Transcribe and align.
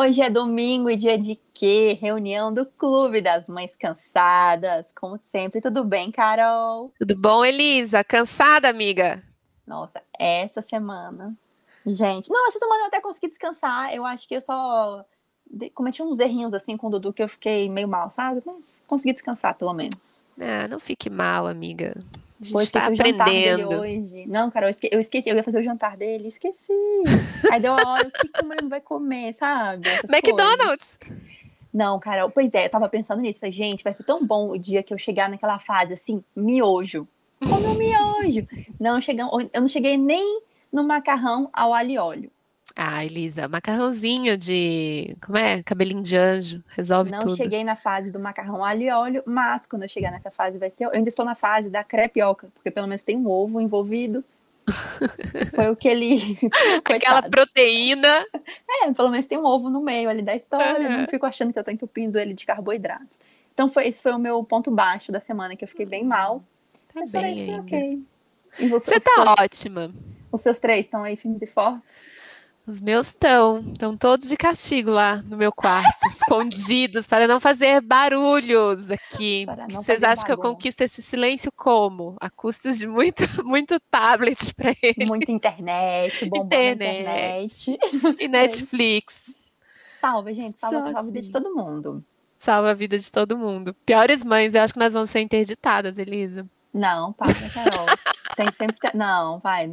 Hoje 0.00 0.22
é 0.22 0.30
domingo 0.30 0.88
e 0.88 0.94
dia 0.94 1.18
de 1.18 1.34
quê? 1.52 1.98
Reunião 2.00 2.54
do 2.54 2.64
Clube 2.64 3.20
das 3.20 3.48
Mães 3.48 3.74
Cansadas. 3.74 4.92
Como 4.92 5.18
sempre, 5.18 5.60
tudo 5.60 5.82
bem, 5.82 6.12
Carol? 6.12 6.92
Tudo 6.96 7.16
bom, 7.16 7.44
Elisa? 7.44 8.04
Cansada, 8.04 8.68
amiga? 8.68 9.20
Nossa, 9.66 10.00
essa 10.16 10.62
semana. 10.62 11.36
Gente, 11.84 12.30
não, 12.30 12.46
essa 12.46 12.60
semana 12.60 12.82
eu 12.82 12.86
até 12.86 13.00
consegui 13.00 13.26
descansar. 13.26 13.92
Eu 13.92 14.04
acho 14.04 14.28
que 14.28 14.36
eu 14.36 14.40
só 14.40 15.04
cometi 15.74 16.00
uns 16.00 16.20
errinhos 16.20 16.54
assim 16.54 16.76
com 16.76 16.86
o 16.86 16.90
Dudu 16.90 17.12
que 17.12 17.24
eu 17.24 17.28
fiquei 17.28 17.68
meio 17.68 17.88
mal, 17.88 18.08
sabe? 18.08 18.40
Mas 18.46 18.84
consegui 18.86 19.14
descansar, 19.14 19.56
pelo 19.56 19.72
menos. 19.72 20.24
Ah, 20.40 20.68
não 20.68 20.78
fique 20.78 21.10
mal, 21.10 21.44
amiga. 21.44 21.92
Pois 22.52 22.70
tá 22.70 22.86
aprendendo. 22.86 23.80
hoje. 23.80 24.24
Não, 24.26 24.50
cara, 24.50 24.66
eu, 24.66 24.70
esque 24.70 24.88
eu 24.92 25.00
esqueci, 25.00 25.28
eu 25.28 25.36
ia 25.36 25.42
fazer 25.42 25.60
o 25.60 25.64
jantar 25.64 25.96
dele, 25.96 26.28
esqueci. 26.28 26.72
Aí 27.50 27.60
deu 27.60 27.72
a 27.72 27.92
hora, 27.92 28.08
o 28.08 28.10
que, 28.10 28.28
que 28.28 28.40
a 28.40 28.42
mãe 28.44 28.58
vai 28.68 28.80
comer, 28.80 29.32
sabe? 29.34 29.88
Essas 29.88 30.10
McDonald's! 30.10 30.96
Coisas. 30.98 31.28
Não, 31.72 31.98
cara, 31.98 32.28
pois 32.28 32.54
é, 32.54 32.66
eu 32.66 32.70
tava 32.70 32.88
pensando 32.88 33.20
nisso. 33.20 33.40
Falei, 33.40 33.52
gente, 33.52 33.84
vai 33.84 33.92
ser 33.92 34.04
tão 34.04 34.24
bom 34.24 34.50
o 34.50 34.58
dia 34.58 34.82
que 34.82 34.92
eu 34.92 34.98
chegar 34.98 35.28
naquela 35.28 35.58
fase 35.58 35.92
assim, 35.92 36.24
miojo. 36.34 37.06
Como 37.40 37.68
um 37.68 37.74
miojo. 37.74 38.46
Não, 38.80 38.98
eu 39.52 39.60
não 39.60 39.68
cheguei 39.68 39.96
nem 39.96 40.42
no 40.72 40.82
macarrão 40.82 41.48
ao 41.52 41.72
alho 41.72 41.90
e 41.90 41.98
óleo. 41.98 42.30
Ah, 42.80 43.04
Elisa, 43.04 43.48
macarrãozinho 43.48 44.38
de. 44.38 45.16
Como 45.20 45.36
é? 45.36 45.64
Cabelinho 45.64 46.00
de 46.00 46.16
anjo. 46.16 46.62
Resolve 46.68 47.10
não 47.10 47.18
tudo. 47.18 47.30
Não 47.30 47.36
cheguei 47.36 47.64
na 47.64 47.74
fase 47.74 48.08
do 48.12 48.20
macarrão 48.20 48.64
alho 48.64 48.82
e 48.82 48.88
óleo, 48.88 49.22
mas 49.26 49.66
quando 49.66 49.82
eu 49.82 49.88
chegar 49.88 50.12
nessa 50.12 50.30
fase 50.30 50.58
vai 50.58 50.70
ser. 50.70 50.84
Eu 50.84 50.92
ainda 50.94 51.08
estou 51.08 51.24
na 51.24 51.34
fase 51.34 51.68
da 51.68 51.82
crepioca, 51.82 52.46
porque 52.54 52.70
pelo 52.70 52.86
menos 52.86 53.02
tem 53.02 53.16
um 53.16 53.28
ovo 53.28 53.60
envolvido. 53.60 54.24
Foi 55.56 55.68
o 55.68 55.74
que 55.74 55.88
ele. 55.88 56.38
Aquela 56.84 57.20
proteína. 57.22 58.24
É, 58.84 58.92
pelo 58.92 59.08
menos 59.08 59.26
tem 59.26 59.36
um 59.36 59.44
ovo 59.44 59.68
no 59.68 59.80
meio 59.80 60.08
ali 60.08 60.22
da 60.22 60.36
história. 60.36 60.88
Uhum. 60.88 60.98
Não 60.98 61.06
fico 61.08 61.26
achando 61.26 61.52
que 61.52 61.58
eu 61.58 61.64
tô 61.64 61.72
entupindo 61.72 62.16
ele 62.16 62.32
de 62.32 62.46
carboidratos. 62.46 63.18
Então 63.52 63.68
foi, 63.68 63.88
esse 63.88 64.00
foi 64.00 64.12
o 64.12 64.20
meu 64.20 64.44
ponto 64.44 64.70
baixo 64.70 65.10
da 65.10 65.20
semana, 65.20 65.56
que 65.56 65.64
eu 65.64 65.68
fiquei 65.68 65.84
bem 65.84 66.04
mal. 66.04 66.44
Tá 66.72 67.00
mas 67.00 67.10
bem 67.10 67.32
isso 67.32 67.44
foi 67.44 67.54
ok. 67.58 68.02
Você, 68.70 68.94
você 68.94 69.00
tá 69.00 69.34
ótima. 69.36 69.92
Os 70.30 70.42
seus 70.42 70.60
três 70.60 70.82
estão 70.82 71.02
aí 71.02 71.16
firmes 71.16 71.42
e 71.42 71.46
fortes? 71.48 72.27
Os 72.68 72.82
meus 72.82 73.06
estão, 73.06 73.60
estão 73.72 73.96
todos 73.96 74.28
de 74.28 74.36
castigo 74.36 74.90
lá 74.90 75.22
no 75.22 75.38
meu 75.38 75.50
quarto, 75.50 75.88
escondidos, 76.12 77.06
para 77.06 77.26
não 77.26 77.40
fazer 77.40 77.80
barulhos 77.80 78.90
aqui. 78.90 79.46
Vocês 79.70 80.02
acham 80.02 80.22
que 80.26 80.32
eu 80.32 80.36
conquisto 80.36 80.82
esse 80.82 81.00
silêncio 81.00 81.50
como? 81.50 82.14
A 82.20 82.28
custas 82.28 82.78
de 82.78 82.86
muito, 82.86 83.22
muito 83.42 83.80
tablet 83.90 84.54
para 84.54 84.74
eles. 84.82 85.08
Muita 85.08 85.32
internet, 85.32 86.26
bombando 86.28 86.52
internet. 86.52 87.70
internet. 87.70 88.22
E 88.22 88.28
Netflix. 88.28 89.38
Salva, 89.98 90.34
gente, 90.34 90.58
salva, 90.58 90.78
salva 90.78 90.98
a 90.98 91.02
vida 91.02 91.12
de 91.14 91.18
assim. 91.20 91.32
todo 91.32 91.54
mundo. 91.54 92.04
Salva 92.36 92.70
a 92.72 92.74
vida 92.74 92.98
de 92.98 93.10
todo 93.10 93.38
mundo. 93.38 93.74
Piores 93.86 94.22
mães, 94.22 94.54
eu 94.54 94.60
acho 94.60 94.74
que 94.74 94.78
nós 94.78 94.92
vamos 94.92 95.08
ser 95.08 95.20
interditadas, 95.20 95.96
Elisa. 95.96 96.46
Não, 96.74 97.14
para, 97.14 97.32
Carol. 97.32 97.86
Tem 98.36 98.52
sempre. 98.52 98.76
Não, 98.92 99.38
vai. 99.38 99.70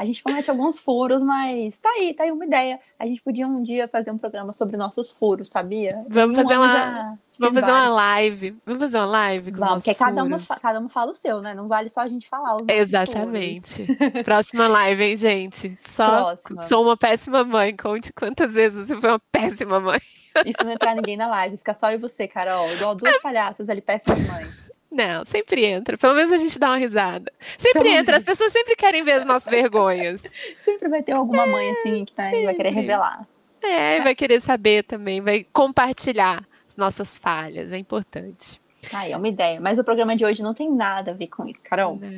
A 0.00 0.04
gente 0.06 0.22
comete 0.22 0.48
alguns 0.50 0.78
furos, 0.78 1.22
mas 1.22 1.76
tá 1.76 1.90
aí, 1.90 2.14
tá 2.14 2.24
aí 2.24 2.32
uma 2.32 2.46
ideia. 2.46 2.80
A 2.98 3.04
gente 3.04 3.20
podia 3.20 3.46
um 3.46 3.62
dia 3.62 3.86
fazer 3.86 4.10
um 4.10 4.16
programa 4.16 4.50
sobre 4.54 4.74
nossos 4.74 5.10
furos, 5.10 5.50
sabia? 5.50 6.06
Vamos 6.08 6.36
fazer 6.36 6.56
uma. 6.56 7.18
Vamos 7.38 7.54
fazer 7.60 7.70
uma 7.70 7.88
live. 7.90 8.56
Vamos 8.64 8.80
fazer 8.80 8.96
uma 8.96 9.04
live 9.04 9.52
com 9.52 9.58
Vamos, 9.58 9.84
porque 9.84 9.94
cada 9.94 10.24
uma, 10.24 10.38
cada 10.62 10.80
uma 10.80 10.88
fala 10.88 11.12
o 11.12 11.14
seu, 11.14 11.42
né? 11.42 11.52
Não 11.52 11.68
vale 11.68 11.90
só 11.90 12.00
a 12.00 12.08
gente 12.08 12.26
falar 12.30 12.56
os 12.56 12.62
Exatamente. 12.66 13.86
Próxima 14.24 14.68
live, 14.68 15.04
hein, 15.04 15.16
gente? 15.18 15.76
Só 15.86 16.34
Próxima. 16.34 16.62
sou 16.62 16.82
uma 16.82 16.96
péssima 16.96 17.44
mãe. 17.44 17.76
Conte 17.76 18.10
quantas 18.10 18.54
vezes 18.54 18.86
você 18.86 18.98
foi 18.98 19.10
uma 19.10 19.20
péssima 19.30 19.80
mãe. 19.80 20.00
Isso 20.46 20.64
não 20.64 20.72
entrar 20.72 20.94
ninguém 20.94 21.18
na 21.18 21.28
live, 21.28 21.58
fica 21.58 21.74
só 21.74 21.90
eu 21.90 21.96
e 21.96 22.00
você, 22.00 22.26
Carol. 22.26 22.72
Igual 22.72 22.94
duas 22.94 23.18
palhaças 23.18 23.68
ali, 23.68 23.82
péssimas 23.82 24.26
mães. 24.26 24.69
Não, 24.90 25.24
sempre 25.24 25.64
entra. 25.64 25.96
Pelo 25.96 26.14
menos 26.14 26.32
a 26.32 26.36
gente 26.36 26.58
dá 26.58 26.70
uma 26.70 26.76
risada. 26.76 27.32
Sempre 27.56 27.84
Pelo 27.84 27.94
entra, 27.94 28.16
as 28.16 28.24
pessoas 28.24 28.52
sempre 28.52 28.74
querem 28.74 29.04
ver 29.04 29.12
as 29.12 29.24
nossas 29.24 29.50
vergonhas. 29.50 30.22
Sempre 30.58 30.88
vai 30.88 31.02
ter 31.02 31.12
alguma 31.12 31.46
mãe 31.46 31.68
é, 31.68 31.72
assim 31.72 32.04
que 32.04 32.12
tá, 32.12 32.30
vai 32.30 32.54
querer 32.54 32.70
revelar. 32.70 33.26
É, 33.62 34.00
vai 34.00 34.14
querer 34.14 34.40
saber 34.40 34.84
também, 34.84 35.20
vai 35.20 35.46
compartilhar 35.52 36.44
as 36.66 36.76
nossas 36.76 37.16
falhas, 37.16 37.72
é 37.72 37.78
importante. 37.78 38.60
Aí, 38.92 39.12
é 39.12 39.16
uma 39.16 39.28
ideia. 39.28 39.60
Mas 39.60 39.78
o 39.78 39.84
programa 39.84 40.16
de 40.16 40.24
hoje 40.24 40.42
não 40.42 40.54
tem 40.54 40.74
nada 40.74 41.10
a 41.10 41.14
ver 41.14 41.28
com 41.28 41.46
isso, 41.46 41.62
Carol. 41.62 41.96
Nada. 41.96 42.16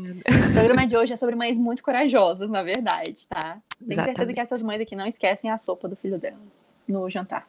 O 0.51 0.53
programa 0.53 0.87
de 0.87 0.97
hoje 0.97 1.13
é 1.13 1.17
sobre 1.17 1.35
mães 1.35 1.59
muito 1.59 1.83
corajosas, 1.83 2.49
na 2.49 2.63
verdade, 2.63 3.27
tá? 3.27 3.59
Tenho 3.79 3.93
Exatamente. 3.93 4.05
certeza 4.05 4.33
que 4.33 4.41
essas 4.41 4.63
mães 4.63 4.81
aqui 4.81 4.95
não 4.95 5.07
esquecem 5.07 5.51
a 5.51 5.59
sopa 5.59 5.89
do 5.89 5.97
filho 5.97 6.19
delas 6.19 6.39
no 6.87 7.11
jantar. 7.11 7.47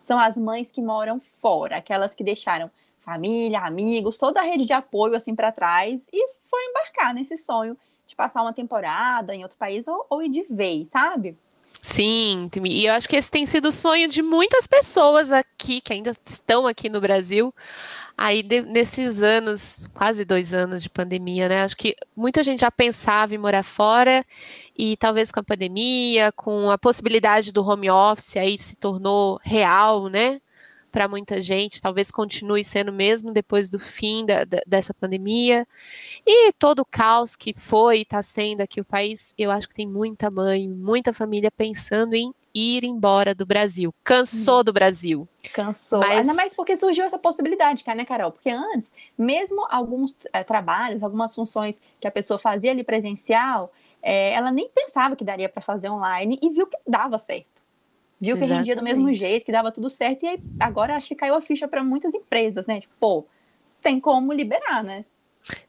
São 0.00 0.18
as 0.18 0.36
mães 0.36 0.70
que 0.70 0.80
moram 0.80 1.20
fora, 1.20 1.76
aquelas 1.76 2.14
que 2.14 2.24
deixaram 2.24 2.70
família, 3.06 3.60
amigos, 3.60 4.18
toda 4.18 4.40
a 4.40 4.42
rede 4.42 4.66
de 4.66 4.72
apoio 4.72 5.14
assim 5.14 5.32
para 5.32 5.52
trás 5.52 6.08
e 6.12 6.28
foi 6.50 6.60
embarcar 6.64 7.14
nesse 7.14 7.38
sonho 7.38 7.78
de 8.04 8.16
passar 8.16 8.42
uma 8.42 8.52
temporada 8.52 9.32
em 9.32 9.44
outro 9.44 9.56
país 9.56 9.86
ou, 9.86 10.04
ou 10.10 10.22
ir 10.22 10.28
de 10.28 10.42
vez, 10.42 10.88
sabe? 10.88 11.38
Sim, 11.80 12.50
e 12.64 12.86
eu 12.86 12.94
acho 12.94 13.08
que 13.08 13.14
esse 13.14 13.30
tem 13.30 13.46
sido 13.46 13.68
o 13.68 13.72
sonho 13.72 14.08
de 14.08 14.22
muitas 14.22 14.66
pessoas 14.66 15.30
aqui 15.30 15.80
que 15.80 15.92
ainda 15.92 16.12
estão 16.24 16.66
aqui 16.66 16.88
no 16.88 17.00
Brasil. 17.00 17.54
Aí 18.18 18.42
de, 18.42 18.62
nesses 18.62 19.22
anos, 19.22 19.86
quase 19.94 20.24
dois 20.24 20.52
anos 20.52 20.82
de 20.82 20.90
pandemia, 20.90 21.48
né? 21.48 21.62
Acho 21.62 21.76
que 21.76 21.94
muita 22.16 22.42
gente 22.42 22.60
já 22.60 22.72
pensava 22.72 23.34
em 23.34 23.38
morar 23.38 23.62
fora 23.62 24.24
e 24.76 24.96
talvez 24.96 25.30
com 25.30 25.38
a 25.38 25.44
pandemia, 25.44 26.32
com 26.32 26.70
a 26.70 26.78
possibilidade 26.78 27.52
do 27.52 27.64
home 27.64 27.90
office, 27.90 28.36
aí 28.36 28.58
se 28.58 28.74
tornou 28.74 29.38
real, 29.44 30.08
né? 30.08 30.40
Para 30.96 31.08
muita 31.08 31.42
gente, 31.42 31.82
talvez 31.82 32.10
continue 32.10 32.64
sendo 32.64 32.90
mesmo 32.90 33.30
depois 33.30 33.68
do 33.68 33.78
fim 33.78 34.24
da, 34.24 34.46
da, 34.46 34.62
dessa 34.66 34.94
pandemia. 34.94 35.68
E 36.26 36.50
todo 36.54 36.78
o 36.78 36.86
caos 36.86 37.36
que 37.36 37.52
foi 37.52 37.98
e 37.98 38.00
está 38.00 38.22
sendo 38.22 38.62
aqui 38.62 38.80
o 38.80 38.84
país, 38.84 39.34
eu 39.36 39.50
acho 39.50 39.68
que 39.68 39.74
tem 39.74 39.86
muita 39.86 40.30
mãe, 40.30 40.66
muita 40.66 41.12
família 41.12 41.50
pensando 41.50 42.14
em 42.14 42.34
ir 42.54 42.82
embora 42.82 43.34
do 43.34 43.44
Brasil. 43.44 43.94
Cansou 44.02 44.60
hum. 44.60 44.64
do 44.64 44.72
Brasil. 44.72 45.28
Cansou. 45.52 45.98
Mas... 45.98 46.20
Ainda 46.20 46.32
mais 46.32 46.54
porque 46.54 46.74
surgiu 46.78 47.04
essa 47.04 47.18
possibilidade, 47.18 47.84
né, 47.86 48.04
Carol? 48.06 48.32
Porque 48.32 48.48
antes, 48.48 48.90
mesmo 49.18 49.66
alguns 49.68 50.16
é, 50.32 50.42
trabalhos, 50.42 51.02
algumas 51.02 51.34
funções 51.34 51.78
que 52.00 52.08
a 52.08 52.10
pessoa 52.10 52.38
fazia 52.38 52.70
ali 52.70 52.82
presencial, 52.82 53.70
é, 54.02 54.32
ela 54.32 54.50
nem 54.50 54.70
pensava 54.70 55.14
que 55.14 55.26
daria 55.26 55.50
para 55.50 55.60
fazer 55.60 55.90
online 55.90 56.38
e 56.42 56.48
viu 56.48 56.66
que 56.66 56.78
dava 56.86 57.18
certo 57.18 57.55
viu 58.20 58.36
que 58.36 58.44
Exatamente. 58.44 58.58
rendia 58.58 58.76
do 58.76 58.82
mesmo 58.82 59.12
jeito, 59.12 59.44
que 59.44 59.52
dava 59.52 59.70
tudo 59.70 59.90
certo, 59.90 60.24
e 60.24 60.28
aí 60.28 60.42
agora 60.58 60.96
acho 60.96 61.08
que 61.08 61.14
caiu 61.14 61.34
a 61.34 61.42
ficha 61.42 61.68
para 61.68 61.84
muitas 61.84 62.14
empresas, 62.14 62.66
né? 62.66 62.80
Tipo, 62.80 62.94
pô, 62.98 63.26
tem 63.80 64.00
como 64.00 64.32
liberar, 64.32 64.82
né? 64.82 65.04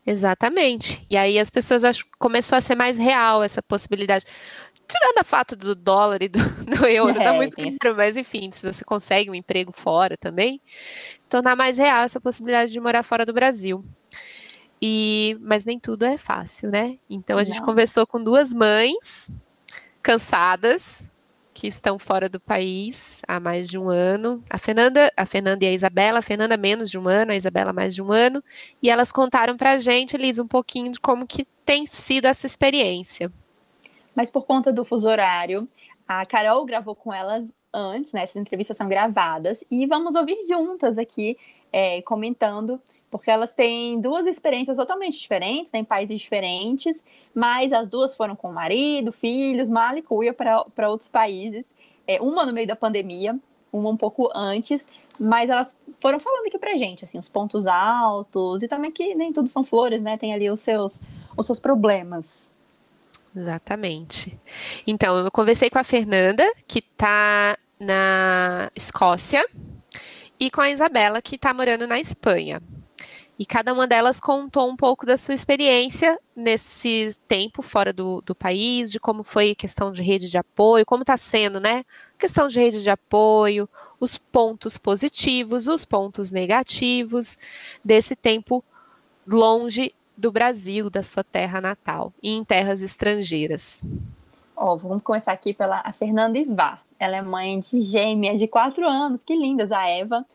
Exatamente. 0.05 1.05
E 1.09 1.17
aí 1.17 1.37
as 1.37 1.49
pessoas 1.49 1.83
acho 1.83 2.05
começou 2.17 2.57
a 2.57 2.61
ser 2.61 2.75
mais 2.75 2.97
real 2.97 3.43
essa 3.43 3.61
possibilidade. 3.61 4.25
Tirando 4.87 5.17
a 5.19 5.23
fato 5.23 5.55
do 5.55 5.75
dólar 5.75 6.23
e 6.23 6.29
do, 6.29 6.39
do 6.63 6.85
euro, 6.85 7.19
é, 7.19 7.23
tá 7.23 7.33
muito 7.33 7.57
claro, 7.57 7.95
mas 7.95 8.15
enfim, 8.15 8.49
se 8.51 8.65
você 8.65 8.83
consegue 8.83 9.29
um 9.29 9.35
emprego 9.35 9.71
fora 9.75 10.15
também, 10.17 10.61
tornar 11.29 11.55
mais 11.55 11.77
real 11.77 12.03
essa 12.03 12.21
possibilidade 12.21 12.71
de 12.71 12.79
morar 12.79 13.03
fora 13.03 13.25
do 13.25 13.33
Brasil. 13.33 13.83
E, 14.81 15.37
mas 15.41 15.65
nem 15.65 15.79
tudo 15.79 16.05
é 16.05 16.17
fácil, 16.17 16.69
né? 16.69 16.97
Então 17.09 17.37
a 17.37 17.41
Não. 17.41 17.45
gente 17.45 17.61
conversou 17.61 18.07
com 18.07 18.23
duas 18.23 18.53
mães 18.53 19.29
cansadas, 20.01 21.03
que 21.57 21.65
estão 21.65 21.97
fora 21.97 22.29
do 22.29 22.39
país 22.39 23.23
há 23.27 23.39
mais 23.39 23.67
de 23.67 23.79
um 23.79 23.89
ano. 23.89 24.43
A 24.47 24.59
Fernanda, 24.59 25.11
a 25.17 25.25
Fernanda 25.25 25.65
e 25.65 25.67
a 25.67 25.73
Isabela, 25.73 26.19
a 26.19 26.21
Fernanda 26.21 26.55
menos 26.55 26.87
de 26.87 26.99
um 26.99 27.07
ano, 27.07 27.31
a 27.31 27.35
Isabela 27.35 27.73
mais 27.73 27.95
de 27.95 28.01
um 28.01 28.11
ano, 28.11 28.43
e 28.81 28.91
elas 28.91 29.11
contaram 29.11 29.57
para 29.57 29.71
a 29.71 29.79
gente, 29.79 30.15
Elisa, 30.15 30.43
um 30.43 30.47
pouquinho 30.47 30.91
de 30.91 30.99
como 30.99 31.25
que 31.25 31.45
tem 31.65 31.87
sido 31.87 32.25
essa 32.25 32.45
experiência. 32.45 33.31
Mas 34.13 34.29
por 34.29 34.45
conta 34.45 34.71
do 34.71 34.85
fuso 34.85 35.07
horário, 35.07 35.67
a 36.07 36.23
Carol 36.27 36.63
gravou 36.63 36.93
com 36.93 37.11
elas 37.11 37.43
antes, 37.73 38.13
né? 38.13 38.21
Essas 38.21 38.35
entrevistas 38.35 38.77
são 38.77 38.87
gravadas, 38.87 39.63
e 39.71 39.87
vamos 39.87 40.13
ouvir 40.13 40.37
juntas 40.47 40.99
aqui, 40.99 41.35
é, 41.73 42.03
comentando 42.03 42.79
porque 43.09 43.31
elas 43.31 43.53
têm 43.53 43.99
duas 44.01 44.25
experiências 44.25 44.77
totalmente 44.77 45.17
diferentes, 45.17 45.71
têm 45.71 45.83
países 45.83 46.21
diferentes, 46.21 47.01
mas 47.33 47.71
as 47.71 47.89
duas 47.89 48.15
foram 48.15 48.35
com 48.35 48.51
marido, 48.51 49.11
filhos, 49.11 49.69
mala 49.69 49.99
e 49.99 50.01
cuia 50.01 50.33
para 50.33 50.89
outros 50.89 51.09
países. 51.09 51.65
É, 52.05 52.21
uma 52.21 52.45
no 52.45 52.53
meio 52.53 52.67
da 52.67 52.75
pandemia, 52.75 53.37
uma 53.71 53.89
um 53.89 53.97
pouco 53.97 54.29
antes, 54.35 54.87
mas 55.19 55.49
elas 55.49 55.75
foram 55.99 56.19
falando 56.19 56.47
aqui 56.47 56.57
pra 56.57 56.77
gente, 56.77 57.03
assim, 57.03 57.17
os 57.17 57.29
pontos 57.29 57.65
altos, 57.65 58.61
e 58.61 58.67
também 58.67 58.91
que 58.91 59.15
nem 59.15 59.33
tudo 59.33 59.49
são 59.49 59.63
flores, 59.63 60.01
né? 60.01 60.17
Tem 60.17 60.33
ali 60.33 60.49
os 60.49 60.59
seus, 60.59 61.01
os 61.35 61.45
seus 61.45 61.59
problemas. 61.59 62.45
Exatamente. 63.35 64.37
Então, 64.85 65.17
eu 65.17 65.31
conversei 65.31 65.69
com 65.69 65.79
a 65.79 65.83
Fernanda, 65.83 66.43
que 66.67 66.79
está 66.79 67.57
na 67.79 68.71
Escócia, 68.75 69.47
e 70.39 70.49
com 70.51 70.61
a 70.61 70.69
Isabela, 70.69 71.21
que 71.21 71.35
está 71.35 71.53
morando 71.53 71.87
na 71.87 71.99
Espanha. 71.99 72.61
E 73.39 73.45
cada 73.45 73.71
uma 73.71 73.85
delas 73.85 74.19
contou 74.19 74.67
um 74.67 74.75
pouco 74.75 75.05
da 75.05 75.15
sua 75.15 75.35
experiência 75.35 76.19
nesse 76.35 77.15
tempo 77.27 77.61
fora 77.61 77.93
do, 77.93 78.21
do 78.21 78.33
país, 78.33 78.91
de 78.91 78.99
como 78.99 79.23
foi 79.23 79.51
a 79.51 79.55
questão 79.55 79.91
de 79.91 80.01
rede 80.01 80.29
de 80.29 80.37
apoio, 80.37 80.85
como 80.85 81.03
está 81.03 81.15
sendo, 81.17 81.59
né? 81.59 81.85
Questão 82.17 82.47
de 82.47 82.59
rede 82.59 82.81
de 82.81 82.89
apoio, 82.89 83.69
os 83.99 84.17
pontos 84.17 84.77
positivos, 84.77 85.67
os 85.67 85.85
pontos 85.85 86.31
negativos 86.31 87.37
desse 87.85 88.15
tempo 88.15 88.63
longe 89.27 89.93
do 90.15 90.31
Brasil, 90.31 90.89
da 90.89 91.03
sua 91.03 91.23
terra 91.23 91.61
natal, 91.61 92.11
e 92.23 92.31
em 92.31 92.43
terras 92.43 92.81
estrangeiras. 92.81 93.83
Oh, 94.55 94.75
vamos 94.75 95.03
começar 95.03 95.31
aqui 95.31 95.53
pela 95.53 95.83
Fernanda 95.93 96.39
Ivar. 96.39 96.81
Ela 96.99 97.17
é 97.17 97.21
mãe 97.21 97.59
de 97.59 97.79
gêmeas 97.81 98.39
de 98.39 98.47
quatro 98.47 98.87
anos, 98.87 99.21
que 99.23 99.35
lindas, 99.35 99.71
a 99.71 99.87
Eva 99.87 100.25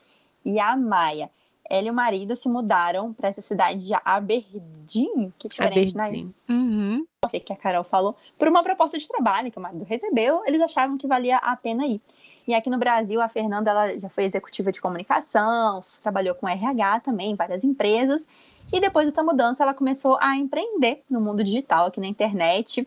e 0.44 0.60
a 0.60 0.76
Maia. 0.76 1.28
Ela 1.68 1.88
e 1.88 1.90
o 1.90 1.94
marido 1.94 2.36
se 2.36 2.48
mudaram 2.48 3.12
para 3.12 3.28
essa 3.28 3.40
cidade 3.40 3.86
de 3.86 3.94
Aberdeen, 4.04 5.32
que 5.38 5.46
é 5.46 5.50
diferente, 5.50 5.96
né? 5.96 6.04
Aberdeen. 6.04 6.34
né? 6.48 6.54
Uhum. 6.54 7.06
Sei 7.30 7.40
que 7.40 7.52
a 7.52 7.56
Carol 7.56 7.84
falou, 7.84 8.16
por 8.38 8.48
uma 8.48 8.62
proposta 8.62 8.98
de 8.98 9.06
trabalho 9.06 9.50
que 9.50 9.58
o 9.58 9.62
marido 9.62 9.84
recebeu, 9.84 10.42
eles 10.44 10.60
achavam 10.60 10.98
que 10.98 11.06
valia 11.06 11.36
a 11.38 11.56
pena 11.56 11.86
ir. 11.86 12.00
E 12.46 12.54
aqui 12.54 12.68
no 12.68 12.78
Brasil, 12.78 13.20
a 13.20 13.28
Fernanda 13.28 13.70
ela 13.70 13.96
já 13.96 14.08
foi 14.08 14.24
executiva 14.24 14.72
de 14.72 14.80
comunicação, 14.80 15.84
trabalhou 16.00 16.34
com 16.34 16.48
RH 16.48 17.00
também, 17.00 17.30
em 17.30 17.36
várias 17.36 17.62
empresas. 17.62 18.26
E 18.72 18.80
depois 18.80 19.06
dessa 19.06 19.22
mudança, 19.22 19.62
ela 19.62 19.74
começou 19.74 20.18
a 20.20 20.36
empreender 20.36 21.02
no 21.08 21.20
mundo 21.20 21.44
digital, 21.44 21.86
aqui 21.86 22.00
na 22.00 22.06
internet, 22.06 22.86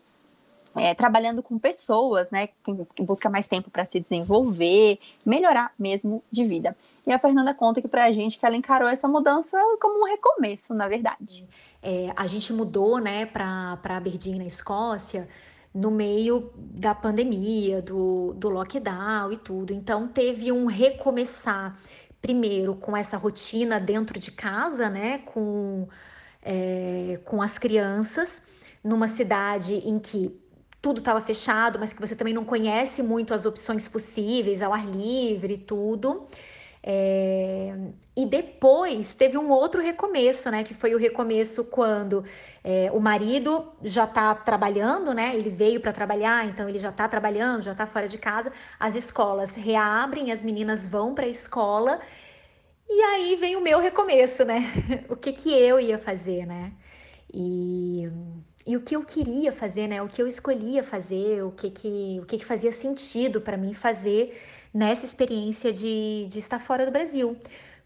é, 0.76 0.94
trabalhando 0.94 1.42
com 1.42 1.58
pessoas, 1.58 2.30
né? 2.30 2.50
Quem 2.64 2.86
busca 3.00 3.30
mais 3.30 3.48
tempo 3.48 3.70
para 3.70 3.86
se 3.86 4.00
desenvolver, 4.00 5.00
melhorar 5.26 5.72
mesmo 5.80 6.22
de 6.30 6.46
vida. 6.46 6.76
E 7.06 7.12
a 7.12 7.20
Fernanda 7.20 7.54
conta 7.54 7.80
aqui 7.80 7.88
para 7.88 8.06
a 8.06 8.12
gente 8.12 8.40
que 8.40 8.46
ela 8.46 8.56
encarou 8.56 8.90
essa 8.90 9.08
mudança 9.08 9.58
como 9.80 10.02
um 10.02 10.06
recomeço, 10.06 10.74
na 10.74 10.88
verdade. 10.88 11.48
É, 11.82 12.12
a 12.16 12.26
gente 12.26 12.52
mudou, 12.52 13.00
né, 13.00 13.26
para 13.26 13.78
Aberdeen, 13.84 14.38
na 14.38 14.46
Escócia, 14.46 15.28
no 15.74 15.92
meio 15.92 16.52
da 16.56 16.96
pandemia, 16.96 17.82
do, 17.82 18.34
do 18.34 18.50
lockdown 18.50 19.32
e 19.32 19.38
tudo. 19.38 19.72
Então 19.72 20.08
teve 20.08 20.52
um 20.52 20.66
recomeçar 20.66 21.78
primeiro 22.22 22.76
com 22.76 22.98
essa 22.98 23.18
rotina 23.18 23.80
dentro 23.80 24.20
de 24.20 24.32
casa, 24.32 24.90
né, 24.90 25.20
com, 25.20 25.88
é, 26.42 27.20
com 27.24 27.40
as 27.40 27.60
crianças, 27.60 28.42
numa 28.84 29.08
cidade 29.08 29.76
em 29.76 30.00
que 30.00 30.36
tudo 30.82 31.00
estava 31.00 31.22
fechado, 31.22 31.78
mas 31.80 31.94
que 31.94 32.00
você 32.00 32.16
também 32.16 32.34
não 32.34 32.46
conhece 32.46 33.04
muito 33.04 33.34
as 33.34 33.46
opções 33.46 33.88
possíveis 33.88 34.62
ao 34.62 34.74
ar 34.74 34.88
livre 34.88 35.54
e 35.56 35.58
tudo. 35.58 36.28
É... 36.88 37.74
E 38.16 38.28
depois 38.28 39.16
teve 39.16 39.40
um 39.40 39.50
outro 39.50 39.82
recomeço, 39.82 40.52
né? 40.52 40.64
Que 40.64 40.76
foi 40.76 40.94
o 40.94 41.00
recomeço 41.00 41.64
quando 41.64 42.24
é, 42.64 42.92
o 42.94 43.00
marido 43.00 43.74
já 43.84 44.04
está 44.04 44.36
trabalhando, 44.36 45.12
né? 45.12 45.36
Ele 45.36 45.50
veio 45.50 45.82
para 45.82 45.92
trabalhar, 45.92 46.48
então 46.48 46.70
ele 46.70 46.78
já 46.78 46.90
está 46.90 47.08
trabalhando, 47.08 47.64
já 47.64 47.72
está 47.72 47.88
fora 47.88 48.08
de 48.08 48.20
casa. 48.20 48.52
As 48.80 48.94
escolas 48.94 49.56
reabrem, 49.56 50.32
as 50.32 50.44
meninas 50.44 50.88
vão 50.88 51.16
para 51.16 51.26
a 51.26 51.30
escola. 51.30 52.00
E 52.88 53.02
aí 53.02 53.36
vem 53.36 53.56
o 53.56 53.62
meu 53.62 53.80
recomeço, 53.80 54.46
né? 54.46 54.62
o 55.10 55.16
que, 55.16 55.34
que 55.34 55.52
eu 55.52 55.80
ia 55.80 55.98
fazer, 55.98 56.46
né? 56.46 56.72
E, 57.34 58.08
e 58.66 58.78
o 58.78 58.82
que 58.82 58.96
eu 58.96 59.04
queria 59.04 59.52
fazer, 59.52 59.88
né? 59.88 60.04
O 60.04 60.08
que 60.08 60.22
eu 60.22 60.28
escolhia 60.28 60.84
fazer, 60.84 61.44
o 61.44 61.52
que, 61.52 61.72
que, 61.72 62.20
o 62.22 62.26
que, 62.26 62.38
que 62.38 62.46
fazia 62.46 62.72
sentido 62.72 63.42
para 63.42 63.58
mim 63.58 63.74
fazer 63.74 64.40
nessa 64.76 65.06
experiência 65.06 65.72
de, 65.72 66.28
de 66.28 66.38
estar 66.38 66.60
fora 66.60 66.86
do 66.86 66.92
Brasil. 66.92 67.38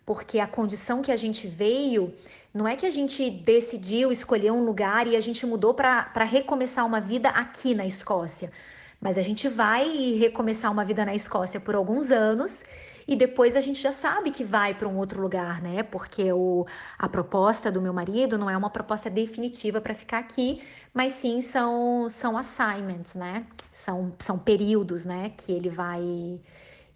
Porque 0.04 0.40
a 0.40 0.48
condição 0.48 1.04
que 1.04 1.12
a 1.12 1.16
gente 1.16 1.48
veio, 1.48 2.12
não 2.52 2.68
é 2.68 2.76
que 2.76 2.88
a 2.88 2.90
gente 2.90 3.30
decidiu 3.30 4.12
escolher 4.12 4.52
um 4.52 4.66
lugar 4.66 5.06
e 5.06 5.16
a 5.16 5.22
gente 5.22 5.46
mudou 5.46 5.76
para 5.76 6.24
recomeçar 6.24 6.84
uma 6.84 7.00
vida 7.00 7.30
aqui 7.30 7.76
na 7.76 7.86
Escócia. 7.86 8.52
Mas 9.00 9.20
a 9.20 9.22
gente 9.22 9.48
vai 9.48 10.18
recomeçar 10.18 10.72
uma 10.72 10.84
vida 10.84 11.06
na 11.06 11.14
Escócia 11.14 11.60
por 11.60 11.76
alguns 11.76 12.10
anos 12.10 12.66
e 13.08 13.16
depois 13.16 13.56
a 13.56 13.62
gente 13.62 13.80
já 13.80 13.92
sabe 13.92 14.32
que 14.32 14.44
vai 14.44 14.74
para 14.74 14.88
um 14.88 14.98
outro 14.98 15.22
lugar, 15.22 15.62
né? 15.62 15.84
Porque 15.84 16.34
o, 16.34 16.66
a 16.98 17.08
proposta 17.08 17.72
do 17.72 17.80
meu 17.80 17.94
marido 17.94 18.36
não 18.36 18.50
é 18.50 18.58
uma 18.58 18.70
proposta 18.72 19.12
definitiva 19.12 19.80
para 19.80 19.94
ficar 19.94 20.18
aqui, 20.18 20.62
mas 20.92 21.14
sim 21.14 21.40
são, 21.40 22.10
são 22.10 22.36
assignments, 22.36 23.14
né? 23.14 23.46
São, 23.72 24.12
são 24.18 24.40
períodos, 24.40 25.06
né? 25.06 25.32
Que 25.38 25.52
ele 25.52 25.70
vai 25.70 26.42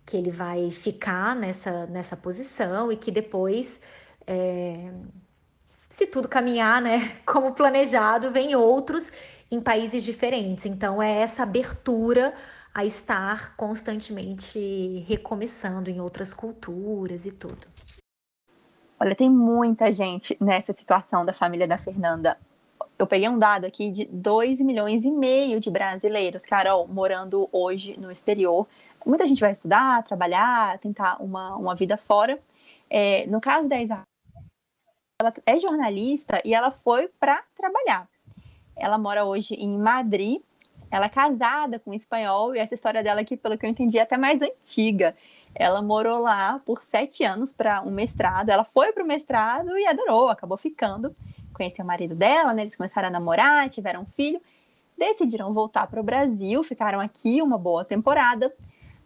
que 0.05 0.17
ele 0.17 0.29
vai 0.29 0.69
ficar 0.71 1.35
nessa, 1.35 1.85
nessa 1.87 2.15
posição 2.17 2.91
e 2.91 2.97
que 2.97 3.11
depois, 3.11 3.79
é, 4.27 4.91
se 5.87 6.05
tudo 6.07 6.27
caminhar, 6.27 6.81
né, 6.81 7.17
como 7.25 7.53
planejado, 7.53 8.31
vem 8.31 8.55
outros 8.55 9.11
em 9.49 9.61
países 9.61 10.03
diferentes. 10.03 10.65
Então, 10.65 11.01
é 11.01 11.21
essa 11.21 11.43
abertura 11.43 12.33
a 12.73 12.83
estar 12.83 13.55
constantemente 13.55 15.05
recomeçando 15.07 15.89
em 15.89 16.01
outras 16.01 16.33
culturas 16.33 17.25
e 17.25 17.31
tudo. 17.31 17.67
Olha, 18.99 19.15
tem 19.15 19.29
muita 19.29 19.91
gente 19.91 20.35
nessa 20.39 20.73
situação 20.73 21.25
da 21.25 21.33
família 21.33 21.67
da 21.67 21.77
Fernanda. 21.77 22.37
Eu 22.97 23.05
peguei 23.05 23.27
um 23.27 23.37
dado 23.37 23.65
aqui 23.65 23.91
de 23.91 24.05
2 24.05 24.61
milhões 24.61 25.03
e 25.03 25.11
meio 25.11 25.59
de 25.59 25.69
brasileiros, 25.69 26.45
Carol, 26.45 26.87
morando 26.87 27.49
hoje 27.51 27.99
no 27.99 28.09
exterior 28.09 28.67
muita 29.05 29.27
gente 29.27 29.41
vai 29.41 29.51
estudar, 29.51 30.03
trabalhar, 30.03 30.77
tentar 30.79 31.21
uma, 31.21 31.55
uma 31.55 31.75
vida 31.75 31.97
fora. 31.97 32.39
É, 32.89 33.25
no 33.27 33.41
caso 33.41 33.67
da 33.67 33.81
Isa, 33.81 34.03
ela 35.19 35.33
é 35.45 35.59
jornalista 35.59 36.41
e 36.43 36.53
ela 36.53 36.71
foi 36.71 37.07
para 37.19 37.43
trabalhar. 37.55 38.07
Ela 38.75 38.97
mora 38.97 39.25
hoje 39.25 39.53
em 39.55 39.77
Madrid. 39.77 40.41
Ela 40.91 41.05
é 41.05 41.09
casada 41.09 41.79
com 41.79 41.91
um 41.91 41.93
espanhol 41.93 42.55
e 42.55 42.59
essa 42.59 42.75
história 42.75 43.01
dela 43.01 43.21
aqui, 43.21 43.35
pelo 43.35 43.57
que 43.57 43.65
eu 43.65 43.69
entendi, 43.69 43.97
é 43.97 44.01
até 44.01 44.15
mais 44.15 44.41
antiga. 44.41 45.15
Ela 45.55 45.81
morou 45.81 46.19
lá 46.19 46.59
por 46.65 46.83
sete 46.83 47.23
anos 47.23 47.51
para 47.51 47.81
um 47.81 47.89
mestrado. 47.89 48.49
Ela 48.49 48.63
foi 48.63 48.91
para 48.91 49.03
o 49.03 49.07
mestrado 49.07 49.75
e 49.77 49.87
adorou, 49.87 50.29
acabou 50.29 50.57
ficando. 50.57 51.15
Conheceu 51.53 51.83
o 51.83 51.87
marido 51.87 52.15
dela, 52.15 52.53
né? 52.53 52.63
Eles 52.63 52.75
começaram 52.75 53.07
a 53.07 53.11
namorar, 53.11 53.69
tiveram 53.69 54.01
um 54.01 54.05
filho. 54.05 54.41
Decidiram 54.95 55.51
voltar 55.51 55.87
para 55.87 55.99
o 55.99 56.03
Brasil, 56.03 56.63
ficaram 56.63 56.99
aqui 56.99 57.41
uma 57.41 57.57
boa 57.57 57.83
temporada 57.83 58.53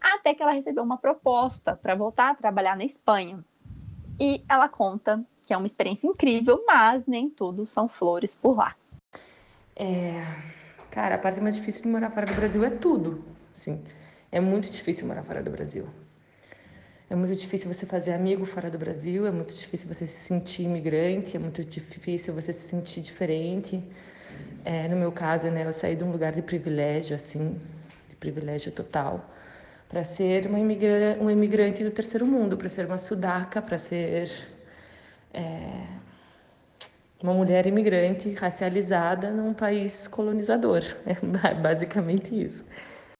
até 0.01 0.33
que 0.33 0.41
ela 0.41 0.51
recebeu 0.51 0.83
uma 0.83 0.97
proposta 0.97 1.75
para 1.75 1.95
voltar 1.95 2.29
a 2.29 2.35
trabalhar 2.35 2.75
na 2.75 2.83
Espanha. 2.83 3.43
E 4.19 4.43
ela 4.49 4.67
conta 4.67 5.23
que 5.43 5.53
é 5.53 5.57
uma 5.57 5.67
experiência 5.67 6.07
incrível, 6.07 6.63
mas 6.65 7.05
nem 7.05 7.29
tudo 7.29 7.65
são 7.67 7.87
flores 7.87 8.35
por 8.35 8.57
lá. 8.57 8.75
É, 9.75 10.23
cara, 10.89 11.15
a 11.15 11.17
parte 11.17 11.39
mais 11.39 11.55
difícil 11.55 11.83
de 11.83 11.87
morar 11.87 12.09
fora 12.09 12.25
do 12.25 12.33
Brasil 12.33 12.63
é 12.63 12.69
tudo. 12.69 13.23
Sim, 13.53 13.83
é 14.31 14.39
muito 14.39 14.69
difícil 14.69 15.07
morar 15.07 15.23
fora 15.23 15.41
do 15.41 15.51
Brasil. 15.51 15.87
É 17.09 17.15
muito 17.15 17.35
difícil 17.35 17.71
você 17.71 17.85
fazer 17.85 18.11
amigo 18.11 18.45
fora 18.45 18.69
do 18.69 18.77
Brasil, 18.77 19.25
é 19.25 19.31
muito 19.31 19.53
difícil 19.53 19.87
você 19.87 20.05
se 20.05 20.25
sentir 20.25 20.63
imigrante, 20.63 21.37
é 21.37 21.39
muito 21.39 21.63
difícil 21.63 22.33
você 22.33 22.51
se 22.51 22.67
sentir 22.67 22.99
diferente. 23.01 23.81
É, 24.65 24.89
no 24.89 24.97
meu 24.97 25.11
caso, 25.11 25.49
né, 25.49 25.65
eu 25.65 25.71
saí 25.71 25.95
de 25.95 26.03
um 26.03 26.11
lugar 26.11 26.33
de 26.33 26.41
privilégio, 26.41 27.15
assim, 27.15 27.57
de 28.09 28.15
privilégio 28.17 28.73
total 28.73 29.36
para 29.89 30.03
ser 30.03 30.47
uma, 30.47 30.59
imigra 30.59 31.17
uma 31.19 31.31
imigrante 31.31 31.83
do 31.83 31.91
terceiro 31.91 32.25
mundo, 32.25 32.57
para 32.57 32.69
ser 32.69 32.85
uma 32.85 32.97
sudaca, 32.97 33.61
para 33.61 33.77
ser 33.77 34.29
é, 35.33 35.85
uma 37.23 37.33
mulher 37.33 37.65
imigrante 37.65 38.31
racializada 38.33 39.31
num 39.31 39.53
país 39.53 40.07
colonizador. 40.07 40.81
É 41.43 41.53
basicamente 41.53 42.33
isso. 42.43 42.65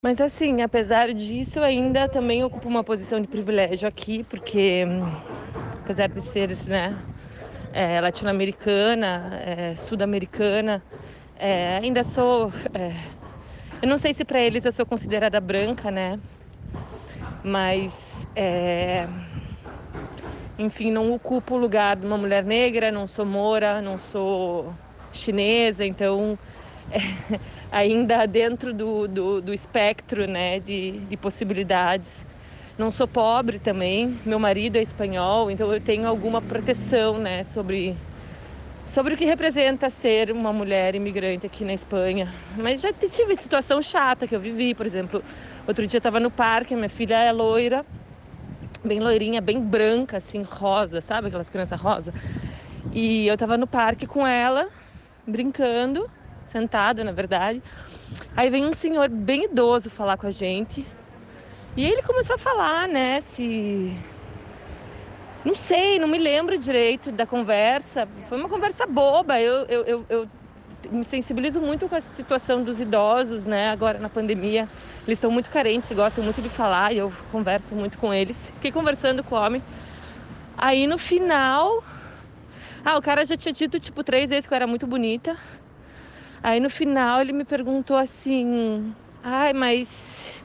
Mas 0.03 0.21
assim, 0.21 0.61
apesar 0.61 1.11
disso, 1.13 1.59
ainda 1.61 2.07
também 2.07 2.43
ocupo 2.43 2.67
uma 2.67 2.83
posição 2.83 3.19
de 3.19 3.27
privilégio 3.27 3.87
aqui, 3.87 4.23
porque 4.25 4.83
apesar 5.81 6.07
de 6.07 6.21
ser 6.21 6.49
né, 6.67 6.95
é, 7.73 7.99
latino-americana, 7.99 9.31
é, 9.43 9.75
sul-americana, 9.75 10.83
é, 11.37 11.77
ainda 11.77 12.03
sou. 12.03 12.51
É, 12.73 12.93
eu 13.81 13.87
não 13.87 13.97
sei 13.97 14.13
se 14.13 14.23
para 14.23 14.39
eles 14.39 14.65
eu 14.65 14.71
sou 14.71 14.85
considerada 14.85 15.39
branca, 15.41 15.89
né? 15.89 16.19
Mas 17.47 18.27
é, 18.35 19.07
enfim, 20.59 20.91
não 20.91 21.11
ocupo 21.13 21.55
o 21.55 21.57
lugar 21.57 21.95
de 21.95 22.05
uma 22.05 22.17
mulher 22.17 22.43
negra, 22.43 22.91
não 22.91 23.07
sou 23.07 23.25
mora, 23.25 23.81
não 23.81 23.97
sou 23.97 24.73
chinesa, 25.13 25.85
então 25.85 26.37
é, 26.91 26.99
ainda 27.71 28.25
dentro 28.25 28.73
do, 28.73 29.07
do, 29.07 29.41
do 29.41 29.53
espectro 29.53 30.27
né, 30.27 30.59
de, 30.59 30.91
de 30.99 31.17
possibilidades. 31.17 32.25
Não 32.77 32.91
sou 32.91 33.07
pobre 33.07 33.57
também, 33.57 34.19
meu 34.25 34.37
marido 34.37 34.77
é 34.77 34.81
espanhol, 34.81 35.49
então 35.49 35.73
eu 35.73 35.81
tenho 35.81 36.07
alguma 36.07 36.41
proteção 36.41 37.17
né, 37.17 37.43
sobre, 37.43 37.95
sobre 38.85 39.15
o 39.15 39.17
que 39.17 39.25
representa 39.25 39.89
ser 39.89 40.31
uma 40.31 40.53
mulher 40.53 40.93
imigrante 40.93 41.47
aqui 41.47 41.65
na 41.65 41.73
Espanha. 41.73 42.31
Mas 42.55 42.81
já 42.81 42.93
tive 42.93 43.35
situação 43.35 43.81
chata 43.81 44.27
que 44.27 44.35
eu 44.35 44.39
vivi, 44.39 44.75
por 44.75 44.85
exemplo, 44.85 45.23
Outro 45.67 45.85
dia 45.85 45.97
eu 45.97 46.01
tava 46.01 46.17
no 46.17 46.31
parque, 46.31 46.73
minha 46.77 46.87
filha 46.87 47.15
é 47.15 47.29
loira, 47.29 47.85
bem 48.85 49.01
loirinha, 49.01 49.41
bem 49.41 49.59
branca, 49.59 50.15
assim, 50.15 50.41
rosa, 50.41 51.01
sabe 51.01 51.27
aquelas 51.27 51.49
crianças 51.49 51.77
rosa? 51.77 52.13
E 52.93 53.27
eu 53.27 53.35
tava 53.35 53.57
no 53.57 53.67
parque 53.67 54.07
com 54.07 54.25
ela, 54.25 54.69
brincando, 55.27 56.09
sentado, 56.45 57.03
na 57.03 57.11
verdade. 57.11 57.61
Aí 58.33 58.49
vem 58.49 58.65
um 58.65 58.71
senhor 58.71 59.09
bem 59.09 59.43
idoso 59.43 59.89
falar 59.89 60.15
com 60.15 60.27
a 60.27 60.31
gente. 60.31 60.87
E 61.75 61.85
ele 61.85 62.01
começou 62.01 62.35
a 62.37 62.39
falar, 62.39 62.87
né, 62.87 63.19
se 63.19 63.93
não 65.47 65.55
sei, 65.55 65.99
não 65.99 66.07
me 66.07 66.17
lembro 66.17 66.57
direito 66.57 67.11
da 67.11 67.25
conversa. 67.25 68.07
Foi 68.27 68.37
uma 68.37 68.49
conversa 68.49 68.85
boba. 68.85 69.39
Eu, 69.39 69.65
eu, 69.65 69.85
eu, 69.85 70.05
eu, 70.09 70.29
me 70.91 71.03
sensibilizo 71.03 71.59
muito 71.59 71.87
com 71.87 71.95
a 71.95 72.01
situação 72.01 72.63
dos 72.63 72.79
idosos, 72.79 73.45
né? 73.45 73.69
Agora 73.69 73.99
na 73.99 74.09
pandemia, 74.09 74.67
eles 75.05 75.17
estão 75.17 75.31
muito 75.31 75.49
carentes, 75.49 75.91
gostam 75.91 76.23
muito 76.23 76.41
de 76.41 76.49
falar 76.49 76.93
e 76.93 76.97
eu 76.97 77.13
converso 77.31 77.75
muito 77.75 77.97
com 77.97 78.13
eles. 78.13 78.51
Fiquei 78.55 78.71
conversando 78.71 79.23
com 79.23 79.35
o 79.35 79.37
homem. 79.39 79.61
Aí 80.57 80.87
no 80.87 80.97
final, 80.97 81.83
ah, 82.83 82.97
o 82.97 83.01
cara 83.01 83.25
já 83.25 83.37
tinha 83.37 83.53
dito 83.53 83.79
tipo 83.79 84.03
três 84.03 84.29
vezes 84.29 84.47
que 84.47 84.53
eu 84.53 84.55
era 84.55 84.67
muito 84.67 84.87
bonita. 84.87 85.37
Aí 86.41 86.59
no 86.59 86.69
final 86.69 87.21
ele 87.21 87.33
me 87.33 87.45
perguntou 87.45 87.97
assim: 87.97 88.95
"Ai, 89.23 89.53
mas 89.53 90.43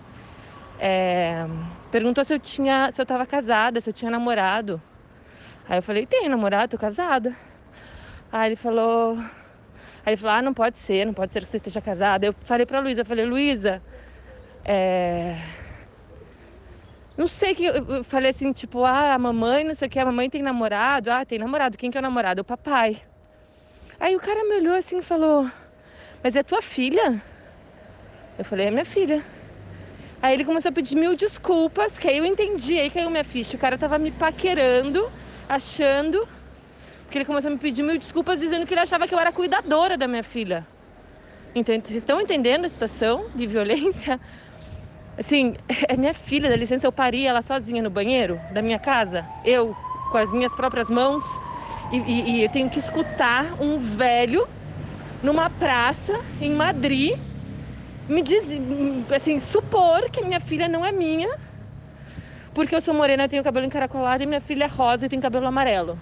é, 0.79 1.47
perguntou 1.91 2.25
se 2.25 2.35
eu 2.35 2.41
tinha, 2.41 2.91
se 2.91 3.01
eu 3.01 3.07
tava 3.07 3.25
casada, 3.27 3.81
se 3.81 3.89
eu 3.91 3.95
tinha 3.95 4.11
namorado. 4.11 4.81
Aí 5.69 5.79
eu 5.79 5.83
falei: 5.83 6.07
"Tenho 6.07 6.31
namorado, 6.31 6.71
tô 6.71 6.79
casada". 6.79 7.37
Aí 8.33 8.49
ele 8.49 8.57
falou: 8.57 9.19
Aí 10.05 10.13
ele 10.13 10.17
falou: 10.17 10.37
"Ah, 10.37 10.43
não 10.43 10.55
pode 10.55 10.79
ser, 10.79 11.07
não 11.07 11.15
pode 11.15 11.33
ser 11.33 11.41
que 11.41 11.49
você 11.49 11.57
esteja 11.59 11.81
casada". 11.81 12.27
Eu 12.27 12.35
falei 12.45 12.67
para 12.67 12.81
Luísa, 12.81 13.05
falei: 13.05 13.25
"Luísa, 13.25 13.83
é 14.65 15.37
não 17.17 17.29
sei 17.29 17.55
que 17.55 17.65
eu 17.65 18.03
falei 18.05 18.31
assim, 18.31 18.53
tipo, 18.53 18.85
ah, 18.85 19.13
a 19.15 19.19
mamãe, 19.19 19.65
não 19.65 19.75
sei 19.75 19.87
o 19.87 19.91
que, 19.91 19.99
a 19.99 20.05
mamãe 20.05 20.31
tem 20.31 20.43
namorado. 20.43 21.11
Ah, 21.11 21.25
tem 21.25 21.39
namorado. 21.39 21.77
Quem 21.77 21.91
que 21.91 21.99
é 21.99 22.01
o 22.01 22.03
namorado? 22.03 22.41
O 22.41 22.45
papai. 22.45 23.03
Aí 24.01 24.17
o 24.17 24.21
cara 24.21 24.43
me 24.45 24.57
olhou 24.57 24.75
assim 24.75 24.99
e 24.99 25.03
falou: 25.03 25.49
mas 26.23 26.37
é 26.37 26.43
tua 26.43 26.63
filha? 26.63 27.23
Eu 28.39 28.45
falei, 28.45 28.67
é 28.67 28.71
minha 28.71 28.85
filha. 28.85 29.25
Aí 30.23 30.35
ele 30.35 30.45
começou 30.45 30.71
a 30.71 30.73
pedir 30.73 30.97
mil 30.97 31.17
desculpas, 31.17 31.99
que 31.99 32.09
aí 32.09 32.19
eu 32.19 32.25
entendi, 32.25 32.79
aí 32.79 32.91
caiu 32.91 33.11
minha 33.11 33.25
ficha. 33.25 33.57
O 33.57 33.61
cara 33.61 33.77
tava 33.77 33.99
me 33.99 34.13
paquerando, 34.13 35.05
achando. 35.49 36.27
Que 37.13 37.19
ele 37.19 37.25
começou 37.25 37.49
a 37.49 37.53
me 37.53 37.59
pedir 37.59 37.83
mil 37.83 37.99
desculpas, 37.99 38.41
dizendo 38.41 38.67
que 38.67 38.75
ele 38.75 38.81
achava 38.81 39.07
que 39.07 39.15
eu 39.15 39.19
era 39.21 39.31
cuidadora 39.31 39.97
da 39.97 40.09
minha 40.09 40.25
filha. 40.25 40.67
Entende? 41.55 41.87
Vocês 41.87 41.99
estão 41.99 42.21
entendendo 42.21 42.65
a 42.65 42.69
situação 42.69 43.27
de 43.35 43.47
violência? 43.47 44.19
Assim, 45.19 45.55
é 45.89 45.97
minha 45.97 46.15
filha, 46.15 46.49
dá 46.49 46.57
licença, 46.57 46.87
eu 46.87 46.93
pari 46.93 47.27
ela 47.27 47.43
sozinha 47.43 47.83
no 47.83 47.91
banheiro 47.91 48.41
da 48.51 48.63
minha 48.63 48.79
casa. 48.79 49.27
Eu, 49.45 49.77
com 50.11 50.17
as 50.17 50.33
minhas 50.33 50.55
próprias 50.55 50.91
mãos. 50.91 51.23
E, 51.93 51.99
e, 51.99 52.31
e 52.31 52.43
eu 52.43 52.49
tenho 52.49 52.71
que 52.71 52.79
escutar 52.79 53.45
um 53.61 53.79
velho 53.79 54.49
numa 55.23 55.51
praça 55.51 56.19
em 56.41 56.51
Madrid, 56.51 57.17
me 58.09 58.23
diz, 58.23 58.45
assim, 59.15 59.39
supor 59.39 60.11
que 60.11 60.23
minha 60.23 60.41
filha 60.41 60.67
não 60.67 60.85
é 60.85 60.91
minha, 60.91 61.29
porque 62.55 62.75
eu 62.75 62.81
sou 62.81 62.95
morena, 62.95 63.25
eu 63.25 63.29
tenho 63.29 63.45
cabelo 63.45 63.67
encaracolado 63.67 64.23
e 64.23 64.27
minha 64.27 64.41
filha 64.41 64.65
é 64.65 64.67
rosa 64.67 65.07
e 65.07 65.09
tem 65.09 65.21
cabelo 65.21 65.47
amarelo. 65.47 65.99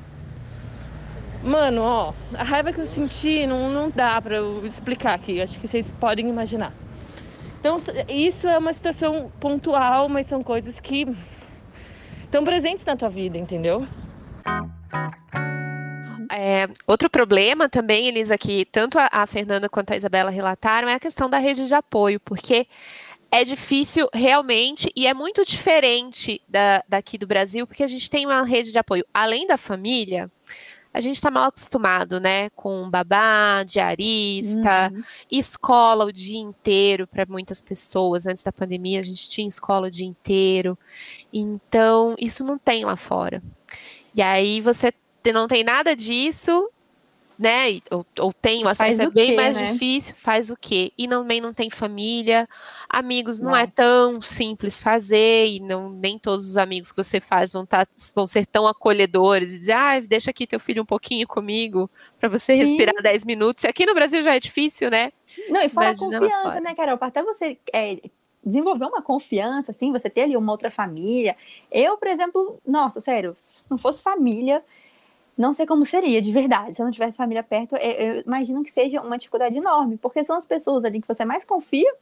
Mano, 1.42 1.82
ó, 1.82 2.14
a 2.34 2.44
raiva 2.44 2.72
que 2.72 2.80
eu 2.80 2.86
senti 2.86 3.46
não, 3.46 3.70
não 3.70 3.90
dá 3.90 4.20
pra 4.20 4.36
eu 4.36 4.64
explicar 4.64 5.14
aqui, 5.14 5.40
acho 5.40 5.58
que 5.58 5.66
vocês 5.66 5.92
podem 5.98 6.28
imaginar. 6.28 6.72
Então, 7.58 7.76
isso 8.08 8.46
é 8.46 8.58
uma 8.58 8.72
situação 8.72 9.30
pontual, 9.40 10.08
mas 10.08 10.26
são 10.26 10.42
coisas 10.42 10.80
que 10.80 11.06
estão 12.24 12.44
presentes 12.44 12.84
na 12.84 12.96
tua 12.96 13.08
vida, 13.08 13.36
entendeu? 13.36 13.86
É, 16.32 16.68
outro 16.86 17.10
problema 17.10 17.68
também, 17.68 18.06
Elisa, 18.06 18.38
que 18.38 18.64
tanto 18.66 18.98
a, 18.98 19.08
a 19.10 19.26
Fernanda 19.26 19.68
quanto 19.68 19.92
a 19.92 19.96
Isabela 19.96 20.30
relataram, 20.30 20.88
é 20.88 20.94
a 20.94 21.00
questão 21.00 21.28
da 21.28 21.38
rede 21.38 21.66
de 21.66 21.74
apoio, 21.74 22.20
porque 22.20 22.66
é 23.30 23.44
difícil 23.44 24.08
realmente 24.12 24.90
e 24.96 25.06
é 25.06 25.14
muito 25.14 25.44
diferente 25.44 26.40
da, 26.48 26.82
daqui 26.88 27.18
do 27.18 27.26
Brasil, 27.26 27.66
porque 27.66 27.82
a 27.82 27.88
gente 27.88 28.08
tem 28.08 28.26
uma 28.26 28.42
rede 28.42 28.72
de 28.72 28.78
apoio 28.78 29.04
além 29.12 29.46
da 29.46 29.56
família. 29.56 30.30
A 30.92 31.00
gente 31.00 31.16
está 31.16 31.30
mal 31.30 31.44
acostumado, 31.44 32.18
né, 32.18 32.50
com 32.50 32.90
babá, 32.90 33.62
diarista, 33.62 34.92
uhum. 34.92 35.02
escola 35.30 36.04
o 36.04 36.12
dia 36.12 36.38
inteiro 36.38 37.06
para 37.06 37.24
muitas 37.26 37.62
pessoas. 37.62 38.26
Antes 38.26 38.42
da 38.42 38.52
pandemia, 38.52 39.00
a 39.00 39.02
gente 39.02 39.30
tinha 39.30 39.46
escola 39.46 39.86
o 39.86 39.90
dia 39.90 40.06
inteiro. 40.06 40.76
Então, 41.32 42.16
isso 42.18 42.44
não 42.44 42.58
tem 42.58 42.84
lá 42.84 42.96
fora. 42.96 43.42
E 44.14 44.20
aí 44.20 44.60
você 44.60 44.92
não 45.32 45.46
tem 45.46 45.62
nada 45.62 45.94
disso, 45.94 46.68
né? 47.40 47.80
Ou, 47.90 48.04
ou 48.18 48.32
tem, 48.34 48.62
o 48.64 48.68
acesso 48.68 48.98
faz 48.98 49.00
é 49.00 49.10
bem 49.10 49.30
quê, 49.30 49.36
mais 49.36 49.56
né? 49.56 49.72
difícil, 49.72 50.14
faz 50.14 50.50
o 50.50 50.56
quê? 50.56 50.92
E 50.98 51.08
também 51.08 51.40
não 51.40 51.54
tem 51.54 51.70
família, 51.70 52.46
amigos 52.86 53.40
não 53.40 53.56
é 53.56 53.64
Nossa. 53.64 53.72
é 53.72 53.82
tão 53.82 54.20
simples 54.20 54.80
fazer, 54.80 55.46
e 55.46 55.58
não, 55.58 55.88
nem 55.88 56.18
todos 56.18 56.46
os 56.46 56.56
amigos 56.58 56.92
que 56.92 57.02
você 57.02 57.18
faz 57.18 57.52
vão, 57.54 57.64
tá, 57.64 57.86
vão 58.14 58.26
ser 58.26 58.44
tão 58.44 58.66
acolhedores 58.66 59.54
e 59.54 59.58
dizer, 59.58 59.72
ah, 59.72 60.00
deixa 60.00 60.30
aqui 60.30 60.46
teu 60.46 60.60
filho 60.60 60.82
um 60.82 60.86
pouquinho 60.86 61.26
comigo 61.26 61.90
para 62.18 62.28
você 62.28 62.54
Sim. 62.54 62.58
respirar 62.58 63.02
10 63.02 63.24
minutos. 63.24 63.64
Aqui 63.64 63.86
no 63.86 63.94
Brasil 63.94 64.20
já 64.20 64.34
é 64.34 64.40
difícil, 64.40 64.90
né? 64.90 65.10
Não, 65.48 65.62
e 65.62 65.68
fora 65.70 65.90
a 65.90 65.96
confiança, 65.96 66.60
né, 66.60 66.74
Carol? 66.74 66.98
Até 67.00 67.22
você 67.22 67.56
é, 67.72 67.96
desenvolver 68.44 68.84
uma 68.84 69.00
confiança, 69.00 69.70
assim, 69.70 69.92
você 69.92 70.10
ter 70.10 70.22
ali 70.22 70.36
uma 70.36 70.52
outra 70.52 70.70
família. 70.70 71.36
Eu, 71.70 71.96
por 71.96 72.08
exemplo, 72.08 72.58
nossa, 72.66 73.00
sério, 73.00 73.34
se 73.42 73.70
não 73.70 73.78
fosse 73.78 74.02
família, 74.02 74.62
não 75.40 75.52
sei 75.54 75.66
como 75.66 75.84
seria, 75.86 76.20
de 76.20 76.30
verdade. 76.30 76.76
Se 76.76 76.82
eu 76.82 76.84
não 76.84 76.92
tivesse 76.92 77.16
família 77.16 77.42
perto, 77.42 77.74
eu, 77.76 77.90
eu 77.90 78.22
imagino 78.26 78.62
que 78.62 78.70
seja 78.70 79.00
uma 79.00 79.16
dificuldade 79.16 79.56
enorme, 79.56 79.96
porque 79.96 80.22
são 80.22 80.36
as 80.36 80.44
pessoas 80.44 80.84
ali 80.84 81.00
que 81.00 81.08
você 81.08 81.24
mais 81.24 81.44
confia 81.44 81.92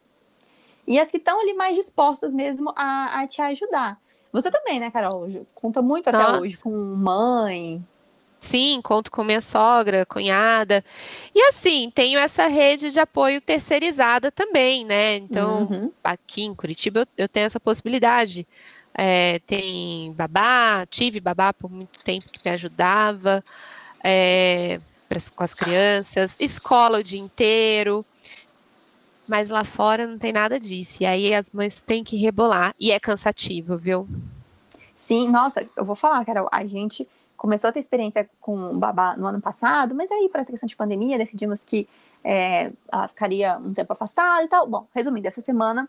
e 0.86 0.98
as 0.98 1.10
que 1.10 1.18
estão 1.18 1.40
ali 1.40 1.54
mais 1.54 1.76
dispostas 1.76 2.34
mesmo 2.34 2.72
a, 2.76 3.20
a 3.20 3.26
te 3.26 3.40
ajudar. 3.40 3.98
Você 4.32 4.50
também, 4.50 4.80
né, 4.80 4.90
Carol? 4.90 5.28
Conta 5.54 5.80
muito 5.80 6.10
Nossa. 6.10 6.28
até 6.28 6.40
hoje 6.40 6.58
com 6.58 6.70
mãe. 6.70 7.82
Sim, 8.40 8.80
conto 8.82 9.10
com 9.10 9.24
minha 9.24 9.40
sogra, 9.40 10.06
cunhada. 10.06 10.84
E 11.34 11.40
assim, 11.42 11.90
tenho 11.94 12.18
essa 12.18 12.46
rede 12.46 12.90
de 12.90 13.00
apoio 13.00 13.40
terceirizada 13.40 14.30
também, 14.30 14.84
né? 14.84 15.16
Então, 15.16 15.62
uhum. 15.70 15.92
aqui 16.02 16.42
em 16.42 16.54
Curitiba 16.54 17.00
eu, 17.00 17.06
eu 17.24 17.28
tenho 17.28 17.46
essa 17.46 17.58
possibilidade 17.58 18.46
é, 19.00 19.38
tem 19.46 20.12
babá, 20.14 20.84
tive 20.86 21.20
babá 21.20 21.52
por 21.52 21.70
muito 21.70 22.00
tempo 22.00 22.28
que 22.32 22.40
me 22.44 22.50
ajudava 22.50 23.44
é, 24.02 24.80
com 25.36 25.44
as 25.44 25.54
crianças, 25.54 26.40
escola 26.40 26.98
o 26.98 27.02
dia 27.04 27.20
inteiro, 27.20 28.04
mas 29.28 29.50
lá 29.50 29.62
fora 29.62 30.04
não 30.04 30.18
tem 30.18 30.32
nada 30.32 30.58
disso. 30.58 31.00
E 31.00 31.06
aí 31.06 31.32
as 31.32 31.48
mães 31.50 31.80
têm 31.80 32.02
que 32.02 32.16
rebolar 32.16 32.74
e 32.78 32.90
é 32.90 32.98
cansativo, 32.98 33.78
viu? 33.78 34.08
Sim, 34.96 35.28
nossa, 35.28 35.64
eu 35.76 35.84
vou 35.84 35.94
falar, 35.94 36.24
Carol, 36.24 36.48
a 36.50 36.66
gente 36.66 37.06
começou 37.36 37.70
a 37.70 37.72
ter 37.72 37.78
experiência 37.78 38.28
com 38.40 38.76
babá 38.80 39.16
no 39.16 39.28
ano 39.28 39.40
passado, 39.40 39.94
mas 39.94 40.10
aí, 40.10 40.28
para 40.28 40.40
essa 40.40 40.50
questão 40.50 40.66
de 40.66 40.74
pandemia, 40.74 41.16
decidimos 41.16 41.62
que 41.62 41.88
é, 42.24 42.72
ela 42.90 43.06
ficaria 43.06 43.58
um 43.58 43.72
tempo 43.72 43.92
afastada 43.92 44.42
e 44.42 44.48
tal. 44.48 44.66
Bom, 44.66 44.88
resumindo, 44.92 45.28
essa 45.28 45.40
semana 45.40 45.88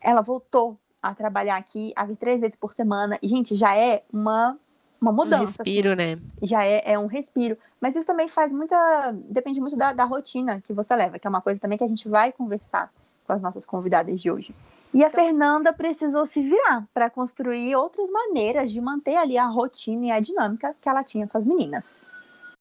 ela 0.00 0.22
voltou 0.22 0.78
a 1.02 1.14
trabalhar 1.14 1.56
aqui, 1.56 1.92
a 1.96 2.04
vir 2.04 2.16
três 2.16 2.40
vezes 2.40 2.56
por 2.56 2.72
semana. 2.72 3.18
E, 3.20 3.28
gente, 3.28 3.56
já 3.56 3.76
é 3.76 4.04
uma, 4.12 4.56
uma 5.00 5.12
mudança. 5.12 5.62
Um 5.62 5.64
respiro, 5.64 5.88
assim. 5.88 5.96
né? 5.96 6.18
Já 6.42 6.64
é, 6.64 6.92
é 6.92 6.98
um 6.98 7.06
respiro. 7.06 7.58
Mas 7.80 7.96
isso 7.96 8.06
também 8.06 8.28
faz 8.28 8.52
muita. 8.52 9.12
Depende 9.28 9.60
muito 9.60 9.76
da, 9.76 9.92
da 9.92 10.04
rotina 10.04 10.60
que 10.60 10.72
você 10.72 10.94
leva, 10.94 11.18
que 11.18 11.26
é 11.26 11.30
uma 11.30 11.40
coisa 11.40 11.60
também 11.60 11.76
que 11.76 11.84
a 11.84 11.88
gente 11.88 12.08
vai 12.08 12.30
conversar 12.32 12.90
com 13.26 13.32
as 13.32 13.42
nossas 13.42 13.66
convidadas 13.66 14.20
de 14.20 14.30
hoje. 14.30 14.54
E 14.94 15.02
a 15.02 15.08
então 15.08 15.24
Fernanda 15.24 15.72
precisou 15.72 16.26
se 16.26 16.42
virar 16.42 16.86
para 16.92 17.08
construir 17.08 17.74
outras 17.74 18.10
maneiras 18.10 18.70
de 18.70 18.80
manter 18.80 19.16
ali 19.16 19.38
a 19.38 19.46
rotina 19.46 20.06
e 20.06 20.10
a 20.10 20.20
dinâmica 20.20 20.74
que 20.80 20.88
ela 20.88 21.02
tinha 21.02 21.26
com 21.26 21.38
as 21.38 21.46
meninas. 21.46 22.12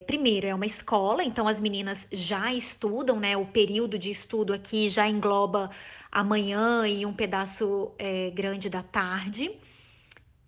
Primeiro, 0.05 0.48
é 0.48 0.55
uma 0.55 0.65
escola, 0.65 1.24
então 1.24 1.48
as 1.48 1.60
meninas 1.60 2.08
já 2.12 2.53
estudam, 2.53 3.20
né? 3.20 3.38
O 3.38 3.46
período 3.46 3.98
de 4.00 4.10
estudo 4.10 4.53
aqui 4.53 4.89
já 4.89 5.08
engloba 5.08 5.70
amanhã 6.12 6.88
e 6.88 7.05
um 7.05 7.13
pedaço 7.13 7.91
é, 7.98 8.29
grande 8.31 8.70
da 8.70 8.84
tarde. 8.84 9.51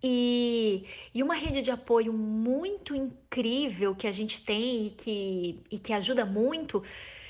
E, 0.01 0.85
e 1.13 1.23
uma 1.23 1.35
rede 1.35 1.61
de 1.61 1.71
apoio 1.71 2.11
muito 2.11 2.93
incrível 2.93 3.95
que 3.95 4.05
a 4.05 4.11
gente 4.11 4.41
tem 4.41 4.87
e 4.87 4.89
que, 4.89 5.63
e 5.71 5.79
que 5.79 5.93
ajuda 5.93 6.25
muito 6.25 6.83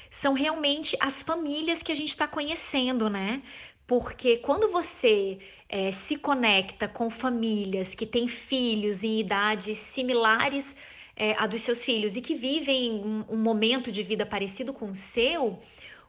são 0.09 0.33
realmente 0.33 0.95
as 0.99 1.21
famílias 1.21 1.83
que 1.83 1.91
a 1.91 1.95
gente 1.95 2.09
está 2.09 2.27
conhecendo, 2.27 3.09
né? 3.09 3.43
Porque 3.85 4.37
quando 4.37 4.71
você 4.71 5.39
é, 5.69 5.91
se 5.91 6.15
conecta 6.15 6.87
com 6.87 7.09
famílias 7.09 7.93
que 7.93 8.05
têm 8.05 8.27
filhos 8.27 9.03
em 9.03 9.19
idades 9.19 9.77
similares 9.77 10.75
é, 11.15 11.33
a 11.37 11.47
dos 11.47 11.61
seus 11.61 11.83
filhos 11.83 12.15
e 12.15 12.21
que 12.21 12.35
vivem 12.35 12.91
um, 12.93 13.25
um 13.29 13.37
momento 13.37 13.91
de 13.91 14.03
vida 14.03 14.25
parecido 14.25 14.73
com 14.73 14.91
o 14.91 14.95
seu, 14.95 15.59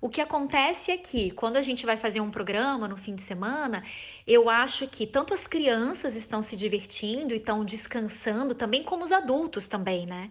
O 0.04 0.08
que 0.10 0.20
acontece 0.20 0.90
é 0.90 0.98
que 0.98 1.30
quando 1.30 1.56
a 1.56 1.62
gente 1.62 1.86
vai 1.86 1.96
fazer 1.96 2.20
um 2.20 2.30
programa 2.30 2.86
no 2.86 2.94
fim 2.94 3.14
de 3.14 3.22
semana, 3.22 3.82
eu 4.26 4.50
acho 4.50 4.86
que 4.86 5.06
tanto 5.06 5.32
as 5.32 5.46
crianças 5.46 6.14
estão 6.14 6.42
se 6.42 6.56
divertindo 6.56 7.32
e 7.32 7.38
estão 7.38 7.64
descansando, 7.64 8.54
também 8.54 8.82
como 8.82 9.02
os 9.02 9.10
adultos 9.10 9.66
também, 9.66 10.04
né? 10.04 10.30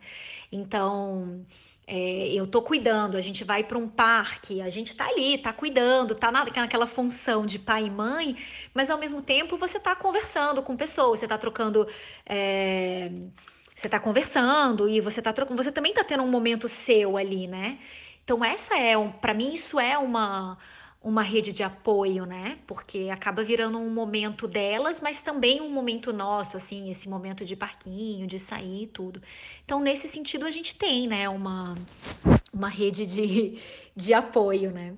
Então, 0.51 1.44
é, 1.88 2.27
eu 2.34 2.46
tô 2.46 2.62
cuidando, 2.62 3.18
a 3.18 3.22
gente 3.22 3.44
vai 3.44 3.63
para 3.63 3.77
um 3.80 3.89
parque, 3.89 4.62
a 4.62 4.70
gente 4.70 4.96
tá 4.96 5.08
ali, 5.08 5.39
tá 5.39 5.51
cuidando, 5.51 6.13
tá 6.13 6.32
naquela 6.32 6.86
função 6.86 7.44
de 7.46 7.58
pai 7.58 7.86
e 7.88 7.89
mãe, 7.89 8.38
mas 8.75 8.92
ao 8.92 9.00
mesmo 9.00 9.24
tempo 9.24 9.58
você 9.58 9.80
tá 9.80 9.96
conversando 9.96 10.62
com 10.62 10.77
pessoas, 10.77 11.20
você 11.20 11.27
tá 11.27 11.38
trocando. 11.38 11.88
É, 12.27 13.12
você 13.75 13.89
tá 13.89 14.00
conversando 14.00 14.88
e 14.89 15.01
você 15.01 15.22
tá 15.22 15.34
trocando, 15.34 15.62
você 15.62 15.72
também 15.72 15.94
tá 15.94 16.03
tendo 16.03 16.24
um 16.24 16.30
momento 16.30 16.68
seu 16.68 17.18
ali, 17.18 17.48
né? 17.48 17.80
Então, 18.24 18.44
essa 18.44 18.77
é, 18.77 18.98
um, 18.98 19.12
para 19.12 19.34
mim, 19.34 19.53
isso 19.53 19.80
é 19.80 19.98
uma, 19.98 20.58
uma 21.01 21.22
rede 21.22 21.51
de 21.51 21.62
apoio, 21.62 22.25
né? 22.25 22.58
Porque 22.65 23.10
acaba 23.12 23.44
virando 23.44 23.77
um 23.77 23.89
momento 23.89 24.48
delas, 24.48 25.01
mas 25.01 25.20
também 25.20 25.60
um 25.60 25.70
momento 25.70 26.13
nosso, 26.13 26.56
assim, 26.56 26.89
esse 26.89 27.10
momento 27.10 27.44
de 27.44 27.56
parquinho, 27.56 28.25
de 28.25 28.39
sair 28.39 28.84
e 28.84 28.88
tudo. 28.88 29.22
Então, 29.65 29.82
nesse 29.82 30.08
sentido, 30.08 30.46
a 30.46 30.51
gente 30.51 30.75
tem, 30.75 31.08
né, 31.08 31.27
uma, 31.27 31.75
uma 32.53 32.70
rede 32.70 33.06
de, 33.06 33.60
de 33.94 34.13
apoio, 34.13 34.72
né? 34.72 34.94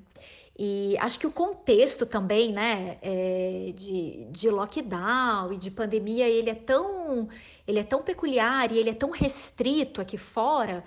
E 0.58 0.98
acho 1.00 1.20
que 1.20 1.28
o 1.28 1.32
contexto 1.32 2.06
também, 2.06 2.54
né, 2.54 2.98
é, 3.02 3.74
de, 3.76 4.26
de 4.32 4.50
lockdown 4.50 5.52
e 5.52 5.58
de 5.58 5.70
pandemia, 5.70 6.30
ele 6.30 6.50
é 6.50 6.56
tão, 6.56 7.28
ele 7.68 7.80
é 7.80 7.84
tão 7.84 8.02
peculiar 8.02 8.72
e 8.72 8.78
ele 8.78 8.90
é 8.90 8.94
tão 8.94 9.10
restrito 9.10 10.00
aqui 10.00 10.18
fora 10.18 10.84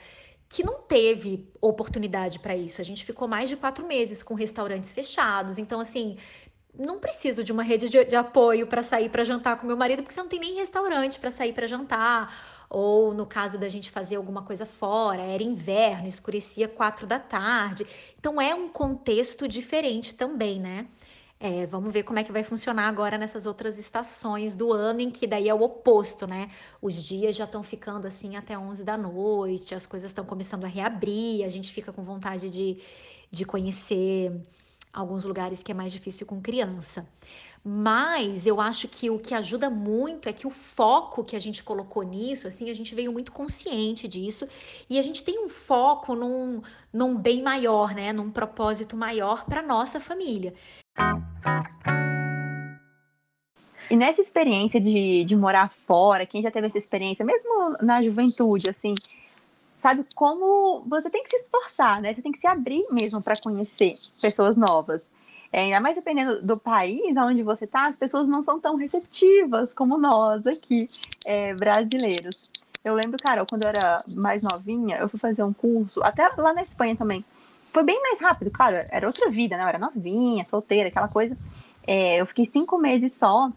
que 0.48 0.64
não 0.64 0.80
teve 0.80 1.46
oportunidade 1.60 2.38
para 2.38 2.56
isso. 2.56 2.80
A 2.80 2.84
gente 2.84 3.04
ficou 3.04 3.28
mais 3.28 3.50
de 3.50 3.56
quatro 3.56 3.86
meses 3.86 4.22
com 4.22 4.32
restaurantes 4.32 4.94
fechados. 4.94 5.58
Então, 5.58 5.78
assim, 5.78 6.16
não 6.74 6.98
preciso 6.98 7.44
de 7.44 7.52
uma 7.52 7.62
rede 7.62 7.90
de, 7.90 8.02
de 8.04 8.16
apoio 8.16 8.66
para 8.66 8.82
sair 8.82 9.10
para 9.10 9.24
jantar 9.24 9.58
com 9.58 9.66
meu 9.66 9.76
marido, 9.76 10.02
porque 10.02 10.14
você 10.14 10.20
não 10.20 10.28
tem 10.28 10.40
nem 10.40 10.54
restaurante 10.54 11.18
para 11.20 11.30
sair 11.30 11.52
para 11.52 11.66
jantar. 11.66 12.57
Ou 12.70 13.14
no 13.14 13.26
caso 13.26 13.58
da 13.58 13.68
gente 13.68 13.90
fazer 13.90 14.16
alguma 14.16 14.42
coisa 14.42 14.66
fora, 14.66 15.22
era 15.22 15.42
inverno, 15.42 16.06
escurecia 16.06 16.68
quatro 16.68 17.06
da 17.06 17.18
tarde. 17.18 17.86
Então 18.18 18.40
é 18.40 18.54
um 18.54 18.68
contexto 18.68 19.48
diferente 19.48 20.14
também, 20.14 20.60
né? 20.60 20.86
É, 21.40 21.66
vamos 21.66 21.92
ver 21.92 22.02
como 22.02 22.18
é 22.18 22.24
que 22.24 22.32
vai 22.32 22.42
funcionar 22.42 22.88
agora 22.88 23.16
nessas 23.16 23.46
outras 23.46 23.78
estações 23.78 24.56
do 24.56 24.72
ano, 24.72 25.00
em 25.00 25.08
que 25.08 25.24
daí 25.24 25.48
é 25.48 25.54
o 25.54 25.62
oposto, 25.62 26.26
né? 26.26 26.50
Os 26.82 26.94
dias 26.94 27.36
já 27.36 27.44
estão 27.44 27.62
ficando 27.62 28.08
assim 28.08 28.34
até 28.34 28.58
11 28.58 28.82
da 28.82 28.96
noite, 28.96 29.72
as 29.72 29.86
coisas 29.86 30.10
estão 30.10 30.24
começando 30.24 30.64
a 30.64 30.68
reabrir, 30.68 31.44
a 31.44 31.48
gente 31.48 31.72
fica 31.72 31.92
com 31.92 32.02
vontade 32.02 32.50
de, 32.50 32.82
de 33.30 33.44
conhecer 33.44 34.32
alguns 34.92 35.24
lugares 35.24 35.62
que 35.62 35.70
é 35.70 35.74
mais 35.74 35.92
difícil 35.92 36.26
com 36.26 36.40
criança. 36.40 37.06
Mas 37.64 38.46
eu 38.46 38.60
acho 38.60 38.88
que 38.88 39.10
o 39.10 39.18
que 39.18 39.34
ajuda 39.34 39.68
muito 39.68 40.28
é 40.28 40.32
que 40.32 40.46
o 40.46 40.50
foco 40.50 41.24
que 41.24 41.36
a 41.36 41.40
gente 41.40 41.62
colocou 41.62 42.02
nisso, 42.02 42.46
assim, 42.46 42.70
a 42.70 42.74
gente 42.74 42.94
veio 42.94 43.12
muito 43.12 43.32
consciente 43.32 44.06
disso 44.08 44.48
e 44.88 44.98
a 44.98 45.02
gente 45.02 45.24
tem 45.24 45.44
um 45.44 45.48
foco 45.48 46.14
num, 46.14 46.62
num 46.92 47.16
bem 47.16 47.42
maior, 47.42 47.94
né? 47.94 48.12
Num 48.12 48.30
propósito 48.30 48.96
maior 48.96 49.44
para 49.44 49.62
nossa 49.62 50.00
família. 50.00 50.54
E 53.90 53.96
nessa 53.96 54.20
experiência 54.20 54.78
de, 54.78 55.24
de 55.24 55.34
morar 55.34 55.70
fora, 55.70 56.26
quem 56.26 56.42
já 56.42 56.50
teve 56.50 56.66
essa 56.66 56.78
experiência, 56.78 57.24
mesmo 57.24 57.76
na 57.80 58.02
juventude, 58.02 58.68
assim, 58.68 58.94
sabe 59.78 60.04
como 60.14 60.82
você 60.86 61.08
tem 61.08 61.22
que 61.22 61.30
se 61.30 61.36
esforçar, 61.36 62.00
né? 62.02 62.14
Você 62.14 62.20
tem 62.20 62.32
que 62.32 62.38
se 62.38 62.46
abrir 62.46 62.84
mesmo 62.90 63.22
para 63.22 63.34
conhecer 63.42 63.94
pessoas 64.20 64.56
novas. 64.56 65.02
É, 65.52 65.62
ainda 65.62 65.80
mais 65.80 65.96
dependendo 65.96 66.42
do 66.42 66.58
país 66.58 67.16
onde 67.16 67.42
você 67.42 67.64
está, 67.64 67.86
as 67.86 67.96
pessoas 67.96 68.28
não 68.28 68.42
são 68.42 68.60
tão 68.60 68.76
receptivas 68.76 69.72
como 69.72 69.96
nós 69.96 70.46
aqui, 70.46 70.88
é, 71.26 71.54
brasileiros. 71.54 72.50
Eu 72.84 72.94
lembro, 72.94 73.18
cara, 73.18 73.44
quando 73.46 73.62
eu 73.62 73.68
era 73.68 74.04
mais 74.08 74.42
novinha, 74.42 74.98
eu 74.98 75.08
fui 75.08 75.18
fazer 75.18 75.42
um 75.42 75.52
curso, 75.52 76.02
até 76.02 76.28
lá 76.36 76.52
na 76.52 76.62
Espanha 76.62 76.94
também, 76.96 77.24
foi 77.72 77.82
bem 77.82 78.00
mais 78.00 78.20
rápido, 78.20 78.50
claro, 78.50 78.76
era 78.90 79.06
outra 79.06 79.30
vida, 79.30 79.56
né? 79.56 79.62
Eu 79.62 79.68
era 79.68 79.78
novinha, 79.78 80.46
solteira, 80.48 80.88
aquela 80.88 81.08
coisa. 81.08 81.36
É, 81.86 82.20
eu 82.20 82.26
fiquei 82.26 82.46
cinco 82.46 82.78
meses 82.78 83.12
só. 83.18 83.50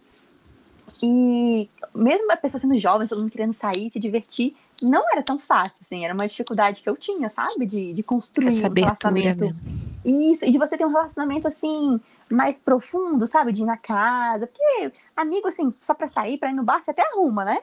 E 1.02 1.70
mesmo 1.94 2.32
a 2.32 2.38
pessoa 2.38 2.60
sendo 2.60 2.78
jovem, 2.80 3.08
todo 3.08 3.22
mundo 3.22 3.32
querendo 3.32 3.54
sair, 3.54 3.90
se 3.90 4.00
divertir, 4.00 4.56
não 4.82 5.04
era 5.12 5.22
tão 5.22 5.38
fácil, 5.38 5.80
assim, 5.86 6.04
era 6.04 6.14
uma 6.14 6.28
dificuldade 6.28 6.82
que 6.82 6.90
eu 6.90 6.96
tinha, 6.96 7.30
sabe? 7.30 7.66
De, 7.66 7.94
de 7.94 8.04
construir 8.04 8.48
Essa 8.48 8.68
um 8.68 8.74
relacionamento. 8.74 9.46
Mesmo. 9.46 9.92
Isso, 10.04 10.46
e 10.46 10.52
de 10.52 10.58
você 10.58 10.78
ter 10.78 10.86
um 10.86 10.92
relacionamento, 10.92 11.48
assim, 11.48 12.00
mais 12.30 12.58
profundo, 12.58 13.28
sabe? 13.28 13.52
De 13.52 13.62
ir 13.62 13.66
na 13.66 13.78
casa. 13.78 14.48
Porque 14.48 14.92
amigo, 15.16 15.48
assim, 15.48 15.74
só 15.82 15.94
pra 15.94 16.08
sair, 16.08 16.38
pra 16.38 16.50
ir 16.50 16.54
no 16.54 16.64
bar, 16.64 16.84
você 16.84 16.92
até 16.92 17.04
arruma, 17.04 17.46
né? 17.46 17.60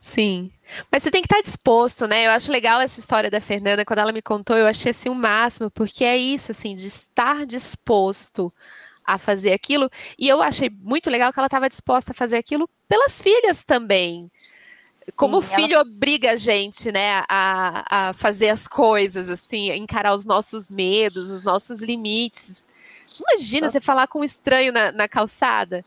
Sim. 0.00 0.50
Mas 0.90 1.02
você 1.02 1.10
tem 1.10 1.22
que 1.22 1.26
estar 1.26 1.42
disposto, 1.42 2.06
né? 2.06 2.26
Eu 2.26 2.30
acho 2.30 2.52
legal 2.52 2.80
essa 2.80 3.00
história 3.00 3.30
da 3.30 3.40
Fernanda, 3.40 3.84
quando 3.84 3.98
ela 3.98 4.12
me 4.12 4.22
contou, 4.22 4.56
eu 4.56 4.66
achei 4.66 4.90
assim 4.90 5.08
o 5.08 5.14
máximo, 5.14 5.70
porque 5.70 6.04
é 6.04 6.16
isso, 6.16 6.52
assim, 6.52 6.74
de 6.74 6.86
estar 6.86 7.44
disposto 7.46 8.52
a 9.04 9.16
fazer 9.18 9.52
aquilo. 9.52 9.90
E 10.18 10.28
eu 10.28 10.42
achei 10.42 10.70
muito 10.70 11.08
legal 11.10 11.32
que 11.32 11.40
ela 11.40 11.46
estava 11.46 11.68
disposta 11.68 12.12
a 12.12 12.14
fazer 12.14 12.36
aquilo 12.36 12.68
pelas 12.86 13.20
filhas 13.20 13.64
também. 13.64 14.30
Sim, 15.08 15.16
Como 15.16 15.38
o 15.38 15.42
filho 15.42 15.74
ela... 15.74 15.82
obriga 15.82 16.32
a 16.32 16.36
gente, 16.36 16.92
né, 16.92 17.22
a, 17.28 18.08
a 18.08 18.12
fazer 18.12 18.50
as 18.50 18.68
coisas, 18.68 19.28
assim, 19.28 19.72
encarar 19.72 20.14
os 20.14 20.24
nossos 20.24 20.68
medos, 20.68 21.30
os 21.30 21.42
nossos 21.42 21.80
limites. 21.80 22.66
Imagina 23.20 23.68
você 23.68 23.80
falar 23.80 24.06
com 24.06 24.20
um 24.20 24.24
estranho 24.24 24.72
na, 24.72 24.92
na 24.92 25.08
calçada. 25.08 25.84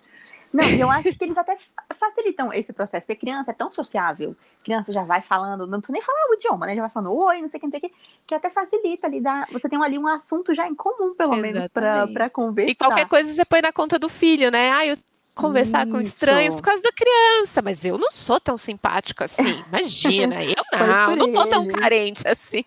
Não, 0.51 0.67
eu 0.67 0.91
acho 0.91 1.15
que 1.17 1.23
eles 1.23 1.37
até 1.37 1.57
facilitam 1.97 2.51
esse 2.51 2.73
processo, 2.73 3.05
porque 3.05 3.21
criança 3.21 3.51
é 3.51 3.53
tão 3.53 3.71
sociável, 3.71 4.35
criança 4.63 4.91
já 4.91 5.01
vai 5.03 5.21
falando, 5.21 5.65
não 5.65 5.79
precisa 5.79 5.93
nem 5.93 6.01
falar 6.01 6.19
o 6.29 6.33
idioma, 6.33 6.65
né? 6.65 6.75
Já 6.75 6.81
vai 6.81 6.89
falando 6.89 7.13
oi, 7.13 7.41
não 7.41 7.47
sei 7.47 7.57
o 7.57 7.61
que, 7.61 7.67
não 7.67 7.71
sei 7.71 7.77
o 7.79 7.81
que, 7.81 7.95
que 8.27 8.35
até 8.35 8.49
facilita 8.49 9.07
ali, 9.07 9.21
dá, 9.21 9.45
você 9.49 9.69
tem 9.69 9.81
ali 9.81 9.97
um 9.97 10.07
assunto 10.07 10.53
já 10.53 10.67
em 10.67 10.75
comum, 10.75 11.15
pelo 11.15 11.35
Exatamente. 11.35 11.53
menos, 11.53 11.69
para 11.69 12.29
conversar. 12.29 12.71
E 12.71 12.75
qualquer 12.75 13.07
coisa 13.07 13.33
você 13.33 13.45
põe 13.45 13.61
na 13.61 13.71
conta 13.71 13.97
do 13.97 14.09
filho, 14.09 14.51
né? 14.51 14.71
Ah, 14.71 14.85
eu 14.85 14.97
conversar 15.35 15.85
Isso. 15.85 15.91
com 15.91 16.01
estranhos 16.01 16.55
por 16.55 16.61
causa 16.61 16.81
da 16.81 16.91
criança, 16.91 17.61
mas 17.61 17.83
eu 17.85 17.97
não 17.97 18.11
sou 18.11 18.39
tão 18.39 18.57
simpático 18.57 19.23
assim. 19.23 19.63
Imagina, 19.69 20.43
eu 20.43 20.55
não, 20.77 21.15
não 21.15 21.33
tô 21.33 21.45
tão 21.47 21.67
carente 21.67 22.27
assim. 22.27 22.65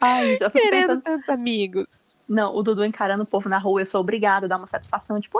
Ai, 0.00 0.36
já 0.36 0.50
Querendo 0.50 0.70
pensando... 0.70 1.02
tantos 1.02 1.28
amigos. 1.28 2.12
Não, 2.28 2.54
o 2.54 2.62
Dudu 2.62 2.84
encarando 2.84 3.24
o 3.24 3.26
povo 3.26 3.48
na 3.48 3.58
rua, 3.58 3.82
eu 3.82 3.86
sou 3.86 4.00
obrigada 4.00 4.46
a 4.46 4.48
dar 4.48 4.56
uma 4.56 4.66
satisfação, 4.66 5.20
tipo, 5.20 5.38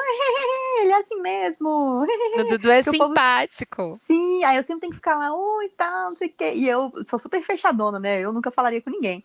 ele 0.83 0.92
é 0.92 0.96
assim 0.98 1.20
mesmo. 1.20 2.05
O 2.38 2.44
Dudu 2.44 2.70
é 2.70 2.83
simpático. 2.83 3.76
Povo... 3.76 4.00
Sim, 4.07 4.44
aí 4.44 4.57
eu 4.57 4.62
sempre 4.62 4.81
tenho 4.83 4.90
que 4.90 4.96
ficar 4.96 5.16
lá, 5.16 5.35
oi, 5.35 5.68
tal, 5.70 6.07
não 6.07 6.12
sei 6.12 6.28
o 6.28 6.33
quê. 6.37 6.52
E 6.55 6.68
eu 6.68 6.90
sou 7.07 7.18
super 7.18 7.42
fechadona, 7.42 7.98
né? 7.98 8.20
Eu 8.20 8.33
nunca 8.33 8.50
falaria 8.50 8.83
com 8.83 8.90
ninguém. 8.90 9.24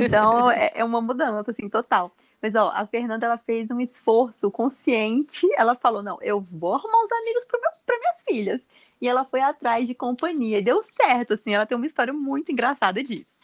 Então, 0.00 0.50
é, 0.52 0.72
é 0.74 0.84
uma 0.84 1.00
mudança, 1.00 1.50
assim, 1.50 1.68
total. 1.68 2.12
Mas, 2.42 2.54
ó, 2.54 2.70
a 2.74 2.86
Fernanda, 2.86 3.26
ela 3.26 3.38
fez 3.38 3.70
um 3.70 3.80
esforço 3.80 4.50
consciente. 4.50 5.46
Ela 5.56 5.74
falou, 5.74 6.02
não, 6.02 6.18
eu 6.22 6.40
vou 6.50 6.74
arrumar 6.74 7.04
os 7.04 7.12
amigos 7.12 7.44
para 7.84 7.98
minhas 7.98 8.22
filhas. 8.22 8.62
E 9.00 9.08
ela 9.08 9.24
foi 9.24 9.40
atrás 9.40 9.86
de 9.86 9.94
companhia. 9.94 10.58
E 10.58 10.62
deu 10.62 10.82
certo, 10.84 11.34
assim. 11.34 11.52
Ela 11.52 11.66
tem 11.66 11.76
uma 11.76 11.86
história 11.86 12.12
muito 12.12 12.50
engraçada 12.50 13.02
disso. 13.02 13.40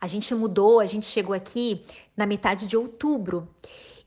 A 0.00 0.06
gente 0.06 0.32
mudou, 0.34 0.80
a 0.80 0.86
gente 0.86 1.06
chegou 1.06 1.34
aqui 1.34 1.84
na 2.16 2.26
metade 2.26 2.66
de 2.66 2.76
outubro. 2.76 3.48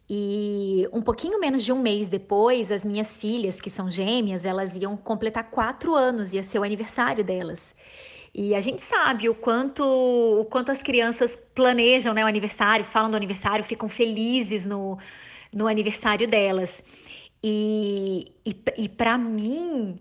E 0.10 0.88
um 0.92 1.02
pouquinho 1.02 1.40
menos 1.40 1.64
de 1.64 1.72
um 1.72 1.82
mês 1.82 2.10
depois, 2.10 2.72
as 2.72 2.84
minhas 2.84 3.16
filhas, 3.16 3.62
que 3.62 3.70
são 3.70 3.90
gêmeas, 3.90 4.44
elas 4.44 4.76
iam 4.76 4.98
completar 4.98 5.50
quatro 5.50 5.96
anos, 5.96 6.34
ia 6.34 6.44
ser 6.44 6.60
o 6.60 6.64
aniversário 6.64 7.24
delas. 7.24 7.74
E 8.34 8.56
a 8.56 8.62
gente 8.62 8.82
sabe 8.82 9.28
o 9.28 9.36
quanto, 9.36 9.84
o 9.84 10.46
quanto 10.46 10.72
as 10.72 10.82
crianças 10.82 11.38
planejam 11.54 12.14
né, 12.14 12.24
o 12.24 12.28
aniversário, 12.28 12.86
falam 12.86 13.12
do 13.12 13.18
aniversário, 13.18 13.64
ficam 13.66 13.90
felizes 13.90 14.66
no, 14.66 14.98
no 15.54 15.68
aniversário 15.68 16.28
delas. 16.28 16.82
E, 17.44 18.32
e, 18.46 18.56
e 18.78 18.88
para 18.88 19.18
mim, 19.18 20.00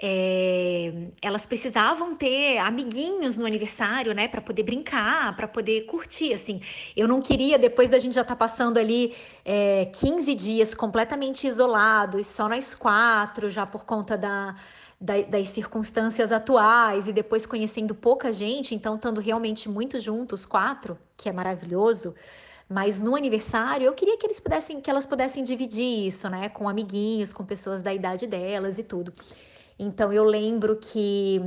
é, 0.00 0.92
elas 1.20 1.44
precisavam 1.44 2.14
ter 2.16 2.58
amiguinhos 2.58 3.36
no 3.36 3.44
aniversário, 3.44 4.14
né, 4.14 4.28
para 4.28 4.40
poder 4.40 4.62
brincar, 4.62 5.34
para 5.36 5.46
poder 5.46 5.86
curtir, 5.86 6.32
assim. 6.32 6.60
Eu 6.96 7.06
não 7.08 7.20
queria, 7.20 7.58
depois 7.58 7.88
da 7.88 7.98
gente 7.98 8.14
já 8.14 8.22
estar 8.22 8.34
tá 8.34 8.38
passando 8.38 8.78
ali 8.78 9.14
é, 9.44 9.86
15 9.86 10.34
dias 10.34 10.74
completamente 10.74 11.46
isolados, 11.46 12.26
só 12.26 12.48
nós 12.48 12.74
quatro, 12.74 13.50
já 13.50 13.66
por 13.66 13.84
conta 13.84 14.16
da, 14.16 14.54
da, 15.00 15.20
das 15.22 15.48
circunstâncias 15.48 16.32
atuais, 16.32 17.08
e 17.08 17.12
depois 17.12 17.46
conhecendo 17.46 17.94
pouca 17.94 18.32
gente, 18.32 18.74
então 18.74 18.96
estando 18.96 19.20
realmente 19.20 19.68
muito 19.68 20.00
juntos, 20.00 20.44
quatro, 20.44 20.98
que 21.16 21.28
é 21.28 21.32
maravilhoso. 21.32 22.14
Mas 22.68 22.98
no 22.98 23.16
aniversário 23.16 23.86
eu 23.86 23.94
queria 23.94 24.18
que 24.18 24.26
eles 24.26 24.40
pudessem, 24.40 24.80
que 24.80 24.90
elas 24.90 25.06
pudessem 25.06 25.42
dividir 25.42 26.06
isso, 26.06 26.28
né, 26.28 26.48
com 26.48 26.68
amiguinhos, 26.68 27.32
com 27.32 27.44
pessoas 27.44 27.80
da 27.82 27.94
idade 27.94 28.26
delas 28.26 28.78
e 28.78 28.82
tudo. 28.82 29.14
Então 29.78 30.12
eu 30.12 30.24
lembro 30.24 30.76
que 30.76 31.40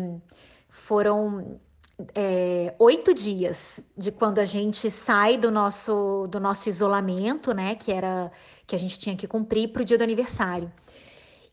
foram 0.70 1.60
é, 2.16 2.74
oito 2.80 3.14
dias 3.14 3.80
de 3.98 4.12
quando 4.12 4.40
a 4.40 4.46
gente 4.46 4.90
sai 4.90 5.38
do 5.38 5.52
nosso, 5.52 6.28
do 6.28 6.40
nosso 6.40 6.70
isolamento, 6.70 7.54
né? 7.54 7.76
Que 7.76 7.92
era 7.92 8.32
que 8.66 8.76
a 8.76 8.80
gente 8.80 8.98
tinha 8.98 9.16
que 9.16 9.28
cumprir 9.28 9.70
para 9.70 9.82
o 9.82 9.86
dia 9.86 9.98
do 9.98 10.04
aniversário. 10.04 10.72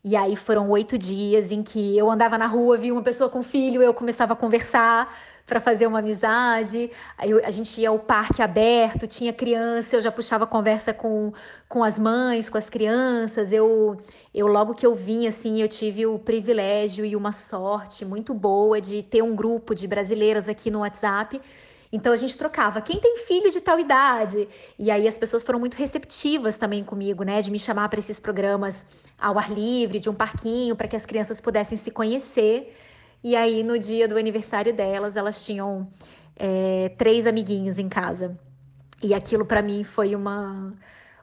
E 0.01 0.15
aí 0.15 0.35
foram 0.37 0.69
oito 0.69 0.97
dias 0.97 1.51
em 1.51 1.61
que 1.61 1.97
eu 1.97 2.09
andava 2.09 2.37
na 2.37 2.47
rua, 2.47 2.77
via 2.77 2.93
uma 2.93 3.01
pessoa 3.01 3.29
com 3.29 3.43
filho, 3.43 3.81
eu 3.81 3.93
começava 3.93 4.31
a 4.31 4.35
conversar 4.35 5.13
para 5.45 5.59
fazer 5.59 5.87
uma 5.87 5.99
amizade. 5.99 6.89
Aí 7.17 7.33
a 7.43 7.51
gente 7.51 7.81
ia 7.81 7.89
ao 7.89 7.99
parque 7.99 8.41
aberto, 8.41 9.05
tinha 9.07 9.33
criança, 9.33 9.97
eu 9.97 10.01
já 10.01 10.09
puxava 10.09 10.47
conversa 10.47 10.93
com, 10.93 11.33
com 11.67 11.83
as 11.83 11.99
mães, 11.99 12.49
com 12.49 12.57
as 12.57 12.69
crianças. 12.69 13.51
Eu, 13.51 13.99
eu 14.33 14.47
logo 14.47 14.73
que 14.73 14.85
eu 14.85 14.95
vim, 14.95 15.27
assim, 15.27 15.61
eu 15.61 15.67
tive 15.67 16.05
o 16.05 16.17
privilégio 16.17 17.03
e 17.03 17.13
uma 17.13 17.33
sorte 17.33 18.05
muito 18.05 18.33
boa 18.33 18.79
de 18.79 19.03
ter 19.03 19.21
um 19.21 19.35
grupo 19.35 19.75
de 19.75 19.85
brasileiras 19.85 20.47
aqui 20.47 20.71
no 20.71 20.79
WhatsApp. 20.79 21.41
Então 21.91 22.13
a 22.13 22.17
gente 22.17 22.37
trocava, 22.37 22.81
quem 22.81 22.99
tem 22.99 23.17
filho 23.17 23.49
de 23.51 23.59
tal 23.59 23.79
idade? 23.79 24.47
E 24.77 24.91
aí 24.91 25.07
as 25.07 25.17
pessoas 25.17 25.41
foram 25.41 25.59
muito 25.59 25.75
receptivas 25.75 26.55
também 26.55 26.83
comigo, 26.83 27.23
né, 27.23 27.41
de 27.41 27.49
me 27.49 27.59
chamar 27.59 27.89
para 27.89 27.99
esses 27.99 28.19
programas 28.19 28.85
ao 29.19 29.37
ar 29.37 29.51
livre, 29.51 29.99
de 29.99 30.09
um 30.09 30.13
parquinho, 30.13 30.75
para 30.75 30.87
que 30.87 30.95
as 30.95 31.05
crianças 31.05 31.41
pudessem 31.41 31.77
se 31.77 31.91
conhecer. 31.91 32.75
E 33.23 33.35
aí, 33.35 33.63
no 33.63 33.77
dia 33.77 34.07
do 34.07 34.17
aniversário 34.17 34.73
delas, 34.73 35.15
elas 35.15 35.43
tinham 35.43 35.87
é, 36.35 36.89
três 36.97 37.27
amiguinhos 37.27 37.77
em 37.77 37.89
casa. 37.89 38.39
E 39.03 39.13
aquilo 39.13 39.45
para 39.45 39.61
mim 39.61 39.83
foi 39.83 40.15
uma, 40.15 40.73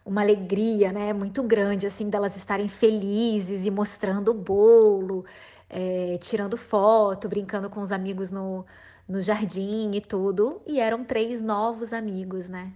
uma 0.04 0.20
alegria, 0.20 0.92
né? 0.92 1.12
Muito 1.12 1.42
grande, 1.42 1.86
assim, 1.86 2.08
delas 2.08 2.36
estarem 2.36 2.68
felizes 2.68 3.66
e 3.66 3.70
mostrando 3.70 4.30
o 4.30 4.34
bolo, 4.34 5.24
é, 5.70 6.18
tirando 6.20 6.56
foto, 6.56 7.28
brincando 7.28 7.70
com 7.70 7.80
os 7.80 7.90
amigos 7.92 8.30
no, 8.30 8.64
no 9.08 9.20
jardim 9.20 9.90
e 9.94 10.00
tudo. 10.00 10.60
E 10.66 10.80
eram 10.80 11.04
três 11.04 11.40
novos 11.40 11.92
amigos, 11.92 12.48
né? 12.48 12.72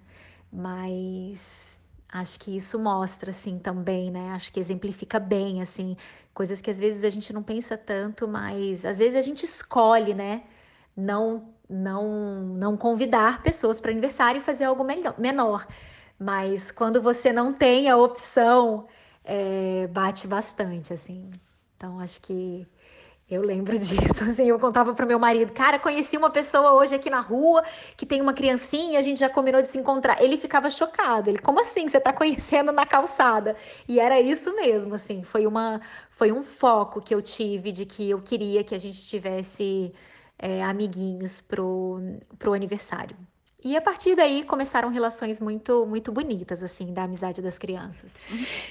Mas 0.53 1.70
Acho 2.13 2.41
que 2.41 2.57
isso 2.57 2.79
mostra, 2.79 3.31
assim, 3.31 3.59
também, 3.59 4.11
né? 4.11 4.31
Acho 4.31 4.53
que 4.53 4.59
exemplifica 4.59 5.21
bem, 5.21 5.63
assim, 5.63 5.97
coisas 6.35 6.61
que 6.61 6.71
às 6.71 6.79
vezes 6.79 7.05
a 7.05 7.11
gente 7.11 7.33
não 7.33 7.43
pensa 7.43 7.77
tanto, 7.79 8.27
mas 8.27 8.85
às 8.85 8.99
vezes 8.99 9.17
a 9.17 9.23
gente 9.23 9.45
escolhe, 9.45 10.13
né? 10.13 10.43
Não, 10.97 11.55
não, 11.69 12.41
não 12.43 12.77
convidar 12.77 13.43
pessoas 13.43 13.81
para 13.81 13.93
aniversário 13.93 14.41
e 14.41 14.45
fazer 14.45 14.65
algo 14.65 14.85
menor. 15.19 15.67
Mas 16.19 16.71
quando 16.73 17.01
você 17.01 17.33
não 17.33 17.53
tem 17.55 17.89
a 17.89 17.97
opção, 17.97 18.87
é, 19.25 19.87
bate 19.89 20.27
bastante, 20.27 20.93
assim. 20.93 21.31
Então, 21.77 22.01
acho 22.01 22.21
que 22.21 22.67
eu 23.31 23.43
lembro 23.43 23.77
disso, 23.79 24.25
assim, 24.25 24.49
eu 24.49 24.59
contava 24.59 24.93
pro 24.95 25.07
meu 25.07 25.19
marido, 25.19 25.53
cara, 25.53 25.79
conheci 25.79 26.17
uma 26.17 26.31
pessoa 26.31 26.73
hoje 26.73 26.95
aqui 26.95 27.09
na 27.09 27.21
rua 27.21 27.63
que 27.97 28.05
tem 28.05 28.21
uma 28.21 28.33
criancinha, 28.35 28.99
a 28.99 29.03
gente 29.03 29.21
já 29.21 29.29
combinou 29.29 29.63
de 29.63 29.69
se 29.69 29.79
encontrar. 29.79 30.21
Ele 30.23 30.37
ficava 30.37 30.69
chocado, 30.69 31.31
ele, 31.31 31.39
como 31.39 31.61
assim, 31.61 31.89
você 31.89 32.01
tá 32.01 32.13
conhecendo 32.13 32.73
na 32.73 32.85
calçada? 32.85 33.57
E 33.87 34.01
era 34.01 34.21
isso 34.21 34.55
mesmo, 34.55 34.95
assim, 34.95 35.23
foi 35.23 35.47
uma, 35.47 35.81
foi 36.11 36.33
um 36.33 36.43
foco 36.43 37.01
que 37.01 37.15
eu 37.15 37.23
tive 37.23 37.73
de 37.73 37.87
que 37.87 38.11
eu 38.11 38.21
queria 38.21 38.65
que 38.65 38.75
a 38.75 38.79
gente 38.79 39.07
tivesse 39.07 39.93
é, 40.39 40.63
amiguinhos 40.65 41.41
pro, 41.41 42.01
pro 42.39 42.53
aniversário. 42.55 43.17
E 43.63 43.77
a 43.77 43.81
partir 43.81 44.15
daí 44.15 44.43
começaram 44.45 44.89
relações 44.89 45.41
muito 45.41 45.87
muito 45.87 46.11
bonitas 46.11 46.63
assim 46.63 46.93
da 46.93 47.05
amizade 47.05 47.43
das 47.43 47.59
crianças. 47.59 48.13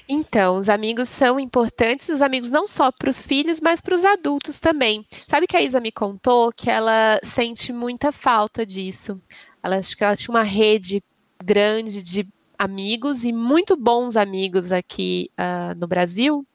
Então, 0.07 0.57
os 0.57 0.67
amigos 0.67 1.09
são 1.09 1.39
importantes, 1.39 2.09
os 2.09 2.21
amigos 2.21 2.49
não 2.49 2.67
só 2.67 2.91
para 2.91 3.09
os 3.09 3.25
filhos, 3.25 3.59
mas 3.59 3.81
para 3.81 3.93
os 3.93 4.03
adultos 4.03 4.59
também. 4.59 5.05
Sabe 5.11 5.47
que 5.47 5.55
a 5.55 5.61
Isa 5.61 5.79
me 5.79 5.91
contou 5.91 6.51
que 6.51 6.69
ela 6.69 7.19
sente 7.23 7.71
muita 7.71 8.11
falta 8.11 8.65
disso. 8.65 9.21
Ela 9.61 9.77
acho 9.77 9.95
que 9.95 10.03
ela 10.03 10.15
tinha 10.15 10.33
uma 10.33 10.43
rede 10.43 11.03
grande 11.43 12.01
de 12.01 12.27
amigos 12.57 13.23
e 13.23 13.31
muito 13.31 13.77
bons 13.77 14.17
amigos 14.17 14.71
aqui 14.71 15.31
uh, 15.39 15.77
no 15.79 15.87
Brasil. 15.87 16.45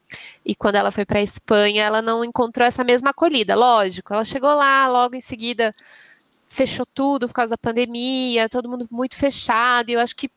E 0.45 0.55
quando 0.55 0.77
ela 0.77 0.91
foi 0.91 1.05
para 1.05 1.19
a 1.19 1.23
Espanha, 1.23 1.85
ela 1.85 2.03
não 2.03 2.25
encontrou 2.25 2.67
essa 2.67 2.85
mesma 2.85 3.11
acolhida. 3.11 3.55
Lógico, 3.55 4.13
ela 4.13 4.25
chegou 4.25 4.55
lá, 4.55 4.87
logo 4.89 5.17
em 5.17 5.21
seguida 5.21 5.75
fechou 6.55 6.87
tudo 6.87 7.27
por 7.27 7.35
causa 7.35 7.51
da 7.51 7.59
pandemia, 7.59 8.49
todo 8.49 8.69
mundo 8.69 8.87
muito 8.91 9.17
fechado, 9.17 9.91
e 9.91 9.95
eu 9.95 10.01
acho 10.01 10.15
que 10.15 10.31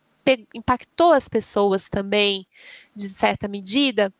impactou 0.53 1.13
as 1.13 1.29
pessoas 1.29 1.87
também, 1.87 2.45
de 2.93 3.07
certa 3.07 3.47
medida, 3.47 4.11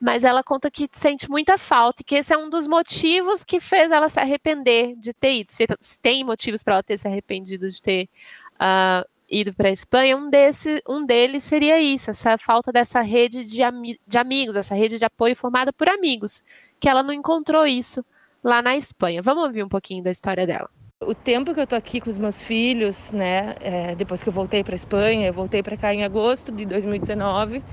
mas 0.00 0.22
ela 0.22 0.42
conta 0.44 0.70
que 0.70 0.88
sente 0.92 1.28
muita 1.28 1.58
falta 1.58 2.02
e 2.02 2.04
que 2.04 2.14
esse 2.14 2.32
é 2.32 2.38
um 2.38 2.48
dos 2.48 2.66
motivos 2.68 3.42
que 3.42 3.58
fez 3.58 3.90
ela 3.90 4.08
se 4.08 4.20
arrepender 4.20 4.94
de 4.96 5.12
ter 5.12 5.40
ido. 5.40 5.50
Se, 5.50 5.66
tem 6.00 6.22
motivos 6.22 6.62
para 6.62 6.74
ela 6.74 6.82
ter 6.82 6.96
se 6.96 7.08
arrependido 7.08 7.68
de 7.68 7.82
ter 7.82 8.08
uh, 8.54 9.08
ido 9.28 9.52
para 9.52 9.68
a 9.68 9.72
Espanha, 9.72 10.16
um, 10.16 10.30
desse, 10.30 10.80
um 10.88 11.04
deles 11.04 11.42
seria 11.42 11.80
isso, 11.80 12.10
essa 12.10 12.38
falta 12.38 12.70
dessa 12.70 13.00
rede 13.00 13.44
de, 13.44 13.62
ami 13.62 13.98
de 14.06 14.18
amigos, 14.18 14.54
essa 14.54 14.74
rede 14.74 14.98
de 14.98 15.04
apoio 15.04 15.34
formada 15.34 15.72
por 15.72 15.88
amigos, 15.88 16.44
que 16.78 16.88
ela 16.88 17.02
não 17.02 17.12
encontrou 17.12 17.66
isso 17.66 18.04
lá 18.44 18.62
na 18.62 18.76
Espanha. 18.76 19.22
Vamos 19.22 19.44
ouvir 19.44 19.64
um 19.64 19.68
pouquinho 19.68 20.04
da 20.04 20.10
história 20.10 20.46
dela. 20.46 20.70
O 21.06 21.14
tempo 21.14 21.54
que 21.54 21.60
eu 21.60 21.66
tô 21.66 21.74
aqui 21.74 22.00
com 22.00 22.10
os 22.10 22.18
meus 22.18 22.40
filhos, 22.42 23.10
né, 23.12 23.54
é, 23.60 23.94
depois 23.96 24.22
que 24.22 24.28
eu 24.28 24.32
voltei 24.32 24.62
para 24.62 24.74
Espanha, 24.74 25.26
eu 25.28 25.32
voltei 25.32 25.62
para 25.62 25.76
cá 25.76 25.92
em 25.94 26.04
agosto 26.04 26.52
de 26.52 26.64
2019. 26.66 27.64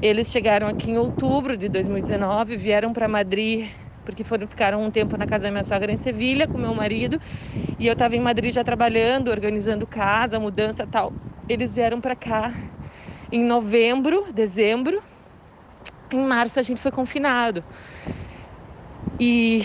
Eles 0.00 0.28
chegaram 0.30 0.66
aqui 0.68 0.90
em 0.90 0.98
outubro 0.98 1.56
de 1.56 1.68
2019, 1.68 2.56
vieram 2.56 2.92
para 2.92 3.06
Madrid 3.08 3.70
porque 4.04 4.24
foram 4.24 4.48
ficaram 4.48 4.82
um 4.82 4.90
tempo 4.90 5.16
na 5.16 5.26
casa 5.26 5.44
da 5.44 5.50
minha 5.50 5.62
sogra 5.64 5.92
em 5.92 5.96
Sevilha 5.96 6.48
com 6.48 6.58
meu 6.58 6.74
marido 6.74 7.20
e 7.78 7.86
eu 7.86 7.92
estava 7.92 8.16
em 8.16 8.20
Madrid 8.20 8.52
já 8.54 8.64
trabalhando, 8.64 9.28
organizando 9.30 9.86
casa, 9.86 10.40
mudança, 10.40 10.86
tal. 10.86 11.14
Eles 11.48 11.72
vieram 11.74 12.00
para 12.00 12.16
cá 12.16 12.56
em 13.32 13.42
novembro, 13.44 14.26
dezembro. 14.32 15.02
Em 16.12 16.18
março 16.24 16.60
a 16.60 16.62
gente 16.62 16.80
foi 16.80 16.92
confinado. 16.92 17.64
E 19.18 19.62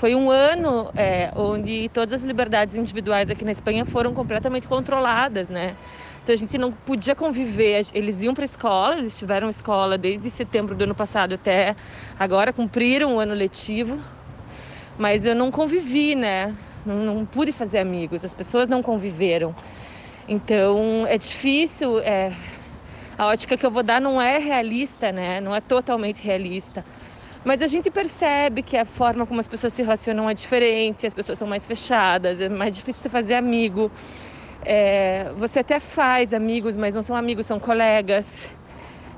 foi 0.00 0.14
um 0.14 0.30
ano 0.30 0.90
é, 0.96 1.30
onde 1.36 1.90
todas 1.90 2.14
as 2.14 2.22
liberdades 2.24 2.74
individuais 2.74 3.28
aqui 3.28 3.44
na 3.44 3.52
Espanha 3.52 3.84
foram 3.84 4.14
completamente 4.14 4.66
controladas, 4.66 5.50
né? 5.50 5.76
Então 6.22 6.32
a 6.32 6.38
gente 6.38 6.56
não 6.56 6.72
podia 6.72 7.14
conviver. 7.14 7.86
Eles 7.92 8.22
iam 8.22 8.32
para 8.32 8.44
a 8.44 8.46
escola, 8.46 8.96
eles 8.96 9.18
tiveram 9.18 9.50
escola 9.50 9.98
desde 9.98 10.30
setembro 10.30 10.74
do 10.74 10.84
ano 10.84 10.94
passado 10.94 11.34
até 11.34 11.76
agora, 12.18 12.50
cumpriram 12.50 13.16
o 13.16 13.20
ano 13.20 13.34
letivo, 13.34 13.98
mas 14.96 15.26
eu 15.26 15.34
não 15.34 15.50
convivi, 15.50 16.14
né? 16.14 16.56
Não, 16.86 16.96
não 17.04 17.26
pude 17.26 17.52
fazer 17.52 17.78
amigos, 17.78 18.24
as 18.24 18.32
pessoas 18.32 18.68
não 18.68 18.82
conviveram. 18.82 19.54
Então 20.26 21.06
é 21.06 21.18
difícil. 21.18 21.98
É... 21.98 22.32
A 23.18 23.26
ótica 23.26 23.54
que 23.54 23.66
eu 23.66 23.70
vou 23.70 23.82
dar 23.82 24.00
não 24.00 24.18
é 24.18 24.38
realista, 24.38 25.12
né? 25.12 25.42
Não 25.42 25.54
é 25.54 25.60
totalmente 25.60 26.22
realista. 26.22 26.82
Mas 27.42 27.62
a 27.62 27.66
gente 27.66 27.90
percebe 27.90 28.62
que 28.62 28.76
a 28.76 28.84
forma 28.84 29.26
como 29.26 29.40
as 29.40 29.48
pessoas 29.48 29.72
se 29.72 29.82
relacionam 29.82 30.28
é 30.28 30.34
diferente, 30.34 31.06
as 31.06 31.14
pessoas 31.14 31.38
são 31.38 31.48
mais 31.48 31.66
fechadas, 31.66 32.38
é 32.40 32.48
mais 32.50 32.76
difícil 32.76 33.02
você 33.02 33.08
fazer 33.08 33.34
amigo. 33.34 33.90
É, 34.62 35.32
você 35.38 35.60
até 35.60 35.80
faz 35.80 36.34
amigos, 36.34 36.76
mas 36.76 36.92
não 36.92 37.02
são 37.02 37.16
amigos, 37.16 37.46
são 37.46 37.58
colegas. 37.58 38.50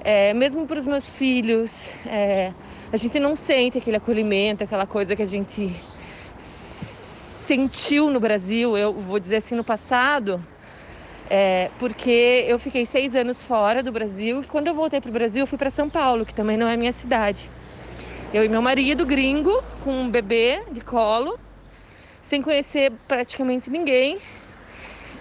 É, 0.05 0.33
mesmo 0.35 0.67
para 0.67 0.79
os 0.79 0.87
meus 0.87 1.11
filhos, 1.11 1.93
é, 2.07 2.53
a 2.93 2.97
gente 2.97 3.19
não 3.19 3.35
sente 3.35 3.79
aquele 3.79 3.97
acolhimento, 3.97 4.63
aquela 4.63 4.87
coisa 4.87 5.17
que 5.17 5.23
a 5.23 5.27
gente 5.27 5.75
sentiu 7.47 8.09
no 8.09 8.21
Brasil, 8.21 8.79
eu 8.79 8.93
vou 8.93 9.19
dizer 9.19 9.37
assim, 9.37 9.57
no 9.57 9.65
passado, 9.65 10.45
é, 11.29 11.71
porque 11.77 12.45
eu 12.47 12.59
fiquei 12.59 12.87
seis 12.87 13.17
anos 13.17 13.43
fora 13.43 13.83
do 13.83 13.91
Brasil 13.91 14.43
e 14.43 14.47
quando 14.47 14.69
eu 14.69 14.75
voltei 14.75 15.01
para 15.01 15.11
o 15.11 15.13
Brasil, 15.13 15.45
fui 15.45 15.59
para 15.59 15.71
São 15.71 15.91
Paulo, 15.91 16.25
que 16.25 16.35
também 16.35 16.57
não 16.57 16.69
é 16.69 16.77
minha 16.77 16.93
cidade. 16.93 17.51
Eu 18.33 18.43
e 18.43 18.49
meu 18.49 18.63
marido, 18.63 19.05
gringo, 19.05 19.63
com 19.85 19.93
um 19.93 20.11
bebê 20.11 20.63
de 20.73 20.81
colo, 20.81 21.39
sem 22.23 22.41
conhecer 22.41 22.91
praticamente 23.07 23.69
ninguém. 23.69 24.19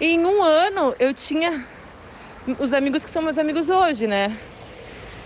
E 0.00 0.14
em 0.14 0.24
um 0.24 0.42
ano 0.42 0.96
eu 0.98 1.12
tinha 1.12 1.62
os 2.58 2.72
amigos 2.72 3.04
que 3.04 3.10
são 3.10 3.20
meus 3.20 3.36
amigos 3.36 3.68
hoje, 3.68 4.06
né? 4.06 4.34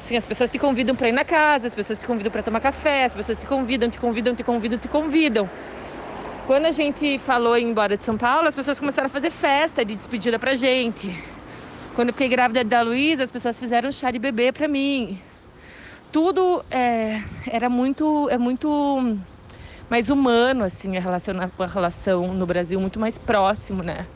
Assim, 0.00 0.16
as 0.16 0.26
pessoas 0.26 0.50
te 0.50 0.58
convidam 0.58 0.96
para 0.96 1.10
ir 1.10 1.12
na 1.12 1.24
casa, 1.24 1.68
as 1.68 1.76
pessoas 1.76 2.00
te 2.00 2.06
convidam 2.06 2.32
para 2.32 2.42
tomar 2.42 2.58
café, 2.58 3.04
as 3.04 3.14
pessoas 3.14 3.38
te 3.38 3.46
convidam, 3.46 3.88
te 3.88 4.00
convidam, 4.00 4.34
te 4.34 4.42
convidam, 4.42 4.78
te 4.80 4.88
convidam. 4.88 5.48
Quando 6.48 6.66
a 6.66 6.72
gente 6.72 7.20
falou 7.20 7.56
em 7.56 7.68
ir 7.68 7.70
embora 7.70 7.96
de 7.96 8.02
São 8.02 8.16
Paulo, 8.16 8.48
as 8.48 8.54
pessoas 8.54 8.80
começaram 8.80 9.06
a 9.06 9.10
fazer 9.10 9.30
festa 9.30 9.84
de 9.84 9.94
despedida 9.94 10.40
pra 10.40 10.56
gente. 10.56 11.16
Quando 11.94 12.08
eu 12.08 12.14
fiquei 12.14 12.28
grávida 12.28 12.64
da 12.64 12.82
Luísa, 12.82 13.22
as 13.22 13.30
pessoas 13.30 13.56
fizeram 13.60 13.92
chá 13.92 14.10
de 14.10 14.18
bebê 14.18 14.50
para 14.50 14.66
mim 14.66 15.20
tudo 16.16 16.64
é, 16.70 17.20
era 17.46 17.68
muito, 17.68 18.26
é 18.30 18.38
muito 18.38 19.18
mais 19.90 20.08
humano, 20.08 20.64
assim, 20.64 20.96
a 20.96 21.00
relação, 21.00 21.34
a 21.38 21.66
relação 21.66 22.32
no 22.32 22.46
Brasil, 22.46 22.80
muito 22.80 22.98
mais 22.98 23.18
próximo, 23.18 23.82
né? 23.82 24.06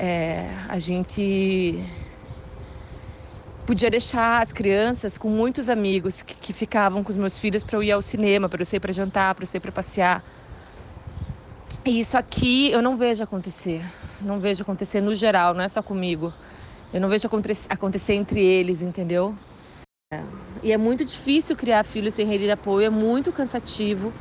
É, 0.00 0.48
a 0.68 0.80
gente 0.80 1.80
podia 3.64 3.88
deixar 3.88 4.42
as 4.42 4.52
crianças 4.52 5.16
com 5.16 5.28
muitos 5.28 5.68
amigos 5.68 6.22
que, 6.22 6.34
que 6.34 6.52
ficavam 6.52 7.04
com 7.04 7.10
os 7.10 7.16
meus 7.16 7.38
filhos 7.38 7.62
para 7.62 7.76
eu 7.76 7.84
ir 7.84 7.92
ao 7.92 8.02
cinema, 8.02 8.48
para 8.48 8.60
eu 8.60 8.66
sair 8.66 8.80
para 8.80 8.90
jantar, 8.90 9.32
para 9.36 9.44
eu 9.44 9.46
sair 9.46 9.60
para 9.60 9.70
passear. 9.70 10.24
E 11.86 12.00
isso 12.00 12.18
aqui 12.18 12.72
eu 12.72 12.82
não 12.82 12.96
vejo 12.96 13.22
acontecer. 13.22 13.80
Não 14.20 14.40
vejo 14.40 14.64
acontecer 14.64 15.00
no 15.00 15.14
geral, 15.14 15.54
não 15.54 15.62
é 15.62 15.68
só 15.68 15.84
comigo. 15.84 16.32
Eu 16.92 17.00
não 17.00 17.08
vejo 17.08 17.28
acontecer 17.70 18.14
entre 18.14 18.44
eles, 18.44 18.82
entendeu? 18.82 19.36
E 20.62 20.72
é 20.72 20.76
muito 20.76 21.04
difícil 21.04 21.56
criar 21.56 21.84
filhos 21.84 22.14
sem 22.14 22.26
rede 22.26 22.44
de 22.44 22.50
apoio, 22.50 22.86
é 22.86 22.90
muito 22.90 23.32
cansativo. 23.32 24.14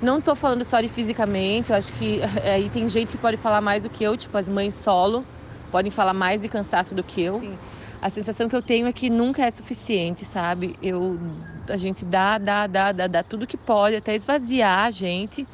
Não 0.00 0.18
estou 0.18 0.36
falando 0.36 0.64
só 0.64 0.80
de 0.80 0.88
fisicamente, 0.88 1.70
eu 1.70 1.76
acho 1.76 1.92
que 1.92 2.20
aí 2.44 2.70
tem 2.70 2.88
gente 2.88 3.12
que 3.12 3.18
pode 3.18 3.36
falar 3.36 3.60
mais 3.60 3.82
do 3.82 3.90
que 3.90 4.04
eu, 4.04 4.16
tipo 4.16 4.36
as 4.36 4.48
mães 4.48 4.74
solo, 4.74 5.24
podem 5.70 5.90
falar 5.90 6.14
mais 6.14 6.40
de 6.40 6.48
cansaço 6.48 6.94
do 6.94 7.02
que 7.02 7.22
eu. 7.22 7.40
Sim. 7.40 7.58
A 8.00 8.08
sensação 8.08 8.48
que 8.48 8.54
eu 8.54 8.62
tenho 8.62 8.86
é 8.86 8.92
que 8.92 9.10
nunca 9.10 9.44
é 9.44 9.50
suficiente, 9.50 10.24
sabe? 10.24 10.76
Eu, 10.80 11.18
a 11.68 11.76
gente 11.76 12.04
dá, 12.04 12.38
dá, 12.38 12.66
dá, 12.68 12.92
dá, 12.92 13.06
dá 13.08 13.24
tudo 13.24 13.46
que 13.46 13.56
pode, 13.56 13.96
até 13.96 14.14
esvaziar 14.14 14.86
a 14.86 14.90
gente 14.90 15.46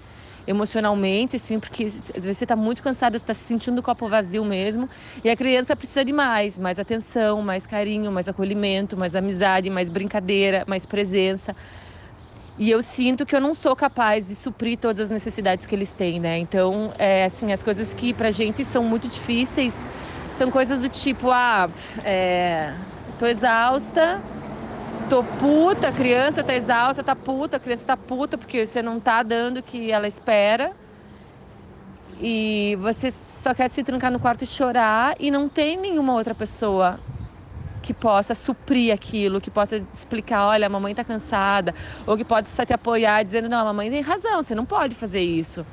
emocionalmente, 0.46 1.36
assim, 1.36 1.58
porque 1.58 1.84
às 1.84 2.24
vezes 2.24 2.38
você 2.38 2.44
está 2.44 2.56
muito 2.56 2.82
cansada, 2.82 3.16
está 3.16 3.32
se 3.34 3.42
sentindo 3.42 3.78
o 3.78 3.82
copo 3.82 4.08
vazio 4.08 4.44
mesmo, 4.44 4.88
e 5.22 5.30
a 5.30 5.36
criança 5.36 5.74
precisa 5.76 6.04
de 6.04 6.12
mais, 6.12 6.58
mais 6.58 6.78
atenção, 6.78 7.42
mais 7.42 7.66
carinho, 7.66 8.10
mais 8.12 8.28
acolhimento, 8.28 8.96
mais 8.96 9.14
amizade, 9.14 9.70
mais 9.70 9.88
brincadeira, 9.88 10.64
mais 10.66 10.84
presença. 10.86 11.54
E 12.56 12.70
eu 12.70 12.80
sinto 12.82 13.26
que 13.26 13.34
eu 13.34 13.40
não 13.40 13.52
sou 13.52 13.74
capaz 13.74 14.26
de 14.26 14.36
suprir 14.36 14.78
todas 14.78 15.00
as 15.00 15.10
necessidades 15.10 15.66
que 15.66 15.74
eles 15.74 15.92
têm, 15.92 16.20
né? 16.20 16.38
Então, 16.38 16.92
é, 16.98 17.24
assim, 17.24 17.52
as 17.52 17.62
coisas 17.64 17.92
que 17.92 18.14
pra 18.14 18.30
gente 18.30 18.64
são 18.64 18.84
muito 18.84 19.08
difíceis 19.08 19.88
são 20.30 20.50
coisas 20.50 20.80
do 20.80 20.88
tipo, 20.88 21.30
ah, 21.30 21.68
é, 22.04 22.72
tô 23.18 23.26
exausta, 23.26 24.22
tô 25.08 25.22
puta, 25.22 25.88
a 25.88 25.92
criança 25.92 26.42
tá 26.42 26.54
exausta, 26.54 27.02
tá 27.02 27.14
puta, 27.14 27.56
a 27.56 27.60
criança 27.60 27.86
tá 27.86 27.96
puta 27.96 28.38
porque 28.38 28.66
você 28.66 28.82
não 28.82 28.98
tá 29.00 29.22
dando 29.22 29.58
o 29.58 29.62
que 29.62 29.90
ela 29.90 30.06
espera. 30.06 30.72
E 32.20 32.76
você 32.80 33.10
só 33.10 33.54
quer 33.54 33.70
se 33.70 33.82
trancar 33.82 34.10
no 34.10 34.18
quarto 34.18 34.42
e 34.42 34.46
chorar 34.46 35.14
e 35.18 35.30
não 35.30 35.48
tem 35.48 35.76
nenhuma 35.76 36.14
outra 36.14 36.34
pessoa 36.34 36.98
que 37.82 37.92
possa 37.92 38.34
suprir 38.34 38.94
aquilo, 38.94 39.40
que 39.40 39.50
possa 39.50 39.76
explicar, 39.92 40.46
olha, 40.46 40.66
a 40.66 40.70
mamãe 40.70 40.92
está 40.92 41.04
cansada, 41.04 41.74
ou 42.06 42.16
que 42.16 42.24
pode 42.24 42.48
te 42.48 42.72
apoiar 42.72 43.22
dizendo, 43.22 43.48
não, 43.48 43.58
a 43.58 43.64
mamãe 43.64 43.90
tem 43.90 44.00
razão, 44.00 44.42
você 44.42 44.54
não 44.54 44.64
pode 44.64 44.94
fazer 44.94 45.20
isso 45.20 45.66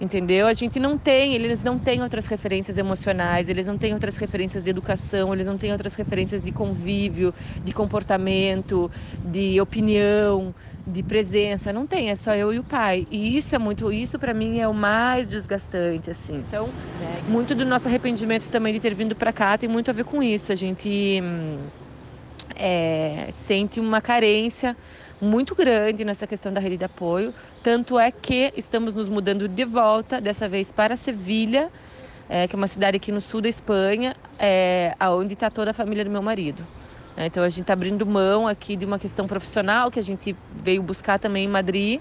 entendeu? 0.00 0.46
A 0.46 0.52
gente 0.52 0.78
não 0.78 0.98
tem, 0.98 1.34
eles 1.34 1.62
não 1.62 1.78
têm 1.78 2.02
outras 2.02 2.26
referências 2.26 2.78
emocionais, 2.78 3.48
eles 3.48 3.66
não 3.66 3.78
têm 3.78 3.92
outras 3.94 4.16
referências 4.16 4.62
de 4.62 4.70
educação, 4.70 5.32
eles 5.32 5.46
não 5.46 5.56
têm 5.56 5.72
outras 5.72 5.94
referências 5.94 6.42
de 6.42 6.50
convívio, 6.52 7.34
de 7.62 7.72
comportamento, 7.72 8.90
de 9.24 9.60
opinião, 9.60 10.54
de 10.86 11.02
presença, 11.02 11.72
não 11.72 11.86
tem, 11.86 12.10
é 12.10 12.14
só 12.14 12.34
eu 12.34 12.52
e 12.52 12.58
o 12.58 12.64
pai. 12.64 13.06
E 13.10 13.36
isso 13.36 13.54
é 13.54 13.58
muito, 13.58 13.92
isso 13.92 14.18
para 14.18 14.34
mim 14.34 14.58
é 14.58 14.68
o 14.68 14.74
mais 14.74 15.30
desgastante, 15.30 16.10
assim. 16.10 16.34
Então, 16.36 16.74
muito 17.26 17.54
do 17.54 17.64
nosso 17.64 17.88
arrependimento 17.88 18.48
também 18.48 18.72
de 18.72 18.80
ter 18.80 18.94
vindo 18.94 19.14
para 19.16 19.32
cá 19.32 19.56
tem 19.56 19.68
muito 19.68 19.90
a 19.90 19.94
ver 19.94 20.04
com 20.04 20.22
isso. 20.22 20.52
A 20.52 20.56
gente 20.56 21.20
hum, 21.22 21.70
é, 22.54 23.28
sente 23.30 23.80
uma 23.80 24.00
carência 24.00 24.76
muito 25.24 25.54
grande 25.54 26.04
nessa 26.04 26.26
questão 26.26 26.52
da 26.52 26.60
rede 26.60 26.76
de 26.76 26.84
apoio. 26.84 27.34
Tanto 27.62 27.98
é 27.98 28.10
que 28.10 28.52
estamos 28.56 28.94
nos 28.94 29.08
mudando 29.08 29.48
de 29.48 29.64
volta, 29.64 30.20
dessa 30.20 30.48
vez 30.48 30.70
para 30.70 30.96
Sevilha, 30.96 31.70
é, 32.28 32.46
que 32.46 32.54
é 32.54 32.58
uma 32.58 32.66
cidade 32.68 32.96
aqui 32.96 33.10
no 33.10 33.20
sul 33.20 33.40
da 33.40 33.48
Espanha, 33.48 34.14
é, 34.38 34.94
onde 35.00 35.34
está 35.34 35.50
toda 35.50 35.70
a 35.70 35.74
família 35.74 36.04
do 36.04 36.10
meu 36.10 36.22
marido. 36.22 36.64
É, 37.16 37.26
então 37.26 37.42
a 37.42 37.48
gente 37.48 37.62
está 37.62 37.72
abrindo 37.72 38.04
mão 38.04 38.46
aqui 38.46 38.76
de 38.76 38.84
uma 38.84 38.98
questão 38.98 39.26
profissional 39.26 39.90
que 39.90 39.98
a 39.98 40.02
gente 40.02 40.36
veio 40.62 40.82
buscar 40.82 41.18
também 41.18 41.44
em 41.44 41.48
Madrid 41.48 42.00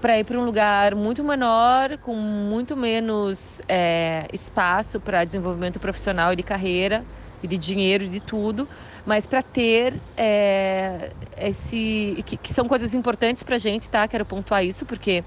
para 0.00 0.18
ir 0.18 0.24
para 0.24 0.38
um 0.38 0.44
lugar 0.44 0.94
muito 0.94 1.22
menor, 1.22 1.98
com 1.98 2.14
muito 2.14 2.74
menos 2.76 3.60
é, 3.68 4.26
espaço 4.32 4.98
para 4.98 5.24
desenvolvimento 5.24 5.78
profissional 5.78 6.32
e 6.32 6.36
de 6.36 6.42
carreira 6.42 7.04
e 7.42 7.48
de 7.48 7.56
dinheiro 7.56 8.04
e 8.04 8.08
de 8.08 8.20
tudo, 8.20 8.68
mas 9.04 9.26
para 9.26 9.42
ter 9.42 9.94
é, 10.16 11.10
esse 11.38 12.22
que, 12.26 12.36
que, 12.36 12.52
são 12.52 12.68
coisas 12.68 12.94
importantes 12.94 13.42
para 13.42 13.56
a 13.56 13.58
gente, 13.58 13.88
tá? 13.88 14.06
Quero 14.06 14.24
pontuar 14.24 14.64
isso 14.64 14.84
porque 14.84 15.24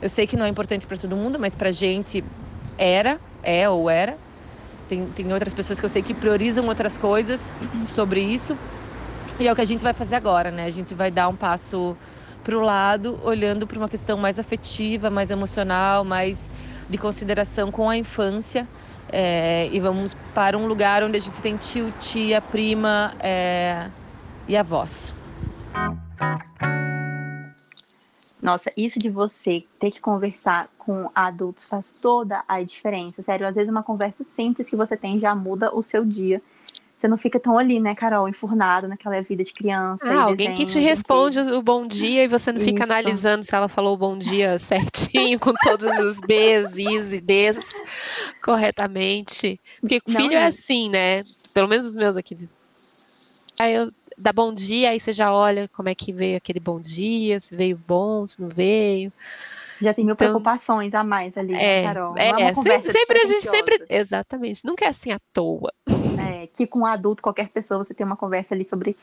eu 0.00 0.08
sei 0.08 0.26
que 0.26 0.36
não 0.36 0.44
é 0.44 0.48
importante 0.48 0.86
para 0.86 0.96
todo 0.96 1.16
mundo, 1.16 1.38
mas 1.38 1.54
para 1.54 1.68
a 1.68 1.72
gente 1.72 2.24
era, 2.76 3.20
é 3.42 3.68
ou 3.68 3.88
era. 3.88 4.16
Tem, 4.88 5.06
tem 5.06 5.32
outras 5.32 5.54
pessoas 5.54 5.78
que 5.78 5.86
eu 5.86 5.90
sei 5.90 6.02
que 6.02 6.12
priorizam 6.12 6.66
outras 6.66 6.98
coisas 6.98 7.52
sobre 7.86 8.20
isso 8.20 8.56
e 9.38 9.46
é 9.46 9.52
o 9.52 9.54
que 9.54 9.60
a 9.60 9.66
gente 9.66 9.82
vai 9.82 9.94
fazer 9.94 10.16
agora, 10.16 10.50
né? 10.50 10.64
A 10.64 10.70
gente 10.70 10.94
vai 10.94 11.10
dar 11.10 11.28
um 11.28 11.36
passo 11.36 11.96
para 12.42 12.56
o 12.56 12.60
lado, 12.60 13.18
olhando 13.22 13.66
para 13.66 13.78
uma 13.78 13.88
questão 13.88 14.18
mais 14.18 14.38
afetiva, 14.38 15.08
mais 15.10 15.30
emocional, 15.30 16.04
mais 16.04 16.50
de 16.88 16.98
consideração 16.98 17.70
com 17.70 17.88
a 17.88 17.96
infância 17.96 18.66
é, 19.12 19.68
e 19.70 19.78
vamos 19.78 20.16
para 20.34 20.56
um 20.56 20.66
lugar 20.66 21.04
onde 21.04 21.18
a 21.18 21.20
gente 21.20 21.40
tem 21.42 21.56
tio, 21.56 21.92
tia, 22.00 22.40
prima 22.40 23.14
é, 23.20 23.90
e 24.48 24.56
avós. 24.56 25.14
Nossa, 28.40 28.72
isso 28.76 28.98
de 28.98 29.08
você 29.08 29.64
ter 29.78 29.92
que 29.92 30.00
conversar 30.00 30.68
com 30.76 31.08
adultos 31.14 31.64
faz 31.64 32.00
toda 32.00 32.42
a 32.48 32.60
diferença. 32.60 33.22
Sério, 33.22 33.46
às 33.46 33.54
vezes 33.54 33.70
uma 33.70 33.84
conversa 33.84 34.24
simples 34.24 34.68
que 34.68 34.74
você 34.74 34.96
tem 34.96 35.20
já 35.20 35.32
muda 35.32 35.72
o 35.72 35.80
seu 35.80 36.04
dia. 36.04 36.42
Você 37.02 37.08
não 37.08 37.18
fica 37.18 37.40
tão 37.40 37.58
ali, 37.58 37.80
né, 37.80 37.96
Carol, 37.96 38.28
enfurnado 38.28 38.86
naquela 38.86 39.20
vida 39.22 39.42
de 39.42 39.52
criança. 39.52 40.08
Ah, 40.08 40.22
alguém 40.22 40.54
que 40.54 40.64
te 40.64 40.78
responde 40.78 41.40
o 41.40 41.60
bom 41.60 41.84
dia 41.84 42.22
e 42.22 42.28
você 42.28 42.52
não 42.52 42.60
Isso. 42.60 42.68
fica 42.68 42.84
analisando 42.84 43.42
se 43.42 43.52
ela 43.52 43.68
falou 43.68 43.94
o 43.94 43.96
bom 43.96 44.16
dia 44.16 44.56
certinho, 44.62 45.36
com 45.40 45.52
todos 45.52 45.98
os 45.98 46.20
Bs, 46.20 46.78
Is 46.78 47.12
e 47.12 47.20
Ds 47.20 47.58
corretamente. 48.44 49.60
Porque 49.80 50.00
o 50.06 50.12
filho 50.12 50.34
é. 50.34 50.42
é 50.42 50.46
assim, 50.46 50.88
né? 50.88 51.24
Pelo 51.52 51.66
menos 51.66 51.88
os 51.88 51.96
meus 51.96 52.16
aqui. 52.16 52.48
Aí 53.58 53.74
eu 53.74 53.90
dá 54.16 54.32
bom 54.32 54.54
dia, 54.54 54.90
aí 54.90 55.00
você 55.00 55.12
já 55.12 55.34
olha 55.34 55.68
como 55.74 55.88
é 55.88 55.96
que 55.96 56.12
veio 56.12 56.36
aquele 56.36 56.60
bom 56.60 56.80
dia, 56.80 57.40
se 57.40 57.56
veio 57.56 57.76
bom, 57.84 58.24
se 58.28 58.40
não 58.40 58.48
veio. 58.48 59.12
Já 59.80 59.92
tem 59.92 60.04
mil 60.04 60.14
então, 60.14 60.28
preocupações 60.28 60.94
a 60.94 61.02
mais 61.02 61.36
ali, 61.36 61.52
né, 61.52 61.64
é, 61.64 61.82
né, 61.82 61.88
Carol? 61.88 62.16
É, 62.16 62.28
é 62.28 62.54
sempre, 62.54 62.90
sempre 62.92 63.18
a 63.18 63.24
gente 63.26 63.42
sempre. 63.42 63.86
Exatamente, 63.88 64.64
nunca 64.64 64.84
é 64.84 64.88
assim 64.88 65.10
à 65.10 65.18
toa. 65.32 65.72
É, 66.22 66.46
que 66.46 66.66
com 66.66 66.80
um 66.80 66.86
adulto, 66.86 67.22
qualquer 67.22 67.48
pessoa, 67.48 67.82
você 67.82 67.92
tem 67.92 68.06
uma 68.06 68.16
conversa 68.16 68.54
ali 68.54 68.66
sobre 68.66 68.96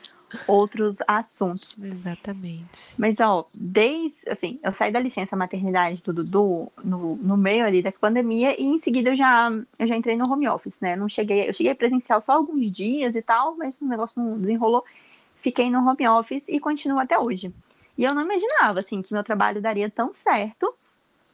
outros 0.48 0.98
assuntos. 1.08 1.78
Exatamente. 1.82 2.96
Mas, 2.98 3.20
ó, 3.20 3.48
desde, 3.54 4.30
assim, 4.30 4.60
eu 4.64 4.74
saí 4.74 4.92
da 4.92 5.00
licença 5.00 5.36
maternidade 5.36 6.02
do 6.02 6.14
Dudu 6.14 6.72
no, 6.84 7.16
no 7.18 7.38
meio 7.38 7.66
ali 7.66 7.82
da 7.82 7.92
pandemia 7.92 8.60
e 8.60 8.66
em 8.66 8.78
seguida 8.78 9.12
eu 9.12 9.16
já, 9.16 9.52
eu 9.78 9.88
já 9.88 9.96
entrei 9.96 10.16
no 10.16 10.32
home 10.32 10.48
office, 10.48 10.80
né? 10.80 10.96
Não 10.96 11.10
cheguei, 11.10 11.50
eu 11.50 11.54
cheguei 11.54 11.74
presencial 11.76 12.22
só 12.22 12.34
alguns 12.34 12.74
dias 12.74 13.16
e 13.16 13.22
tal, 13.22 13.56
mas 13.58 13.78
o 13.82 13.86
negócio 13.86 14.22
não 14.22 14.40
desenrolou. 14.40 14.84
Fiquei 15.38 15.70
no 15.70 15.80
home 15.80 16.08
office 16.08 16.48
e 16.48 16.60
continuo 16.60 17.00
até 17.00 17.18
hoje. 17.18 17.54
E 17.98 18.04
eu 18.04 18.14
não 18.14 18.22
imaginava, 18.22 18.80
assim, 18.80 19.02
que 19.02 19.14
meu 19.14 19.24
trabalho 19.24 19.62
daria 19.62 19.90
tão 19.90 20.14
certo 20.14 20.74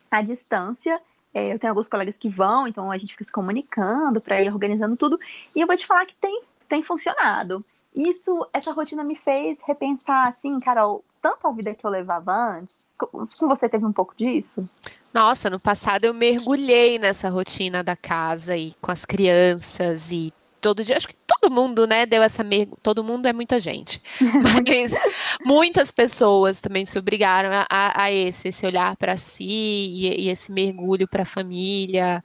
à 0.10 0.22
distância. 0.22 1.00
É, 1.36 1.52
eu 1.52 1.60
tenho 1.60 1.72
alguns 1.72 1.90
colegas 1.90 2.16
que 2.16 2.30
vão, 2.30 2.66
então 2.66 2.90
a 2.90 2.98
gente 2.98 3.12
fica 3.12 3.26
se 3.26 3.32
comunicando 3.32 4.22
para 4.22 4.42
ir 4.42 4.50
organizando 4.50 4.96
tudo. 4.96 5.20
E 5.54 5.60
eu 5.60 5.68
vou 5.68 5.76
te 5.76 5.86
falar 5.86 6.06
que 6.06 6.16
tem, 6.16 6.42
tem 6.70 6.82
funcionado. 6.82 7.64
Isso, 7.94 8.48
essa 8.54 8.72
rotina 8.72 9.04
me 9.04 9.18
fez 9.18 9.58
repensar, 9.68 10.30
assim, 10.30 10.58
Carol, 10.62 11.04
tanto 11.22 11.46
a 11.46 11.52
vida 11.52 11.76
que 11.76 11.86
eu 11.86 11.90
levava 11.90 12.32
antes. 12.32 12.88
Com 12.98 13.28
você 13.50 13.68
teve 13.68 13.86
um 13.86 13.92
pouco 13.92 14.16
disso? 14.16 14.68
Nossa, 15.14 15.50
no 15.50 15.60
passado 15.60 16.06
eu 16.06 16.14
mergulhei 16.14 16.98
nessa 16.98 17.30
rotina 17.30 17.84
da 17.84 17.98
casa 17.98 18.56
e 18.56 18.74
com 18.82 18.92
as 18.92 19.04
crianças 19.04 20.12
e 20.12 20.34
todo 20.66 20.84
dia. 20.84 20.98
Acho 20.98 21.08
que 21.08 21.16
todo 21.28 21.54
mundo, 21.54 21.86
né, 21.86 22.08
deu 22.08 22.24
essa 22.24 22.44
mergulho. 22.44 22.80
Todo 22.82 23.04
mundo 23.04 23.28
é 23.28 23.34
muita 23.34 23.60
gente. 23.60 24.02
Mas 24.42 24.94
muitas 25.46 25.92
pessoas 25.92 26.60
também 26.60 26.86
se 26.86 26.98
obrigaram 26.98 27.52
a, 27.70 28.04
a 28.04 28.12
esse, 28.12 28.48
esse 28.48 28.66
olhar 28.66 28.96
para 28.96 29.16
si 29.16 29.44
e, 29.44 30.26
e 30.26 30.30
esse 30.30 30.52
mergulho 30.52 31.08
para 31.08 31.22
a 31.22 31.26
família 31.26 32.24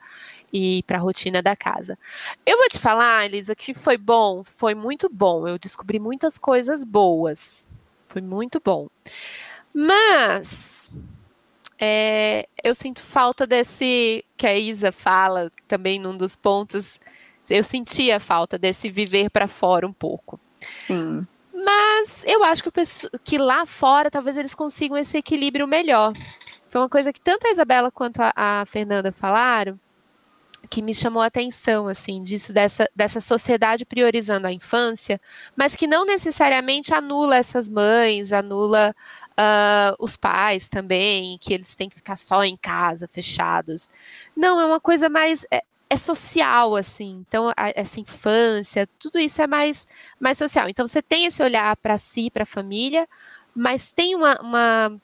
e 0.51 0.83
para 0.85 0.97
a 0.97 1.01
rotina 1.01 1.43
da 1.43 1.55
casa. 1.55 1.99
Eu 2.47 2.57
vou 2.57 2.69
te 2.69 2.79
falar, 2.79 3.27
Elisa, 3.27 3.55
que 3.55 3.75
foi 3.75 3.99
bom, 3.99 4.43
foi 4.43 4.75
muito 4.75 5.11
bom. 5.11 5.47
Eu 5.47 5.59
descobri 5.59 5.99
muitas 5.99 6.39
coisas 6.39 6.83
boas. 6.83 7.69
Foi 8.07 8.23
muito 8.23 8.59
bom. 8.65 8.89
Mas 9.75 10.91
é, 11.79 12.49
eu 12.65 12.75
sinto 12.75 13.03
falta 13.03 13.47
desse 13.47 14.25
que 14.35 14.47
a 14.47 14.57
Isa 14.57 14.91
fala 14.91 15.53
também 15.69 15.99
num 15.99 16.17
dos 16.17 16.35
pontos 16.35 16.99
eu 17.51 17.65
sentia 17.65 18.21
falta 18.21 18.59
desse 18.59 18.89
viver 18.89 19.31
para 19.31 19.47
fora 19.47 19.87
um 19.87 19.93
pouco. 19.93 20.39
Sim. 20.61 21.27
Mas 21.53 22.25
eu 22.27 22.43
acho 22.45 22.63
que, 22.63 22.71
que 23.23 23.39
lá 23.39 23.67
fora 23.67 24.11
talvez 24.11 24.37
eles 24.37 24.55
consigam 24.55 24.97
esse 24.97 25.19
equilíbrio 25.19 25.67
melhor. 25.67 26.13
Foi 26.69 26.81
uma 26.81 26.89
coisa 26.89 27.13
que 27.13 27.21
tanto 27.21 27.47
a 27.47 27.51
Isabela 27.51 27.91
quanto 27.91 28.21
a, 28.21 28.33
a 28.35 28.65
Fernanda 28.67 29.13
falaram 29.13 29.79
que 30.69 30.83
me 30.83 30.95
chamou 30.95 31.21
a 31.21 31.27
atenção, 31.27 31.89
assim, 31.89 32.23
disso, 32.23 32.53
dessa, 32.53 32.89
dessa 32.95 33.21
sociedade 33.21 33.85
priorizando 33.85 34.47
a 34.47 34.53
infância, 34.53 35.21
mas 35.57 35.75
que 35.75 35.87
não 35.87 36.05
necessariamente 36.05 36.95
anula 36.95 37.37
essas 37.37 37.69
mães, 37.69 38.33
anula 38.33 38.95
uh, 39.31 39.97
os 39.99 40.17
pais 40.17 40.69
também, 40.69 41.39
que 41.41 41.53
eles 41.53 41.75
têm 41.75 41.89
que 41.89 41.97
ficar 41.97 42.17
só 42.17 42.45
em 42.45 42.57
casa, 42.57 43.09
fechados. 43.09 43.89
Não, 44.37 44.61
é 44.61 44.67
uma 44.67 44.81
coisa 44.81 45.09
mais. 45.09 45.45
É, 45.51 45.63
é 45.91 45.97
social, 45.97 46.77
assim. 46.77 47.25
Então, 47.27 47.51
a, 47.57 47.73
essa 47.75 47.99
infância, 48.01 48.89
tudo 48.99 49.19
isso 49.19 49.43
é 49.43 49.47
mais, 49.49 49.89
mais 50.21 50.39
social. 50.39 50.69
Então, 50.69 50.87
você 50.87 51.03
tem 51.03 51.25
esse 51.27 51.43
olhar 51.43 51.77
para 51.77 51.99
si, 51.99 52.31
para 52.31 52.45
a 52.45 52.47
família, 52.47 53.09
mas 53.53 53.93
tem 53.93 54.15
uma, 54.15 54.41
uma, 54.41 55.01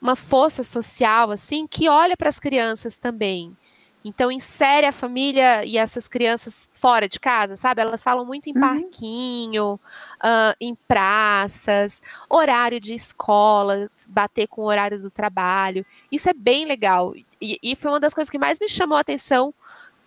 uma 0.00 0.14
força 0.14 0.62
social, 0.62 1.32
assim, 1.32 1.66
que 1.66 1.88
olha 1.88 2.16
para 2.16 2.28
as 2.28 2.38
crianças 2.38 2.96
também. 2.96 3.56
Então, 4.04 4.30
insere 4.32 4.86
a 4.86 4.92
família 4.92 5.64
e 5.64 5.76
essas 5.76 6.06
crianças 6.06 6.68
fora 6.72 7.08
de 7.08 7.20
casa, 7.20 7.56
sabe? 7.56 7.80
Elas 7.80 8.02
falam 8.02 8.24
muito 8.24 8.48
em 8.48 8.54
uhum. 8.54 8.60
parquinho, 8.60 9.74
uh, 9.74 10.54
em 10.60 10.74
praças, 10.74 12.00
horário 12.28 12.80
de 12.80 12.94
escola, 12.94 13.88
bater 14.08 14.46
com 14.46 14.62
o 14.62 14.66
horário 14.66 15.00
do 15.00 15.10
trabalho. 15.10 15.84
Isso 16.10 16.28
é 16.28 16.32
bem 16.32 16.64
legal. 16.64 17.12
E, 17.40 17.58
e 17.62 17.76
foi 17.76 17.90
uma 17.90 18.00
das 18.00 18.14
coisas 18.14 18.30
que 18.30 18.38
mais 18.38 18.58
me 18.60 18.68
chamou 18.68 18.96
a 18.98 19.00
atenção, 19.00 19.54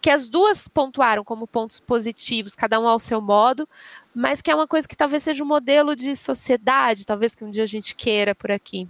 que 0.06 0.10
as 0.12 0.28
duas 0.28 0.68
pontuaram 0.68 1.24
como 1.24 1.48
pontos 1.48 1.80
positivos, 1.80 2.54
cada 2.54 2.80
um 2.80 2.88
ao 2.88 3.00
seu 3.00 3.20
modo, 3.20 3.68
mas 4.14 4.40
que 4.40 4.52
é 4.52 4.56
uma 4.56 4.68
coisa 4.68 4.88
que 4.88 4.96
talvez 4.96 5.24
seja 5.24 5.44
um 5.44 5.48
modelo 5.48 5.96
de 5.96 6.16
sociedade, 6.16 7.08
talvez 7.08 7.34
que 7.34 7.44
um 7.44 7.50
dia 7.50 7.64
a 7.64 7.66
gente 7.66 7.96
queira 7.96 8.36
por 8.36 8.52
aqui. 8.52 8.88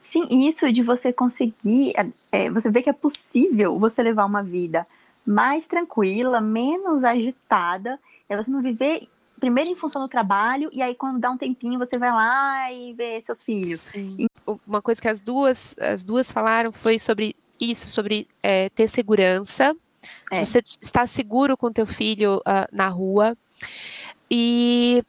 Sim, 0.00 0.26
isso 0.30 0.72
de 0.72 0.82
você 0.82 1.12
conseguir, 1.12 1.92
é, 2.32 2.50
você 2.50 2.70
vê 2.70 2.80
que 2.80 2.88
é 2.88 2.94
possível 2.94 3.78
você 3.78 4.02
levar 4.02 4.24
uma 4.24 4.42
vida 4.42 4.86
mais 5.26 5.68
tranquila, 5.68 6.40
menos 6.40 7.04
agitada, 7.04 8.00
é 8.26 8.34
você 8.34 8.50
não 8.50 8.62
viver 8.62 9.06
primeiro 9.38 9.70
em 9.70 9.76
função 9.76 10.00
do 10.00 10.08
trabalho 10.08 10.70
e 10.72 10.80
aí 10.80 10.94
quando 10.94 11.18
dá 11.20 11.30
um 11.30 11.36
tempinho 11.36 11.78
você 11.78 11.98
vai 11.98 12.12
lá 12.12 12.72
e 12.72 12.94
vê 12.94 13.20
seus 13.20 13.42
filhos. 13.42 13.82
Sim. 13.92 14.26
Uma 14.66 14.80
coisa 14.80 15.02
que 15.02 15.08
as 15.08 15.20
duas 15.20 15.74
as 15.78 16.02
duas 16.02 16.32
falaram 16.32 16.72
foi 16.72 16.98
sobre 16.98 17.36
isso, 17.60 17.90
sobre 17.90 18.26
é, 18.42 18.70
ter 18.70 18.88
segurança. 18.88 19.76
É. 20.30 20.44
Você 20.44 20.62
está 20.80 21.06
seguro 21.06 21.56
com 21.56 21.72
teu 21.72 21.86
filho 21.86 22.38
uh, 22.38 22.66
na 22.72 22.88
rua 22.88 23.36
e 24.30 25.04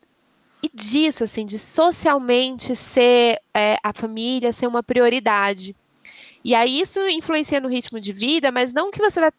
e 0.61 0.71
disso, 0.73 1.23
assim, 1.23 1.45
de 1.45 1.59
socialmente 1.59 2.75
ser 2.75 3.39
é, 3.53 3.77
a 3.83 3.93
família 3.93 4.51
ser 4.51 4.65
uma 4.65 4.81
prioridade. 4.81 5.75
E 6.43 6.55
aí 6.55 6.79
isso 6.79 6.99
influencia 7.07 7.59
no 7.59 7.67
ritmo 7.67 7.99
de 7.99 8.11
vida, 8.11 8.51
mas 8.51 8.73
não 8.73 8.89
que 8.89 8.99
você 8.99 9.19
vai 9.19 9.31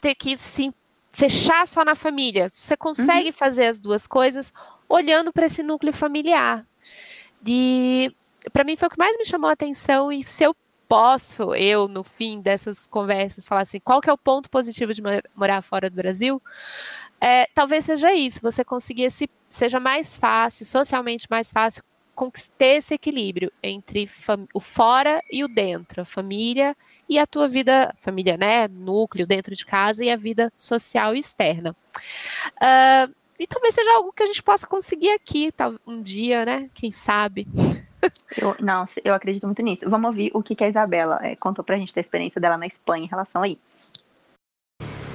ter 0.00 0.14
que 0.14 0.36
se 0.38 0.72
fechar 1.10 1.66
só 1.66 1.84
na 1.84 1.94
família. 1.94 2.50
Você 2.52 2.76
consegue 2.76 3.28
uhum. 3.28 3.32
fazer 3.32 3.66
as 3.66 3.78
duas 3.78 4.06
coisas 4.06 4.52
olhando 4.88 5.32
para 5.32 5.46
esse 5.46 5.62
núcleo 5.62 5.92
familiar. 5.92 6.66
E 7.46 8.14
para 8.52 8.64
mim 8.64 8.76
foi 8.76 8.88
o 8.88 8.90
que 8.90 8.98
mais 8.98 9.16
me 9.16 9.24
chamou 9.24 9.50
a 9.50 9.52
atenção 9.52 10.10
e 10.10 10.22
se 10.22 10.44
eu 10.44 10.54
posso, 10.92 11.54
eu 11.54 11.88
no 11.88 12.04
fim 12.04 12.42
dessas 12.42 12.86
conversas 12.86 13.48
falar 13.48 13.62
assim, 13.62 13.80
qual 13.80 13.98
que 13.98 14.10
é 14.10 14.12
o 14.12 14.18
ponto 14.18 14.50
positivo 14.50 14.92
de 14.92 15.00
morar 15.34 15.62
fora 15.62 15.88
do 15.88 15.96
Brasil? 15.96 16.40
É, 17.18 17.46
talvez 17.54 17.86
seja 17.86 18.12
isso, 18.12 18.40
você 18.42 18.62
conseguir 18.62 19.04
esse 19.04 19.26
seja 19.48 19.80
mais 19.80 20.18
fácil, 20.18 20.66
socialmente 20.66 21.26
mais 21.30 21.50
fácil, 21.50 21.82
ter 22.58 22.76
esse 22.76 22.92
equilíbrio 22.92 23.50
entre 23.62 24.06
o 24.52 24.60
fora 24.60 25.24
e 25.30 25.42
o 25.42 25.48
dentro, 25.48 26.02
a 26.02 26.04
família 26.04 26.76
e 27.08 27.18
a 27.18 27.26
tua 27.26 27.48
vida, 27.48 27.94
família, 27.98 28.36
né, 28.36 28.68
núcleo 28.68 29.26
dentro 29.26 29.54
de 29.54 29.64
casa 29.64 30.04
e 30.04 30.10
a 30.10 30.16
vida 30.16 30.52
social 30.58 31.14
externa. 31.14 31.74
Uh, 32.60 33.14
e 33.38 33.46
talvez 33.46 33.74
seja 33.74 33.90
algo 33.94 34.12
que 34.12 34.24
a 34.24 34.26
gente 34.26 34.42
possa 34.42 34.66
conseguir 34.66 35.12
aqui, 35.12 35.50
um 35.86 36.02
dia, 36.02 36.44
né? 36.44 36.68
Quem 36.74 36.92
sabe. 36.92 37.48
Eu, 38.36 38.56
não, 38.60 38.84
eu 39.04 39.14
acredito 39.14 39.46
muito 39.46 39.62
nisso. 39.62 39.88
Vamos 39.88 40.08
ouvir 40.08 40.30
o 40.34 40.42
que, 40.42 40.54
que 40.54 40.64
a 40.64 40.68
Isabela 40.68 41.18
é, 41.22 41.36
contou 41.36 41.64
pra 41.64 41.76
gente 41.76 41.94
da 41.94 42.00
experiência 42.00 42.40
dela 42.40 42.56
na 42.56 42.66
Espanha 42.66 43.04
em 43.04 43.08
relação 43.08 43.42
a 43.42 43.48
isso. 43.48 43.86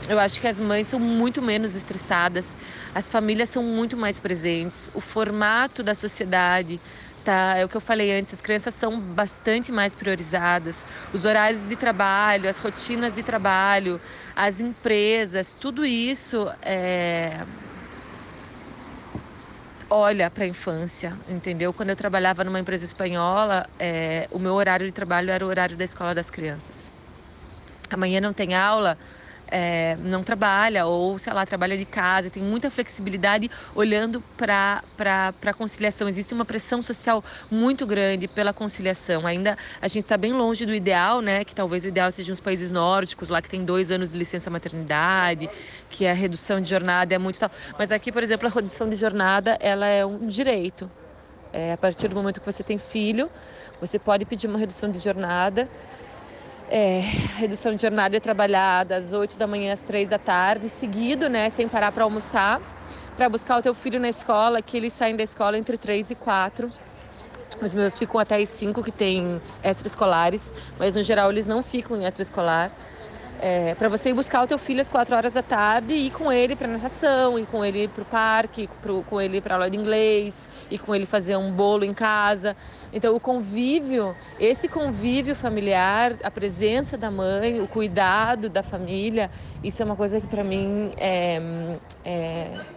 Eu 0.09 0.19
acho 0.19 0.39
que 0.39 0.47
as 0.47 0.59
mães 0.59 0.87
são 0.87 0.99
muito 0.99 1.41
menos 1.41 1.75
estressadas, 1.75 2.55
as 2.95 3.09
famílias 3.09 3.49
são 3.49 3.61
muito 3.61 3.97
mais 3.97 4.19
presentes, 4.21 4.89
o 4.93 5.01
formato 5.01 5.83
da 5.83 5.93
sociedade 5.93 6.79
tá, 7.25 7.57
é 7.57 7.65
o 7.65 7.67
que 7.67 7.75
eu 7.75 7.81
falei 7.81 8.17
antes, 8.17 8.33
as 8.33 8.39
crianças 8.39 8.73
são 8.73 9.01
bastante 9.01 9.69
mais 9.69 9.93
priorizadas, 9.93 10.85
os 11.11 11.25
horários 11.25 11.67
de 11.67 11.75
trabalho, 11.75 12.47
as 12.47 12.57
rotinas 12.57 13.15
de 13.15 13.21
trabalho, 13.21 13.99
as 14.33 14.61
empresas, 14.61 15.55
tudo 15.55 15.85
isso 15.85 16.49
é, 16.61 17.45
olha 19.89 20.29
para 20.29 20.43
a 20.43 20.47
infância, 20.47 21.21
entendeu? 21.27 21.73
Quando 21.73 21.89
eu 21.89 21.95
trabalhava 21.95 22.43
numa 22.43 22.59
empresa 22.59 22.85
espanhola, 22.85 23.65
é, 23.79 24.27
o 24.31 24.39
meu 24.39 24.53
horário 24.53 24.85
de 24.85 24.91
trabalho 24.91 25.31
era 25.31 25.45
o 25.45 25.47
horário 25.49 25.77
da 25.77 25.83
escola 25.83 26.13
das 26.15 26.29
crianças. 26.29 26.91
Amanhã 27.89 28.19
não 28.21 28.33
tem 28.33 28.53
aula, 28.55 28.97
é, 29.49 29.95
não 29.97 30.23
trabalha 30.23 30.85
ou, 30.85 31.17
sei 31.17 31.33
lá, 31.33 31.45
trabalha 31.45 31.77
de 31.77 31.85
casa, 31.85 32.29
tem 32.29 32.43
muita 32.43 32.69
flexibilidade 32.69 33.49
olhando 33.75 34.21
para 34.37 34.83
a 35.45 35.53
conciliação. 35.53 36.07
Existe 36.07 36.33
uma 36.33 36.45
pressão 36.45 36.81
social 36.81 37.23
muito 37.49 37.85
grande 37.85 38.27
pela 38.27 38.53
conciliação. 38.53 39.25
Ainda 39.25 39.57
a 39.81 39.87
gente 39.87 40.03
está 40.03 40.17
bem 40.17 40.33
longe 40.33 40.65
do 40.65 40.73
ideal, 40.73 41.21
né? 41.21 41.43
Que 41.43 41.55
talvez 41.55 41.83
o 41.83 41.87
ideal 41.87 42.11
seja 42.11 42.31
os 42.33 42.39
países 42.39 42.71
nórdicos, 42.71 43.29
lá 43.29 43.41
que 43.41 43.49
tem 43.49 43.63
dois 43.63 43.91
anos 43.91 44.11
de 44.11 44.17
licença 44.17 44.49
maternidade, 44.49 45.49
que 45.89 46.05
a 46.05 46.13
redução 46.13 46.59
de 46.61 46.69
jornada 46.69 47.15
é 47.15 47.17
muito 47.17 47.39
tal. 47.39 47.51
Mas 47.77 47.91
aqui, 47.91 48.11
por 48.11 48.23
exemplo, 48.23 48.47
a 48.47 48.51
redução 48.51 48.89
de 48.89 48.95
jornada 48.95 49.57
ela 49.59 49.87
é 49.87 50.05
um 50.05 50.27
direito. 50.27 50.89
É, 51.53 51.71
a 51.73 51.77
partir 51.77 52.09
do 52.09 52.15
momento 52.15 52.41
que 52.41 52.45
você 52.45 52.63
tem 52.63 52.77
filho, 52.77 53.31
você 53.79 53.97
pode 53.97 54.25
pedir 54.25 54.47
uma 54.47 54.59
redução 54.59 54.91
de 54.91 54.99
jornada 54.99 55.69
é, 56.69 56.99
redução 57.37 57.73
de 57.73 57.81
jornada 57.81 58.15
e 58.15 58.19
trabalhar 58.19 58.83
das 58.83 59.13
8 59.13 59.37
da 59.37 59.47
manhã 59.47 59.73
às 59.73 59.79
3 59.81 60.07
da 60.07 60.19
tarde, 60.19 60.69
seguido, 60.69 61.29
né, 61.29 61.49
sem 61.49 61.67
parar 61.67 61.91
para 61.91 62.03
almoçar, 62.03 62.61
para 63.15 63.29
buscar 63.29 63.57
o 63.57 63.61
teu 63.61 63.73
filho 63.73 63.99
na 63.99 64.09
escola, 64.09 64.61
que 64.61 64.77
eles 64.77 64.93
saem 64.93 65.15
da 65.15 65.23
escola 65.23 65.57
entre 65.57 65.77
3 65.77 66.11
e 66.11 66.15
4. 66.15 66.71
Os 67.61 67.73
meus 67.73 67.97
ficam 67.97 68.19
até 68.19 68.35
as 68.35 68.49
5 68.49 68.83
que 68.83 68.91
tem 68.91 69.41
extraescolares, 69.63 70.53
mas 70.77 70.95
no 70.95 71.01
geral 71.01 71.31
eles 71.31 71.45
não 71.45 71.63
ficam 71.63 71.97
em 71.97 72.05
extraescolar 72.05 72.71
é, 73.39 73.75
para 73.75 73.87
você 73.89 74.09
ir 74.09 74.13
buscar 74.13 74.43
o 74.43 74.47
teu 74.47 74.57
filho 74.57 74.81
às 74.81 74.89
quatro 74.89 75.15
horas 75.15 75.33
da 75.33 75.43
tarde 75.43 75.93
e 75.93 76.07
ir 76.07 76.11
com 76.11 76.31
ele 76.31 76.55
para 76.55 76.67
natação, 76.67 77.37
ir 77.37 77.45
com 77.45 77.63
ele 77.63 77.87
para 77.87 78.01
o 78.01 78.05
parque, 78.05 78.67
pro, 78.81 79.03
com 79.03 79.21
ele 79.21 79.41
para 79.41 79.55
aula 79.55 79.69
de 79.69 79.77
inglês, 79.77 80.47
ir 80.71 80.79
com 80.79 80.95
ele 80.95 81.05
fazer 81.05 81.37
um 81.37 81.51
bolo 81.51 81.83
em 81.83 81.93
casa. 81.93 82.55
Então 82.91 83.15
o 83.15 83.19
convívio, 83.19 84.15
esse 84.39 84.67
convívio 84.67 85.35
familiar, 85.35 86.15
a 86.23 86.31
presença 86.31 86.97
da 86.97 87.11
mãe, 87.11 87.61
o 87.61 87.67
cuidado 87.67 88.49
da 88.49 88.63
família, 88.63 89.29
isso 89.63 89.81
é 89.81 89.85
uma 89.85 89.95
coisa 89.95 90.19
que 90.19 90.27
para 90.27 90.43
mim 90.43 90.91
é, 90.97 91.39
é 92.03 92.76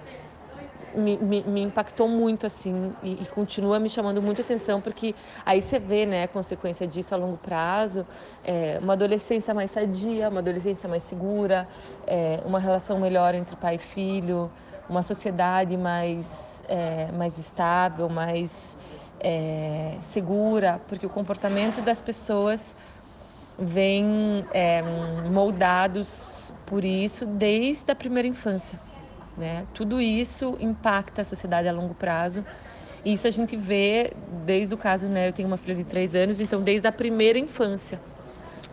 me, 0.95 1.17
me, 1.19 1.43
me, 1.43 1.63
impactou 1.63 2.09
muito 2.09 2.47
assim 2.47 2.93
e, 3.03 3.23
e, 3.23 3.27
continua 3.27 3.79
me 3.79 3.89
chamando 3.89 4.21
muito 4.21 4.41
atenção 4.41 4.81
porque 4.81 5.15
aí 5.45 5.63
você 5.63 5.79
vê 5.79 6.07
né 6.07 6.25
a 6.25 6.29
consequência 6.29 6.87
disso 6.87 7.15
a 7.15 7.19
longo 7.19 7.37
prazo. 7.39 8.07
É, 8.45 8.79
uma 8.81 8.95
adolescência 8.95 9.55
mais 9.55 9.71
sadia 9.71 10.29
uma 10.29 10.41
adolescência 10.41 10.89
mais 10.89 11.03
segura 11.03 11.69
é, 12.07 12.41
uma 12.45 12.59
relação 12.59 12.99
melhor 12.99 13.35
entre 13.35 13.55
pai 13.57 13.77
e 13.77 13.79
filho 13.79 14.51
uma 14.89 15.03
sociedade 15.03 15.77
mais 15.77 16.63
é, 16.69 17.11
mais 17.13 17.39
estável 17.39 18.09
mais 18.09 18.77
é, 19.21 19.97
segura 20.03 20.81
porque 20.89 21.07
o 21.07 21.11
comportamento 21.11 21.81
das 21.81 22.01
pessoas 22.01 22.75
vem 23.59 24.45
é, 24.53 24.83
moldados 25.31 26.53
por 26.67 26.85
isso 26.85 27.27
desde 27.27 27.91
a 27.93 27.95
primeira 27.95 28.27
infância 28.27 28.90
né? 29.41 29.67
Tudo 29.75 30.01
isso 30.01 30.57
impacta 30.61 31.23
a 31.23 31.25
sociedade 31.25 31.67
a 31.67 31.73
longo 31.73 31.95
prazo. 31.95 32.45
E 33.05 33.15
isso 33.15 33.27
a 33.27 33.31
gente 33.31 33.57
vê 33.57 34.13
desde 34.47 34.75
o 34.75 34.79
caso, 34.79 35.09
né? 35.09 35.29
Eu 35.29 35.33
tenho 35.33 35.49
uma 35.49 35.57
filha 35.57 35.75
de 35.75 35.85
três 35.85 36.15
anos, 36.15 36.39
então 36.39 36.63
desde 36.63 36.87
a 36.87 36.93
primeira 36.93 37.39
infância. 37.39 37.99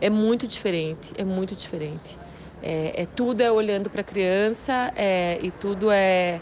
É 0.00 0.08
muito 0.10 0.46
diferente, 0.46 1.12
é 1.16 1.24
muito 1.24 1.56
diferente. 1.56 2.16
É, 2.62 3.02
é 3.02 3.06
tudo 3.06 3.40
é 3.40 3.50
olhando 3.50 3.88
para 3.90 4.02
a 4.02 4.04
criança 4.04 4.92
é, 4.94 5.38
e 5.40 5.50
tudo 5.50 5.90
é, 5.90 6.40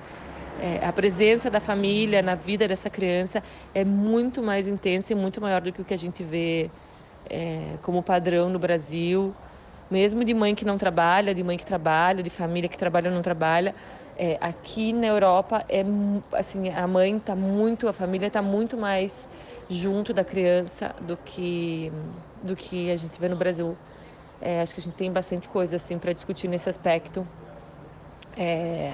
é, 0.61 0.85
a 0.85 0.93
presença 0.93 1.49
da 1.51 1.61
família 1.61 2.21
na 2.23 2.35
vida 2.35 2.67
dessa 2.67 2.91
criança 2.91 3.43
é 3.75 3.85
muito 3.85 4.43
mais 4.43 4.67
intensa 4.67 5.13
e 5.13 5.17
muito 5.17 5.41
maior 5.41 5.61
do 5.61 5.73
que 5.73 5.81
o 5.81 5.85
que 5.85 5.95
a 5.95 5.99
gente 5.99 6.23
vê 6.23 6.71
é, 7.31 7.77
como 7.83 8.03
padrão 8.03 8.49
no 8.49 8.59
Brasil, 8.59 9.35
mesmo 9.91 10.25
de 10.25 10.35
mãe 10.35 10.55
que 10.55 10.65
não 10.65 10.77
trabalha, 10.77 11.35
de 11.35 11.43
mãe 11.43 11.57
que 11.57 11.67
trabalha, 11.67 12.23
de 12.23 12.31
família 12.31 12.69
que 12.69 12.79
trabalha 12.79 13.09
ou 13.09 13.15
não 13.15 13.23
trabalha, 13.23 13.75
é, 14.17 14.39
aqui 14.41 14.93
na 14.93 15.07
Europa 15.07 15.65
é 15.69 15.85
assim 16.33 16.71
a 16.71 16.87
mãe 16.87 17.17
está 17.17 17.35
muito, 17.37 17.89
a 17.89 17.93
família 17.93 18.27
está 18.29 18.41
muito 18.43 18.77
mais 18.77 19.29
junto 19.69 20.15
da 20.15 20.25
criança 20.25 20.95
do 21.01 21.17
que 21.17 21.93
do 22.43 22.57
que 22.57 22.91
a 22.91 22.97
gente 22.97 23.21
vê 23.21 23.29
no 23.29 23.37
Brasil. 23.37 23.77
É, 24.41 24.61
acho 24.61 24.75
que 24.75 24.81
a 24.81 24.85
gente 24.85 24.97
tem 24.97 25.11
bastante 25.11 25.49
coisa 25.49 25.77
assim 25.77 25.99
para 25.99 26.13
discutir 26.13 26.49
nesse 26.49 26.69
aspecto 26.69 27.27
é, 28.37 28.93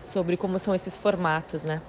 sobre 0.00 0.36
como 0.36 0.58
são 0.58 0.74
esses 0.74 0.96
formatos, 0.96 1.64
né? 1.64 1.80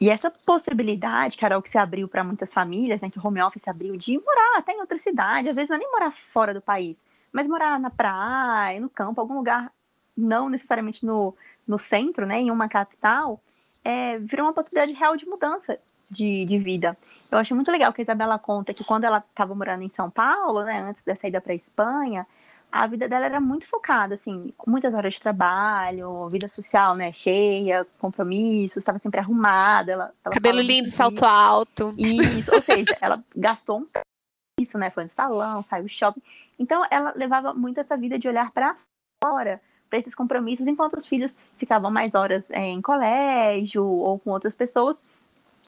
e 0.00 0.10
essa 0.10 0.30
possibilidade, 0.30 1.36
Carol, 1.38 1.62
que 1.62 1.70
se 1.70 1.78
abriu 1.78 2.06
para 2.06 2.22
muitas 2.22 2.52
famílias, 2.52 3.00
né, 3.00 3.08
que 3.08 3.18
o 3.18 3.26
home 3.26 3.40
office 3.40 3.66
abriu, 3.66 3.96
de 3.96 4.18
morar 4.18 4.58
até 4.58 4.72
em 4.72 4.80
outra 4.80 4.98
cidade, 4.98 5.48
às 5.48 5.56
vezes 5.56 5.70
não 5.70 5.76
é 5.76 5.80
nem 5.80 5.90
morar 5.90 6.10
fora 6.10 6.52
do 6.52 6.60
país, 6.60 7.02
mas 7.32 7.48
morar 7.48 7.80
na 7.80 7.90
praia, 7.90 8.78
no 8.78 8.90
campo, 8.90 9.20
algum 9.20 9.34
lugar, 9.34 9.72
não 10.16 10.48
necessariamente 10.48 11.04
no, 11.04 11.34
no 11.66 11.78
centro, 11.78 12.26
né, 12.26 12.40
em 12.40 12.50
uma 12.50 12.68
capital, 12.68 13.40
é, 13.84 14.18
virou 14.18 14.46
uma 14.46 14.54
possibilidade 14.54 14.92
real 14.92 15.16
de 15.16 15.26
mudança 15.26 15.78
de, 16.10 16.44
de 16.44 16.58
vida. 16.58 16.96
Eu 17.30 17.38
acho 17.38 17.54
muito 17.54 17.70
legal 17.70 17.92
que 17.92 18.00
a 18.00 18.04
Isabela 18.04 18.38
conta 18.38 18.72
que 18.72 18.84
quando 18.84 19.04
ela 19.04 19.18
estava 19.18 19.54
morando 19.54 19.82
em 19.82 19.88
São 19.88 20.10
Paulo, 20.10 20.64
né, 20.64 20.80
antes 20.80 21.04
da 21.04 21.16
saída 21.16 21.40
para 21.40 21.52
a 21.52 21.56
Espanha, 21.56 22.26
a 22.70 22.86
vida 22.86 23.08
dela 23.08 23.26
era 23.26 23.40
muito 23.40 23.66
focada, 23.66 24.16
assim, 24.16 24.52
muitas 24.66 24.92
horas 24.92 25.14
de 25.14 25.20
trabalho, 25.20 26.28
vida 26.28 26.48
social, 26.48 26.94
né, 26.94 27.12
cheia, 27.12 27.86
compromissos, 27.98 28.78
estava 28.78 28.98
sempre 28.98 29.20
arrumada. 29.20 29.92
Ela, 29.92 30.12
ela 30.24 30.34
Cabelo 30.34 30.60
lindo, 30.60 30.88
salto 30.88 31.24
alto. 31.24 31.94
Isso, 31.96 32.54
ou 32.54 32.62
seja, 32.62 32.96
ela 33.00 33.22
gastou 33.34 33.80
um 33.80 33.86
isso, 34.60 34.78
né, 34.78 34.90
foi 34.90 35.04
no 35.04 35.10
salão, 35.10 35.62
saiu 35.62 35.88
shopping. 35.88 36.22
Então, 36.58 36.82
ela 36.90 37.12
levava 37.14 37.52
muito 37.52 37.78
essa 37.78 37.96
vida 37.96 38.18
de 38.18 38.26
olhar 38.28 38.50
para 38.52 38.76
fora, 39.22 39.60
para 39.88 39.98
esses 39.98 40.14
compromissos, 40.14 40.66
enquanto 40.66 40.94
os 40.94 41.06
filhos 41.06 41.36
ficavam 41.56 41.90
mais 41.90 42.14
horas 42.14 42.50
é, 42.50 42.66
em 42.66 42.82
colégio 42.82 43.84
ou 43.84 44.18
com 44.18 44.30
outras 44.30 44.54
pessoas. 44.54 45.00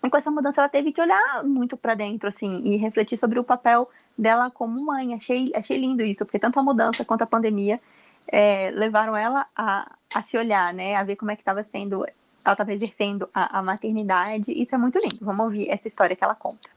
E 0.03 0.09
com 0.09 0.17
essa 0.17 0.31
mudança, 0.31 0.61
ela 0.61 0.69
teve 0.69 0.93
que 0.93 1.01
olhar 1.01 1.43
muito 1.45 1.77
para 1.77 1.95
dentro, 1.95 2.29
assim, 2.29 2.63
e 2.65 2.77
refletir 2.77 3.17
sobre 3.17 3.39
o 3.39 3.45
papel 3.45 3.89
dela 4.17 4.51
como 4.51 4.85
mãe. 4.85 5.15
Achei, 5.15 5.53
achei 5.55 5.79
lindo 5.79 6.03
isso, 6.03 6.25
porque 6.25 6.39
tanto 6.39 6.59
a 6.59 6.63
mudança 6.63 7.05
quanto 7.05 7.23
a 7.23 7.27
pandemia 7.27 7.81
é, 8.29 8.71
levaram 8.71 9.17
ela 9.17 9.47
a, 9.57 9.91
a 10.15 10.23
se 10.23 10.37
olhar, 10.37 10.73
né? 10.73 10.95
A 10.95 11.03
ver 11.03 11.17
como 11.17 11.31
é 11.31 11.37
que 11.37 11.43
estava 11.43 11.63
sendo, 11.65 12.05
ela 12.05 12.53
estava 12.53 12.73
exercendo 12.73 13.29
a, 13.35 13.59
a, 13.59 13.63
maternidade. 13.63 14.53
Isso 14.53 14.75
é 14.75 14.79
muito 14.79 14.99
lindo. 14.99 15.19
Vamos 15.21 15.45
ouvir 15.45 15.69
essa 15.69 15.89
história 15.89 16.15
que 16.15 16.23
ela 16.23 16.35
conta. 16.35 16.69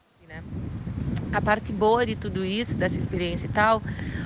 A 1.31 1.41
parte 1.41 1.71
boa 1.71 2.05
de 2.05 2.15
tudo 2.15 2.43
isso, 2.43 2.75
dessa 2.75 2.97
experiência 2.97 3.45
e 3.45 3.49
tal, 3.49 3.81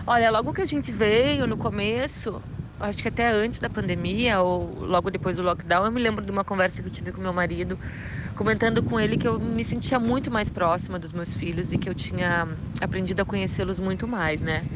olha, 0.07 0.29
logo 0.31 0.53
que 0.53 0.61
a 0.61 0.65
gente 0.65 0.91
veio 0.91 1.45
no 1.45 1.57
começo, 1.57 2.41
acho 2.79 3.01
que 3.01 3.07
até 3.07 3.29
antes 3.31 3.59
da 3.59 3.69
pandemia 3.69 4.41
ou 4.41 4.83
logo 4.85 5.09
depois 5.11 5.37
do 5.37 5.43
lockdown, 5.43 5.85
eu 5.85 5.91
me 5.91 6.01
lembro 6.01 6.25
de 6.25 6.31
uma 6.31 6.43
conversa 6.45 6.81
que 6.81 6.87
eu 6.87 6.91
tive 6.91 7.11
com 7.13 7.21
meu 7.21 7.33
marido 7.33 7.79
comentando 8.35 8.83
com 8.83 8.99
ele 8.99 9.17
que 9.17 9.27
eu 9.27 9.39
me 9.39 9.65
sentia 9.65 9.99
muito 9.99 10.31
mais 10.31 10.49
próxima 10.49 10.99
dos 10.99 11.13
meus 11.13 11.33
filhos 11.33 11.71
e 11.73 11.77
que 11.79 11.89
eu 11.89 11.95
tinha 11.95 12.47
aprendido 12.81 13.21
a 13.21 13.25
conhecê-los 13.25 13.79
muito 13.79 14.07
mais, 14.07 14.41
né? 14.41 14.67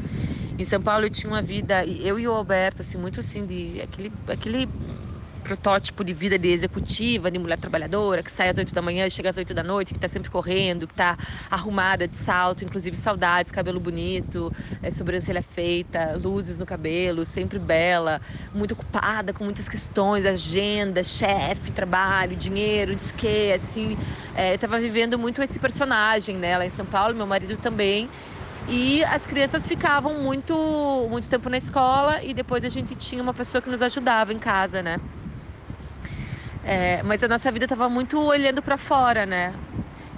Em 0.58 0.64
São 0.64 0.82
Paulo 0.82 1.06
eu 1.06 1.10
tinha 1.10 1.30
uma 1.32 1.42
vida, 1.42 1.84
eu 1.86 2.18
e 2.18 2.28
o 2.28 2.32
Alberto, 2.32 2.82
assim, 2.82 2.98
muito 2.98 3.20
assim, 3.20 3.46
de 3.46 3.80
aquele, 3.82 4.14
aquele 4.28 4.72
protótipo 5.50 6.04
de 6.04 6.12
vida 6.12 6.38
de 6.38 6.48
executiva, 6.48 7.28
de 7.28 7.36
mulher 7.36 7.58
trabalhadora, 7.58 8.22
que 8.22 8.30
sai 8.30 8.48
às 8.50 8.56
8 8.56 8.72
da 8.72 8.80
manhã 8.80 9.10
chega 9.10 9.30
às 9.30 9.36
8 9.36 9.52
da 9.52 9.64
noite, 9.64 9.92
que 9.92 9.98
está 9.98 10.06
sempre 10.06 10.30
correndo, 10.30 10.86
que 10.86 10.92
está 10.92 11.18
arrumada 11.50 12.06
de 12.06 12.16
salto, 12.16 12.64
inclusive 12.64 12.94
saudades, 12.94 13.50
cabelo 13.50 13.80
bonito, 13.80 14.52
é, 14.80 14.92
sobrancelha 14.92 15.42
feita, 15.42 16.12
luzes 16.22 16.56
no 16.56 16.64
cabelo, 16.64 17.24
sempre 17.24 17.58
bela, 17.58 18.20
muito 18.54 18.74
ocupada 18.74 19.32
com 19.32 19.42
muitas 19.42 19.68
questões, 19.68 20.24
agenda, 20.24 21.02
chefe, 21.02 21.72
trabalho, 21.72 22.36
dinheiro, 22.36 22.94
diz 22.94 23.10
que, 23.10 23.52
assim, 23.52 23.98
é, 24.36 24.54
estava 24.54 24.78
vivendo 24.78 25.18
muito 25.18 25.42
esse 25.42 25.58
personagem, 25.58 26.36
né, 26.36 26.56
lá 26.56 26.64
em 26.64 26.70
São 26.70 26.86
Paulo, 26.86 27.12
meu 27.12 27.26
marido 27.26 27.56
também, 27.56 28.08
e 28.68 29.02
as 29.04 29.26
crianças 29.26 29.66
ficavam 29.66 30.22
muito 30.22 30.54
muito 31.10 31.28
tempo 31.28 31.48
na 31.48 31.56
escola 31.56 32.22
e 32.22 32.32
depois 32.32 32.64
a 32.64 32.68
gente 32.68 32.94
tinha 32.94 33.22
uma 33.22 33.34
pessoa 33.34 33.60
que 33.60 33.68
nos 33.70 33.82
ajudava 33.82 34.32
em 34.32 34.38
casa, 34.38 34.80
né? 34.82 35.00
É, 36.64 37.02
mas 37.02 37.22
a 37.22 37.28
nossa 37.28 37.50
vida 37.50 37.64
estava 37.64 37.88
muito 37.88 38.20
olhando 38.20 38.62
para 38.62 38.76
fora, 38.76 39.24
né? 39.24 39.54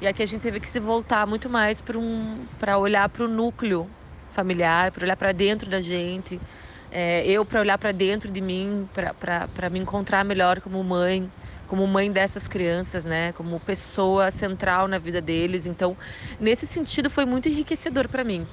E 0.01 0.07
aqui 0.07 0.23
a 0.23 0.27
gente 0.27 0.43
teve 0.43 0.59
que 0.59 0.69
se 0.69 0.81
voltar 0.81 1.27
muito 1.27 1.49
mais 1.49 1.81
para 1.81 1.97
um, 1.97 2.45
olhar 2.81 3.09
para 3.09 3.25
o 3.25 3.29
núcleo 3.29 3.89
familiar, 4.33 4.91
para 4.91 5.05
olhar 5.05 5.17
para 5.17 5.33
dentro 5.33 5.71
da 5.71 5.81
gente. 5.81 6.41
É, 6.91 7.25
eu 7.27 7.45
para 7.45 7.61
olhar 7.61 7.79
para 7.79 7.93
dentro 7.93 8.31
de 8.31 8.41
mim, 8.41 8.89
para 8.93 9.71
me 9.71 9.79
encontrar 9.79 10.25
melhor 10.25 10.61
como 10.61 10.83
mãe, 10.83 11.31
como 11.69 11.87
mãe 11.87 12.11
dessas 12.11 12.49
crianças, 12.49 13.05
né? 13.05 13.33
Como 13.33 13.61
pessoa 13.61 14.31
central 14.31 14.89
na 14.89 14.99
vida 14.99 15.21
deles. 15.21 15.67
Então, 15.67 15.97
nesse 16.41 16.67
sentido, 16.67 17.09
foi 17.09 17.25
muito 17.25 17.49
enriquecedor 17.49 18.09
para 18.09 18.25
mim. 18.25 18.47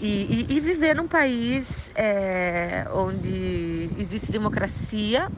E, 0.00 0.46
e, 0.50 0.56
e, 0.56 0.60
viver 0.60 0.94
num 0.96 1.06
país 1.06 1.90
é, 1.94 2.86
onde 2.90 3.90
existe 3.98 4.32
democracia 4.32 5.28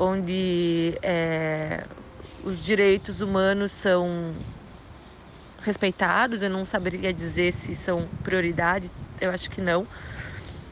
onde 0.00 0.98
é, 1.02 1.86
os 2.42 2.60
direitos 2.64 3.20
humanos 3.20 3.72
são 3.72 4.44
respeitados. 5.60 6.42
Eu 6.42 6.50
não 6.50 6.64
saberia 6.66 7.12
dizer 7.12 7.52
se 7.52 7.74
são 7.76 8.10
prioridade, 8.22 8.92
eu 9.20 9.30
acho 9.30 9.48
que 9.50 9.60
não. 9.60 9.88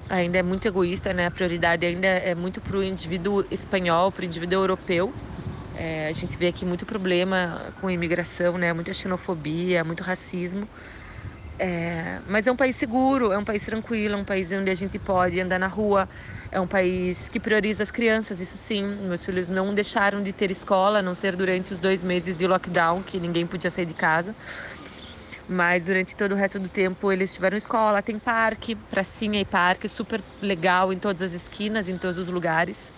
Ainda 0.08 0.38
é 0.38 0.42
muito 0.42 0.66
egoísta, 0.68 1.12
né? 1.14 1.26
A 1.26 1.30
prioridade 1.30 1.86
ainda 1.86 2.06
é 2.08 2.34
muito 2.34 2.62
para 2.62 2.76
o 2.78 2.82
indivíduo 2.84 3.44
espanhol, 3.50 4.12
para 4.12 4.22
o 4.22 4.26
indivíduo 4.26 4.60
europeu. 4.62 5.16
É, 5.74 6.08
a 6.08 6.12
gente 6.12 6.38
vê 6.38 6.48
aqui 6.48 6.64
muito 6.66 6.86
problema 6.86 7.72
com 7.76 7.90
imigração, 7.90 8.58
né? 8.58 8.72
Muita 8.72 8.94
xenofobia, 8.94 9.84
muito 9.84 10.02
racismo. 10.04 10.68
É, 11.58 12.20
mas 12.28 12.46
é 12.46 12.52
um 12.52 12.56
país 12.56 12.76
seguro, 12.76 13.32
é 13.32 13.38
um 13.38 13.44
país 13.44 13.64
tranquilo, 13.64 14.14
é 14.14 14.16
um 14.16 14.24
país 14.24 14.52
onde 14.52 14.70
a 14.70 14.74
gente 14.74 14.96
pode 14.96 15.40
andar 15.40 15.58
na 15.58 15.66
rua, 15.66 16.08
é 16.52 16.60
um 16.60 16.68
país 16.68 17.28
que 17.28 17.40
prioriza 17.40 17.82
as 17.82 17.90
crianças, 17.90 18.38
isso 18.38 18.56
sim. 18.56 18.84
Meus 19.08 19.24
filhos 19.24 19.48
não 19.48 19.74
deixaram 19.74 20.22
de 20.22 20.32
ter 20.32 20.52
escola, 20.52 21.00
a 21.00 21.02
não 21.02 21.14
ser 21.14 21.34
durante 21.34 21.72
os 21.72 21.80
dois 21.80 22.04
meses 22.04 22.36
de 22.36 22.46
lockdown, 22.46 23.02
que 23.02 23.18
ninguém 23.18 23.44
podia 23.44 23.70
sair 23.70 23.86
de 23.86 23.94
casa. 23.94 24.34
Mas 25.48 25.86
durante 25.86 26.14
todo 26.14 26.32
o 26.32 26.34
resto 26.36 26.60
do 26.60 26.68
tempo 26.68 27.10
eles 27.10 27.34
tiveram 27.34 27.56
escola, 27.56 28.02
tem 28.02 28.18
parque, 28.18 28.76
pracinha 28.76 29.40
e 29.40 29.44
parque, 29.44 29.88
super 29.88 30.22
legal 30.40 30.92
em 30.92 30.98
todas 30.98 31.22
as 31.22 31.32
esquinas, 31.32 31.88
em 31.88 31.98
todos 31.98 32.18
os 32.18 32.28
lugares. 32.28 32.92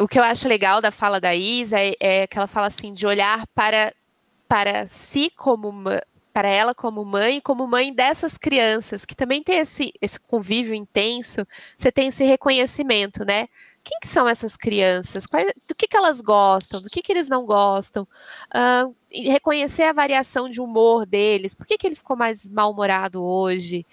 O 0.00 0.08
que 0.08 0.18
eu 0.18 0.22
acho 0.22 0.48
legal 0.48 0.80
da 0.80 0.90
fala 0.90 1.20
da 1.20 1.34
Isa 1.34 1.76
é, 1.78 1.94
é 2.00 2.26
que 2.26 2.36
ela 2.36 2.46
fala 2.46 2.66
assim 2.66 2.92
de 2.92 3.06
olhar 3.06 3.46
para 3.54 3.92
para 4.48 4.86
si 4.86 5.30
como 5.36 5.72
para 6.32 6.48
ela 6.48 6.72
como 6.72 7.04
mãe, 7.04 7.40
como 7.40 7.66
mãe 7.66 7.92
dessas 7.92 8.38
crianças, 8.38 9.04
que 9.04 9.16
também 9.16 9.42
tem 9.42 9.58
esse, 9.58 9.92
esse 10.00 10.20
convívio 10.20 10.72
intenso, 10.72 11.44
você 11.76 11.90
tem 11.90 12.06
esse 12.08 12.22
reconhecimento, 12.22 13.24
né? 13.24 13.48
Quem 13.82 13.98
que 14.00 14.06
são 14.06 14.28
essas 14.28 14.56
crianças? 14.56 15.24
do 15.66 15.74
que, 15.74 15.88
que 15.88 15.96
elas 15.96 16.20
gostam? 16.20 16.80
Do 16.80 16.88
que, 16.88 17.02
que 17.02 17.10
eles 17.10 17.28
não 17.28 17.44
gostam? 17.44 18.06
Uh, 18.54 18.94
reconhecer 19.10 19.82
a 19.84 19.92
variação 19.92 20.48
de 20.48 20.60
humor 20.60 21.06
deles. 21.06 21.54
Por 21.54 21.66
que, 21.66 21.76
que 21.76 21.86
ele 21.86 21.96
ficou 21.96 22.16
mais 22.16 22.48
mal-humorado 22.48 23.20
hoje? 23.20 23.84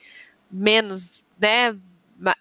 Menos, 0.52 1.26
né? 1.40 1.76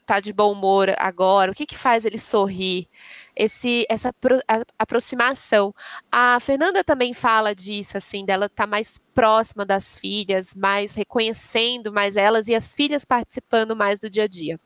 Tá 0.04 0.20
de 0.20 0.32
bom 0.32 0.52
humor 0.52 0.94
agora? 0.98 1.50
O 1.50 1.54
que, 1.54 1.64
que 1.64 1.78
faz 1.78 2.04
ele 2.04 2.18
sorrir? 2.18 2.88
Esse, 3.36 3.86
essa 3.88 4.12
pro, 4.12 4.38
a, 4.48 4.62
aproximação. 4.78 5.74
A 6.10 6.38
Fernanda 6.40 6.84
também 6.84 7.12
fala 7.12 7.54
disso, 7.54 7.96
assim, 7.96 8.24
dela 8.24 8.46
estar 8.46 8.64
tá 8.64 8.66
mais 8.66 9.00
próxima 9.14 9.64
das 9.64 9.98
filhas, 9.98 10.54
mais 10.54 10.94
reconhecendo 10.94 11.92
mais 11.92 12.16
elas 12.16 12.48
e 12.48 12.54
as 12.54 12.72
filhas 12.72 13.04
participando 13.04 13.74
mais 13.76 13.98
do 13.98 14.10
dia 14.10 14.24
a 14.24 14.28
dia. 14.28 14.60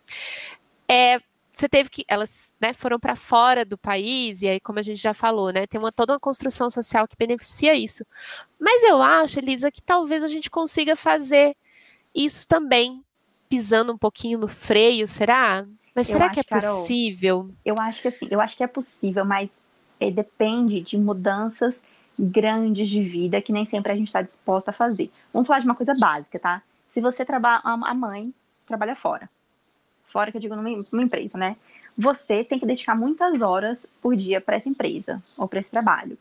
É, 0.89 1.21
você 1.53 1.69
teve 1.69 1.91
que 1.91 2.05
elas 2.07 2.55
né, 2.61 2.73
foram 2.73 3.01
para 3.01 3.17
fora 3.17 3.65
do 3.65 3.77
país 3.77 4.43
e 4.43 4.49
aí 4.49 4.61
como 4.61 4.79
a 4.79 4.83
gente 4.83 5.01
já 5.03 5.13
falou 5.13 5.53
né 5.53 5.67
tem 5.67 5.79
uma 5.79 5.91
toda 5.91 6.13
uma 6.13 6.21
construção 6.21 6.71
social 6.71 7.09
que 7.09 7.17
beneficia 7.19 7.75
isso 7.75 8.07
mas 8.61 8.85
eu 8.85 9.03
acho 9.03 9.41
Elisa 9.41 9.71
que 9.71 9.83
talvez 9.83 10.23
a 10.23 10.29
gente 10.29 10.49
consiga 10.49 10.95
fazer 10.95 11.57
isso 12.15 12.47
também 12.47 13.05
pisando 13.49 13.93
um 13.93 13.99
pouquinho 13.99 14.39
no 14.39 14.47
freio 14.47 15.09
será 15.09 15.67
mas 15.99 16.07
será 16.07 16.27
acho, 16.27 16.35
que 16.35 16.41
é 16.41 16.45
Carol, 16.45 16.81
possível? 16.81 17.51
Eu 17.65 17.75
acho 17.81 18.01
que 18.01 18.09
assim, 18.09 18.29
eu 18.31 18.41
acho 18.41 18.57
que 18.57 18.63
é 18.63 18.67
possível, 18.69 19.25
mas 19.25 19.61
é, 19.99 20.11
depende 20.13 20.81
de 20.81 20.97
mudanças 20.97 21.83
grandes 22.17 22.89
de 22.89 23.03
vida 23.03 23.43
que 23.43 23.53
nem 23.53 23.67
sempre 23.67 23.91
a 23.91 23.97
gente 23.97 24.07
está 24.07 24.23
disposta 24.23 24.71
a 24.71 24.75
fazer. 24.75 25.11
Vamos 25.33 25.49
falar 25.49 25.59
de 25.59 25.67
uma 25.67 25.75
coisa 25.75 25.95
básica, 25.99 26.39
tá? 26.39 26.63
Se 26.91 27.01
você 27.01 27.25
trabalha, 27.25 27.61
a 27.65 27.95
mãe 27.95 28.33
trabalha 28.65 28.95
fora, 28.95 29.29
fora 30.07 30.31
que 30.31 30.37
eu 30.37 30.41
digo 30.41 30.55
numa, 30.55 30.85
numa 30.91 31.03
empresa, 31.03 31.37
né? 31.37 31.57
Você 31.97 32.45
tem 32.45 32.61
que 32.61 32.67
dedicar 32.67 32.95
muitas 32.95 33.41
horas 33.41 33.85
por 34.01 34.15
dia 34.15 34.41
para 34.41 34.57
essa 34.57 34.69
empresa 34.69 35.21
ou 35.37 35.49
para 35.49 35.59
esse 35.59 35.71
trabalho. 35.71 36.17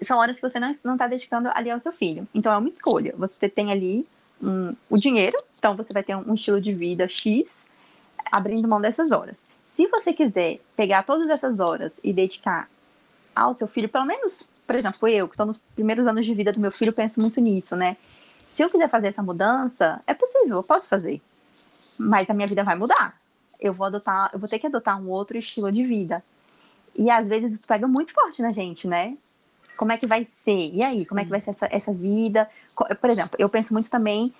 São 0.00 0.18
horas 0.18 0.36
que 0.36 0.42
você 0.42 0.60
não 0.60 0.70
está 0.70 1.08
dedicando 1.08 1.50
ali 1.54 1.70
ao 1.70 1.80
seu 1.80 1.90
filho. 1.92 2.28
Então 2.32 2.52
é 2.52 2.56
uma 2.56 2.68
escolha. 2.68 3.12
Você 3.18 3.48
tem 3.48 3.72
ali 3.72 4.06
um, 4.40 4.76
o 4.88 4.96
dinheiro, 4.96 5.36
então 5.58 5.74
você 5.74 5.92
vai 5.92 6.04
ter 6.04 6.14
um, 6.14 6.30
um 6.30 6.34
estilo 6.34 6.60
de 6.60 6.72
vida 6.72 7.08
X 7.08 7.65
abrindo 8.30 8.68
mão 8.68 8.80
dessas 8.80 9.10
horas. 9.10 9.36
Se 9.68 9.86
você 9.88 10.12
quiser 10.12 10.60
pegar 10.74 11.02
todas 11.02 11.28
essas 11.28 11.60
horas 11.60 11.92
e 12.02 12.12
dedicar 12.12 12.68
ao 13.34 13.52
seu 13.52 13.68
filho, 13.68 13.88
pelo 13.88 14.04
menos, 14.04 14.42
por 14.66 14.74
exemplo, 14.74 15.08
eu, 15.08 15.28
que 15.28 15.34
estou 15.34 15.46
nos 15.46 15.58
primeiros 15.74 16.06
anos 16.06 16.24
de 16.24 16.34
vida 16.34 16.52
do 16.52 16.60
meu 16.60 16.72
filho, 16.72 16.92
penso 16.92 17.20
muito 17.20 17.40
nisso, 17.40 17.76
né? 17.76 17.96
Se 18.50 18.62
eu 18.62 18.70
quiser 18.70 18.88
fazer 18.88 19.08
essa 19.08 19.22
mudança, 19.22 20.00
é 20.06 20.14
possível, 20.14 20.56
eu 20.56 20.62
posso 20.62 20.88
fazer. 20.88 21.20
Mas 21.98 22.30
a 22.30 22.34
minha 22.34 22.48
vida 22.48 22.64
vai 22.64 22.74
mudar. 22.74 23.14
Eu 23.60 23.72
vou 23.72 23.86
adotar, 23.86 24.30
eu 24.32 24.38
vou 24.38 24.48
ter 24.48 24.58
que 24.58 24.66
adotar 24.66 25.00
um 25.00 25.10
outro 25.10 25.36
estilo 25.36 25.70
de 25.70 25.84
vida. 25.84 26.24
E 26.94 27.10
às 27.10 27.28
vezes 27.28 27.52
isso 27.52 27.68
pega 27.68 27.86
muito 27.86 28.12
forte 28.12 28.40
na 28.40 28.52
gente, 28.52 28.88
né? 28.88 29.16
Como 29.76 29.92
é 29.92 29.98
que 29.98 30.06
vai 30.06 30.24
ser? 30.24 30.70
E 30.72 30.82
aí, 30.82 31.00
Sim. 31.00 31.04
como 31.04 31.20
é 31.20 31.24
que 31.24 31.30
vai 31.30 31.40
ser 31.40 31.50
essa, 31.50 31.68
essa 31.70 31.92
vida? 31.92 32.48
Por 32.74 33.10
exemplo, 33.10 33.36
eu 33.38 33.48
penso 33.48 33.74
muito 33.74 33.90
também 33.90 34.32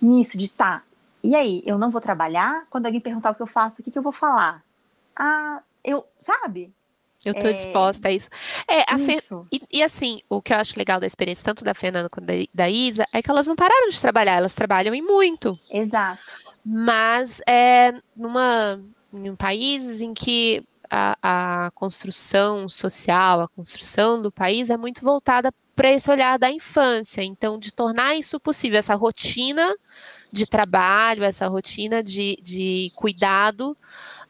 nisso 0.00 0.36
de 0.36 0.50
tá. 0.50 0.82
E 1.22 1.34
aí, 1.34 1.62
eu 1.64 1.78
não 1.78 1.90
vou 1.90 2.00
trabalhar? 2.00 2.66
Quando 2.68 2.86
alguém 2.86 3.00
perguntar 3.00 3.30
o 3.30 3.34
que 3.34 3.42
eu 3.42 3.46
faço, 3.46 3.80
o 3.80 3.84
que, 3.84 3.90
que 3.90 3.98
eu 3.98 4.02
vou 4.02 4.12
falar? 4.12 4.62
Ah, 5.14 5.62
eu, 5.84 6.04
sabe? 6.18 6.72
Eu 7.24 7.34
tô 7.34 7.46
é... 7.46 7.52
disposta 7.52 8.08
a 8.08 8.12
isso. 8.12 8.28
É, 8.66 8.80
a 8.92 8.96
isso. 8.98 9.46
Fe... 9.48 9.62
e, 9.70 9.78
e, 9.78 9.82
assim, 9.82 10.20
o 10.28 10.42
que 10.42 10.52
eu 10.52 10.56
acho 10.56 10.76
legal 10.76 10.98
da 10.98 11.06
experiência, 11.06 11.44
tanto 11.44 11.62
da 11.62 11.74
Fernanda 11.74 12.08
quanto 12.08 12.26
da, 12.26 12.34
da 12.52 12.68
Isa, 12.68 13.04
é 13.12 13.22
que 13.22 13.30
elas 13.30 13.46
não 13.46 13.54
pararam 13.54 13.88
de 13.88 14.00
trabalhar, 14.00 14.34
elas 14.34 14.54
trabalham 14.54 14.94
em 14.94 15.02
muito. 15.02 15.58
Exato. 15.70 16.20
Mas 16.64 17.40
é 17.48 17.92
numa, 18.16 18.80
em 19.12 19.36
países 19.36 20.00
em 20.00 20.12
que 20.12 20.64
a, 20.90 21.16
a 21.22 21.70
construção 21.70 22.68
social, 22.68 23.40
a 23.40 23.48
construção 23.48 24.20
do 24.20 24.30
país 24.32 24.70
é 24.70 24.76
muito 24.76 25.02
voltada 25.02 25.52
para 25.74 25.92
esse 25.92 26.10
olhar 26.10 26.38
da 26.38 26.50
infância. 26.50 27.22
Então, 27.22 27.58
de 27.58 27.72
tornar 27.72 28.16
isso 28.16 28.38
possível, 28.38 28.78
essa 28.78 28.94
rotina 28.94 29.74
de 30.32 30.46
trabalho, 30.46 31.22
essa 31.22 31.46
rotina 31.46 32.02
de, 32.02 32.38
de 32.42 32.90
cuidado, 32.96 33.76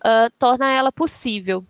uh, 0.00 0.30
torna 0.38 0.70
ela 0.70 0.90
possível. 0.90 1.64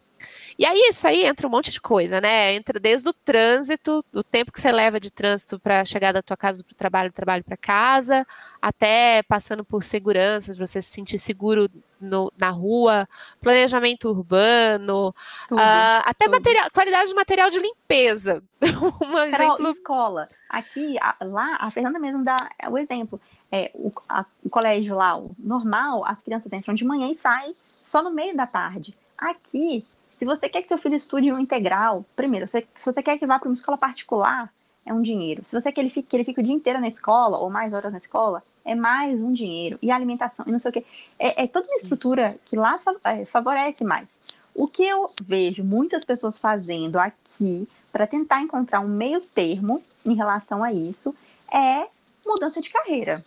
E 0.59 0.67
aí 0.67 0.79
isso 0.89 1.07
aí 1.09 1.25
entra 1.25 1.47
um 1.47 1.51
monte 1.51 1.71
de 1.71 1.81
coisa, 1.81 2.21
né? 2.21 2.53
Entra 2.55 2.79
desde 2.79 3.09
o 3.09 3.13
trânsito, 3.13 4.05
o 4.13 4.23
tempo 4.23 4.53
que 4.53 4.61
você 4.61 4.71
leva 4.71 5.01
de 5.01 5.11
trânsito 5.11 5.59
para 5.59 5.85
chegar 5.85 6.13
da 6.13 6.23
tua 6.23 6.37
casa 6.37 6.63
para 6.63 6.73
o 6.73 6.77
trabalho, 6.77 7.11
do 7.11 7.15
trabalho 7.15 7.43
para 7.43 7.57
casa, 7.57 8.27
até 8.61 9.23
passando 9.25 9.65
por 9.65 9.83
segurança, 9.83 10.55
você 10.55 10.81
se 10.81 10.91
sentir 10.91 11.19
seguro 11.19 11.69
no, 12.01 12.33
na 12.39 12.51
rua, 12.51 13.09
planejamento 13.41 14.09
urbano, 14.09 15.15
tudo, 15.49 15.59
uh, 15.59 16.03
até 16.05 16.27
tudo. 16.27 16.35
Material, 16.35 16.69
qualidade 16.73 17.09
de 17.09 17.15
material 17.15 17.51
de 17.51 17.59
limpeza. 17.59 18.43
um 18.63 19.31
Carol, 19.31 19.55
exemplo... 19.55 19.69
escola. 19.69 20.29
Aqui, 20.49 20.97
lá, 21.23 21.57
a 21.61 21.71
Fernanda 21.71 21.99
mesmo 21.99 22.23
dá 22.23 22.37
o 22.69 22.77
exemplo. 22.77 23.21
É, 23.55 23.71
o, 23.75 23.93
a, 24.09 24.25
o 24.43 24.49
colégio 24.49 24.97
lá, 24.97 25.19
o 25.19 25.31
normal, 25.39 26.07
as 26.07 26.23
crianças 26.23 26.51
entram 26.53 26.75
de 26.75 26.87
manhã 26.87 27.11
e 27.11 27.15
saem 27.15 27.55
só 27.85 28.03
no 28.03 28.11
meio 28.11 28.35
da 28.35 28.47
tarde. 28.47 28.97
Aqui, 29.19 29.85
se 30.17 30.25
você 30.25 30.49
quer 30.49 30.63
que 30.63 30.69
seu 30.69 30.79
filho 30.79 30.95
estude 30.95 31.31
um 31.31 31.39
integral, 31.39 32.05
primeiro, 32.17 32.49
se, 32.49 32.67
se 32.75 32.91
você 32.91 33.03
quer 33.03 33.19
que 33.19 33.27
vá 33.27 33.39
para 33.39 33.49
uma 33.49 33.55
escola 33.55 33.77
particular, 33.77 34.51
é 34.87 34.93
um 34.93 35.03
dinheiro. 35.03 35.43
Se 35.45 35.55
você 35.55 35.69
quer 35.69 35.73
que 35.73 35.81
ele, 35.81 35.91
fique, 35.91 36.09
que 36.09 36.17
ele 36.17 36.25
fique 36.25 36.41
o 36.41 36.43
dia 36.43 36.55
inteiro 36.55 36.81
na 36.81 36.89
escola, 36.89 37.39
ou 37.39 37.51
mais 37.51 37.73
horas 37.73 37.93
na 37.93 37.99
escola, 37.99 38.43
é 38.65 38.75
mais 38.75 39.23
um 39.23 39.33
dinheiro. 39.33 39.79
E 39.83 39.91
alimentação, 39.91 40.45
e 40.49 40.53
não 40.53 40.59
sei 40.59 40.71
o 40.71 40.73
quê. 40.73 40.85
É, 41.19 41.45
é 41.45 41.47
toda 41.47 41.67
uma 41.67 41.77
estrutura 41.77 42.39
que 42.45 42.57
lá 42.57 42.75
é, 43.05 43.25
favorece 43.25 43.85
mais. 43.85 44.19
O 44.55 44.67
que 44.67 44.83
eu 44.83 45.09
vejo 45.23 45.65
muitas 45.65 46.05
pessoas 46.05 46.39
fazendo 46.39 46.99
aqui 46.99 47.69
para 47.91 48.07
tentar 48.07 48.43
encontrar 48.43 48.81
um 48.81 48.89
meio 48.89 49.21
termo 49.21 49.83
em 50.05 50.15
relação 50.15 50.63
a 50.63 50.73
isso 50.73 51.15
é 51.53 51.87
mudança 52.27 52.61
de 52.61 52.71
carreira. 52.71 53.23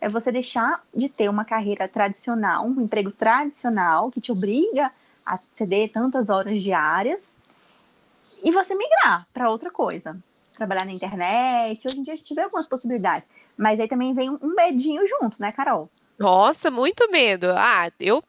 É 0.00 0.08
você 0.08 0.30
deixar 0.30 0.82
de 0.94 1.08
ter 1.08 1.28
uma 1.28 1.44
carreira 1.44 1.88
tradicional, 1.88 2.66
um 2.66 2.80
emprego 2.80 3.10
tradicional 3.10 4.10
que 4.10 4.20
te 4.20 4.30
obriga 4.30 4.90
a 5.24 5.38
ceder 5.52 5.90
tantas 5.90 6.28
horas 6.28 6.62
diárias 6.62 7.32
e 8.42 8.50
você 8.50 8.74
migrar 8.74 9.26
para 9.32 9.50
outra 9.50 9.70
coisa. 9.70 10.16
Trabalhar 10.54 10.84
na 10.84 10.92
internet, 10.92 11.86
hoje 11.86 11.98
em 11.98 12.02
dia 12.02 12.12
a 12.12 12.16
gente 12.16 12.34
vê 12.34 12.42
algumas 12.42 12.68
possibilidades, 12.68 13.26
mas 13.56 13.80
aí 13.80 13.88
também 13.88 14.14
vem 14.14 14.30
um 14.30 14.54
medinho 14.54 15.02
junto, 15.06 15.40
né, 15.40 15.50
Carol? 15.50 15.88
Nossa, 16.18 16.70
muito 16.70 17.10
medo. 17.10 17.48
Ah, 17.56 17.90
eu, 17.98 18.22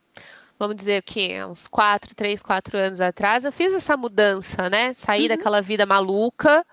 vamos 0.57 0.76
dizer 0.76 1.03
que 1.03 1.43
uns 1.43 1.68
quatro, 1.68 2.16
três, 2.16 2.41
quatro 2.41 2.78
anos 2.78 2.99
atrás, 2.99 3.45
eu 3.45 3.51
fiz 3.51 3.74
essa 3.74 3.95
mudança, 3.95 4.70
né? 4.70 4.93
Saí 4.93 5.24
uhum. 5.24 5.28
daquela 5.28 5.61
vida 5.61 5.86
maluca 5.86 6.66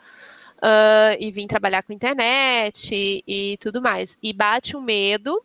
uh, 0.63 1.17
e 1.19 1.31
vim 1.33 1.47
trabalhar 1.47 1.83
com 1.83 1.93
internet 1.93 2.95
e, 2.95 3.25
e 3.27 3.57
tudo 3.59 3.83
mais. 3.83 4.17
E 4.23 4.33
bate 4.33 4.77
o 4.77 4.79
um 4.79 4.83
medo, 4.83 5.43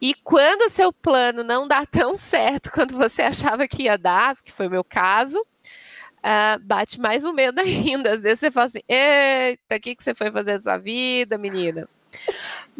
e 0.00 0.12
quando 0.12 0.62
o 0.62 0.68
seu 0.68 0.92
plano 0.92 1.42
não 1.42 1.66
dá 1.66 1.86
tão 1.90 2.16
certo 2.16 2.70
quanto 2.70 2.96
você 2.96 3.22
achava 3.22 3.66
que 3.66 3.84
ia 3.84 3.96
dar, 3.96 4.36
que 4.42 4.52
foi 4.52 4.66
o 4.66 4.70
meu 4.70 4.84
caso, 4.84 5.38
uh, 5.38 6.58
bate 6.60 7.00
mais 7.00 7.24
um 7.24 7.32
medo 7.32 7.60
ainda. 7.62 8.12
Às 8.12 8.22
vezes 8.22 8.40
você 8.40 8.50
fala 8.50 8.66
assim: 8.66 8.82
eita, 8.88 9.76
o 9.76 9.80
que, 9.80 9.94
que 9.94 10.04
você 10.04 10.14
foi 10.14 10.30
fazer 10.30 10.54
na 10.54 10.60
sua 10.60 10.78
vida, 10.78 11.38
menina? 11.38 11.88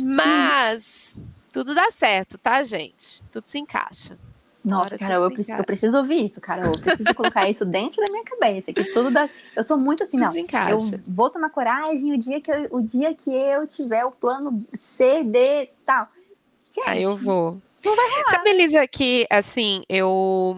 Mas 0.00 1.18
tudo 1.52 1.74
dá 1.74 1.90
certo, 1.90 2.36
tá, 2.36 2.62
gente? 2.62 3.22
Tudo 3.32 3.46
se 3.46 3.58
encaixa. 3.58 4.18
Nossa, 4.64 4.96
Carol, 4.96 5.24
eu 5.24 5.30
preciso, 5.30 5.58
eu 5.58 5.64
preciso, 5.64 5.98
ouvir 5.98 6.24
isso, 6.24 6.40
Carol. 6.40 6.72
Eu 6.74 6.80
preciso 6.80 7.14
colocar 7.14 7.48
isso 7.50 7.64
dentro 7.66 8.02
da 8.02 8.10
minha 8.10 8.24
cabeça. 8.24 8.72
Que 8.72 8.84
tudo 8.84 9.10
dá. 9.10 9.28
Eu 9.54 9.62
sou 9.62 9.76
muito 9.76 10.02
assim, 10.04 10.16
não. 10.16 10.32
Eu 10.70 10.78
vou 11.06 11.28
tomar 11.28 11.50
coragem 11.50 12.14
o 12.14 12.18
dia 12.18 12.40
que 12.40 12.50
eu, 12.50 12.68
o 12.70 12.82
dia 12.82 13.14
que 13.14 13.30
eu 13.30 13.66
tiver 13.66 14.04
o 14.06 14.10
plano 14.10 14.58
C, 14.60 15.22
D, 15.24 15.68
tal. 15.84 16.08
Aí 16.86 17.02
eu 17.02 17.14
vou. 17.14 17.60
Não 17.84 17.94
vai 17.94 18.08
rolar. 18.08 18.30
Sabe, 18.30 18.50
Elisa, 18.50 18.86
que 18.88 19.26
assim, 19.30 19.82
eu 19.88 20.56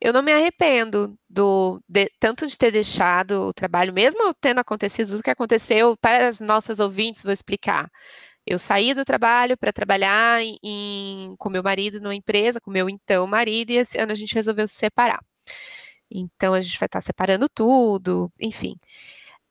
eu 0.00 0.12
não 0.12 0.22
me 0.22 0.32
arrependo 0.32 1.14
do 1.28 1.80
de, 1.86 2.10
tanto 2.18 2.46
de 2.46 2.56
ter 2.56 2.72
deixado 2.72 3.42
o 3.42 3.52
trabalho, 3.52 3.92
mesmo 3.92 4.34
tendo 4.40 4.58
acontecido 4.58 5.10
tudo 5.10 5.22
que 5.22 5.30
aconteceu, 5.30 5.96
para 6.00 6.26
as 6.26 6.40
nossas 6.40 6.80
ouvintes, 6.80 7.22
vou 7.22 7.32
explicar. 7.32 7.88
Eu 8.46 8.58
saí 8.58 8.94
do 8.94 9.04
trabalho 9.04 9.56
para 9.58 9.72
trabalhar 9.72 10.42
em, 10.62 11.34
com 11.38 11.50
meu 11.50 11.62
marido 11.62 12.00
numa 12.00 12.14
empresa, 12.14 12.60
com 12.60 12.70
meu 12.70 12.88
então 12.88 13.26
marido, 13.26 13.70
e 13.70 13.76
esse 13.76 13.98
ano 13.98 14.12
a 14.12 14.14
gente 14.14 14.34
resolveu 14.34 14.66
se 14.68 14.74
separar. 14.74 15.20
Então 16.10 16.54
a 16.54 16.60
gente 16.60 16.78
vai 16.78 16.86
estar 16.86 17.00
separando 17.00 17.48
tudo, 17.48 18.32
enfim. 18.40 18.76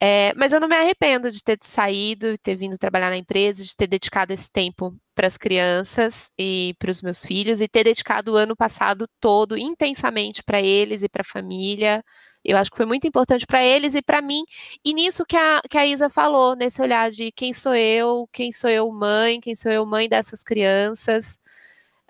É, 0.02 0.34
mas 0.36 0.54
eu 0.54 0.62
não 0.62 0.68
me 0.70 0.76
arrependo 0.76 1.30
de 1.30 1.44
ter 1.44 1.58
saído, 1.62 2.38
ter 2.38 2.56
vindo 2.56 2.78
trabalhar 2.78 3.10
na 3.10 3.18
empresa, 3.18 3.64
de 3.64 3.76
ter 3.76 3.88
dedicado 3.88 4.32
esse 4.32 4.50
tempo 4.50 4.96
para 5.14 5.28
as 5.28 5.38
crianças 5.38 6.32
e 6.40 6.74
para 6.80 6.90
os 6.90 7.02
meus 7.02 7.26
filhos 7.26 7.60
e 7.60 7.68
ter 7.68 7.84
dedicado 7.84 8.34
o 8.34 8.36
ano 8.38 8.56
passado 8.56 9.06
todo 9.20 9.58
intensamente 9.58 10.42
para 10.44 10.62
eles 10.62 11.04
e 11.04 11.10
para 11.10 11.22
a 11.22 11.26
família. 11.26 12.04
Eu 12.44 12.58
acho 12.58 12.72
que 12.72 12.78
foi 12.78 12.86
muito 12.86 13.08
importante 13.08 13.46
para 13.46 13.64
eles 13.64 13.96
e 13.96 14.02
para 14.02 14.22
mim. 14.22 14.44
E 14.84 14.94
nisso 14.94 15.26
que 15.26 15.36
a, 15.36 15.62
que 15.70 15.78
a 15.78 15.86
Isa 15.86 16.10
falou, 16.10 16.56
nesse 16.56 16.82
olhar 16.82 17.12
de 17.12 17.32
quem 17.32 17.54
sou 17.54 17.76
eu, 17.76 18.28
quem 18.32 18.52
sou 18.52 18.70
eu 18.70 18.90
mãe, 18.92 19.40
quem 19.42 19.56
sou 19.56 19.72
eu 19.72 19.86
mãe 19.86 20.08
dessas 20.08 20.44
crianças, 20.44 21.40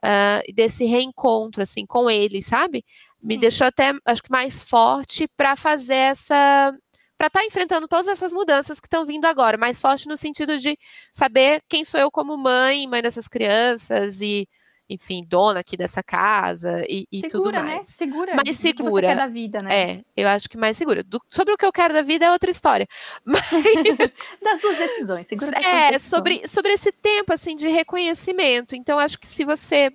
uh, 0.03 0.53
desse 0.53 0.85
reencontro 0.85 1.63
assim 1.63 1.85
com 1.85 2.09
eles, 2.09 2.45
sabe? 2.45 2.85
Me 3.21 3.35
Sim. 3.35 3.39
deixou 3.41 3.67
até, 3.67 3.93
acho 4.05 4.23
que 4.23 4.31
mais 4.31 4.63
forte 4.63 5.27
para 5.35 5.55
fazer 5.55 5.95
essa 5.95 6.73
para 7.17 7.27
estar 7.27 7.41
tá 7.41 7.45
enfrentando 7.45 7.85
todas 7.85 8.07
essas 8.07 8.31
mudanças 8.31 8.79
que 8.79 8.87
estão 8.87 9.05
vindo 9.05 9.25
agora, 9.25 9.57
mais 9.57 9.77
forte 9.81 10.07
no 10.07 10.15
sentido 10.15 10.57
de 10.57 10.79
saber 11.11 11.61
quem 11.67 11.83
sou 11.83 11.99
eu 11.99 12.09
como 12.09 12.37
mãe, 12.37 12.87
mãe 12.87 13.01
dessas 13.01 13.27
crianças 13.27 14.21
e, 14.21 14.47
enfim, 14.89 15.23
dona 15.27 15.59
aqui 15.59 15.77
dessa 15.77 16.01
casa 16.01 16.83
e, 16.89 17.07
e 17.11 17.21
segura, 17.21 17.31
tudo 17.31 17.51
né? 17.51 17.61
mais. 17.61 17.77
Né? 17.77 17.83
Segura, 17.83 18.35
mais 18.35 18.57
segura. 18.57 19.09
Que 19.09 19.15
da 19.15 19.27
vida, 19.27 19.61
né? 19.61 19.91
É, 19.91 20.01
eu 20.17 20.27
acho 20.27 20.49
que 20.49 20.57
mais 20.57 20.75
segura. 20.75 21.03
Do, 21.03 21.21
sobre 21.29 21.53
o 21.53 21.57
que 21.57 21.65
eu 21.65 21.71
quero 21.71 21.93
da 21.93 22.01
vida 22.01 22.25
é 22.25 22.31
outra 22.31 22.49
história. 22.49 22.87
Mas... 23.23 23.41
das 24.41 24.61
suas 24.61 24.77
decisões, 24.77 25.27
segura 25.27 25.59
É, 25.59 25.91
decisões. 25.91 26.01
sobre, 26.01 26.47
sobre 26.47 26.73
esse 26.73 26.91
tempo, 26.91 27.31
assim, 27.31 27.55
de 27.55 27.67
reconhecimento. 27.67 28.75
Então, 28.75 28.97
acho 28.97 29.19
que 29.19 29.27
se 29.27 29.45
você 29.45 29.93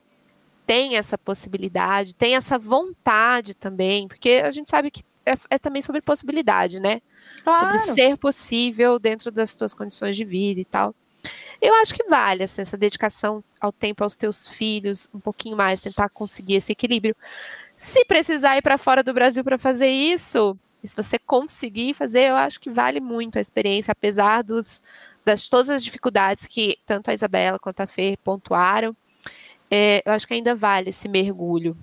tem 0.67 0.97
essa 0.97 1.19
possibilidade, 1.19 2.15
tem 2.15 2.37
essa 2.37 2.59
vontade 2.59 3.55
também, 3.55 4.07
porque 4.07 4.43
a 4.45 4.51
gente 4.51 4.71
sabe 4.71 4.91
que 4.91 5.03
é, 5.27 5.37
é 5.51 5.59
também 5.59 5.83
sobre 5.83 6.01
possibilidade, 6.01 6.81
né? 6.81 7.01
Claro. 7.43 7.79
Sobre 7.79 7.95
ser 7.95 8.17
possível 8.17 8.99
dentro 8.99 9.31
das 9.31 9.55
tuas 9.55 9.75
condições 9.75 10.17
de 10.17 10.25
vida 10.25 10.61
e 10.61 10.65
tal. 10.65 10.95
Eu 11.65 11.75
acho 11.77 11.95
que 11.95 12.05
vale 12.05 12.43
assim, 12.43 12.61
essa 12.61 12.77
dedicação 12.77 13.43
ao 13.59 13.73
tempo 13.73 14.05
aos 14.05 14.15
teus 14.15 14.47
filhos, 14.47 15.09
um 15.15 15.19
pouquinho 15.19 15.57
mais, 15.57 15.81
tentar 15.81 16.11
conseguir 16.11 16.57
esse 16.57 16.71
equilíbrio. 16.73 17.17
Se 17.75 18.05
precisar 18.05 18.59
ir 18.59 18.63
para 18.63 18.77
fora 18.77 19.03
do 19.03 19.15
Brasil 19.15 19.43
para 19.43 19.57
fazer 19.57 19.89
isso, 19.89 20.55
se 20.85 20.95
você 20.95 21.19
conseguir 21.19 21.95
fazer, 21.95 22.29
eu 22.29 22.37
acho 22.37 22.61
que 22.61 22.69
vale 22.69 23.01
muito 23.01 23.39
a 23.39 23.41
experiência, 23.41 23.93
apesar 23.93 24.43
dos, 24.43 24.83
das 25.25 25.49
todas 25.49 25.71
as 25.71 25.83
dificuldades 25.83 26.47
que 26.47 26.77
tanto 26.85 27.11
a 27.11 27.15
Isabela 27.15 27.59
quanto 27.59 27.81
a 27.81 27.87
Fer 27.87 28.19
pontuaram. 28.19 28.95
É, 29.71 30.03
eu 30.05 30.13
acho 30.13 30.27
que 30.27 30.35
ainda 30.35 30.55
vale 30.55 30.91
esse 30.91 31.09
mergulho. 31.09 31.75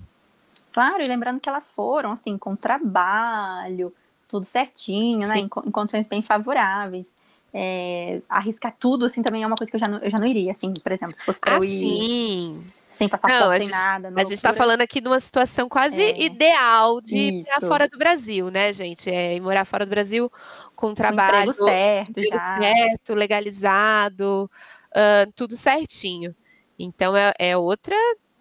Claro, 0.72 1.02
e 1.02 1.06
lembrando 1.06 1.40
que 1.40 1.48
elas 1.48 1.72
foram 1.72 2.12
assim 2.12 2.38
com 2.38 2.54
trabalho, 2.54 3.92
tudo 4.30 4.46
certinho, 4.46 5.26
né? 5.26 5.38
Em, 5.38 5.44
em, 5.46 5.48
condições 5.48 6.06
bem 6.06 6.22
favoráveis. 6.22 7.08
É, 7.54 8.20
arriscar 8.28 8.74
tudo, 8.78 9.04
assim, 9.04 9.22
também 9.22 9.42
é 9.42 9.46
uma 9.46 9.56
coisa 9.56 9.70
que 9.70 9.76
eu 9.76 9.80
já 9.80 9.88
não, 9.88 9.98
eu 9.98 10.10
já 10.10 10.18
não 10.18 10.26
iria, 10.26 10.52
assim, 10.52 10.72
por 10.72 10.90
exemplo, 10.90 11.14
se 11.14 11.24
fosse 11.24 11.40
pra 11.40 11.54
ah, 11.54 11.56
eu 11.58 11.64
ir 11.64 11.68
sim. 11.68 12.64
sem 12.92 13.08
passar 13.08 13.28
não, 13.28 13.56
sem 13.56 13.68
nada. 13.68 14.08
A 14.16 14.24
gente 14.24 14.34
está 14.34 14.52
falando 14.54 14.80
aqui 14.80 15.00
de 15.00 15.08
uma 15.08 15.20
situação 15.20 15.68
quase 15.68 16.00
é, 16.00 16.22
ideal 16.22 17.00
de 17.02 17.16
ir 17.16 17.44
fora 17.60 17.86
do 17.86 17.98
Brasil, 17.98 18.50
né, 18.50 18.72
gente? 18.72 19.10
É, 19.10 19.38
morar 19.38 19.66
fora 19.66 19.84
do 19.84 19.90
Brasil 19.90 20.32
com 20.74 20.94
trabalho. 20.94 21.50
Um 21.50 21.52
emprego 21.52 21.64
certo, 21.64 22.10
emprego 22.10 22.38
certo 22.38 23.14
legalizado, 23.14 24.50
uh, 24.90 25.32
tudo 25.34 25.54
certinho. 25.54 26.34
Então 26.78 27.14
é, 27.14 27.32
é 27.38 27.56
outra 27.56 27.94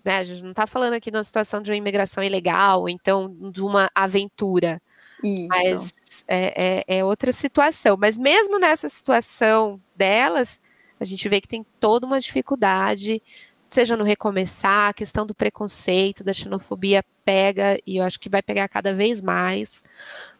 né? 0.03 0.17
A 0.17 0.23
gente 0.23 0.41
não 0.43 0.51
está 0.51 0.67
falando 0.67 0.93
aqui 0.93 1.11
de 1.11 1.17
uma 1.17 1.23
situação 1.23 1.61
de 1.61 1.71
uma 1.71 1.77
imigração 1.77 2.23
ilegal, 2.23 2.89
então 2.89 3.33
de 3.51 3.61
uma 3.61 3.89
aventura. 3.93 4.81
Isso. 5.23 5.47
Mas 5.47 5.93
é, 6.27 6.83
é, 6.87 6.97
é 6.99 7.05
outra 7.05 7.31
situação. 7.31 7.97
Mas 7.99 8.17
mesmo 8.17 8.59
nessa 8.59 8.89
situação 8.89 9.81
delas, 9.95 10.61
a 10.99 11.05
gente 11.05 11.27
vê 11.27 11.41
que 11.41 11.47
tem 11.47 11.65
toda 11.79 12.05
uma 12.05 12.19
dificuldade, 12.19 13.21
seja 13.69 13.97
no 13.97 14.03
recomeçar, 14.03 14.89
a 14.89 14.93
questão 14.93 15.25
do 15.25 15.33
preconceito, 15.33 16.23
da 16.23 16.33
xenofobia 16.33 17.03
pega, 17.23 17.79
e 17.87 17.97
eu 17.97 18.03
acho 18.03 18.19
que 18.19 18.29
vai 18.29 18.41
pegar 18.41 18.67
cada 18.67 18.93
vez 18.93 19.21
mais. 19.21 19.83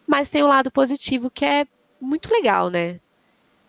Mas 0.06 0.30
tem 0.30 0.44
o 0.44 0.46
um 0.46 0.50
lado 0.50 0.70
positivo 0.70 1.30
que 1.30 1.46
é 1.46 1.66
muito 2.00 2.32
legal, 2.32 2.70
né? 2.70 3.00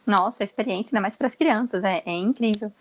Nossa, 0.05 0.43
a 0.43 0.45
experiência, 0.45 0.89
ainda 0.91 1.01
mais 1.01 1.17
para 1.17 1.29
as 1.29 1.35
crianças, 1.35 1.85
é, 1.85 2.03
é 2.05 2.13
incrível. 2.13 2.73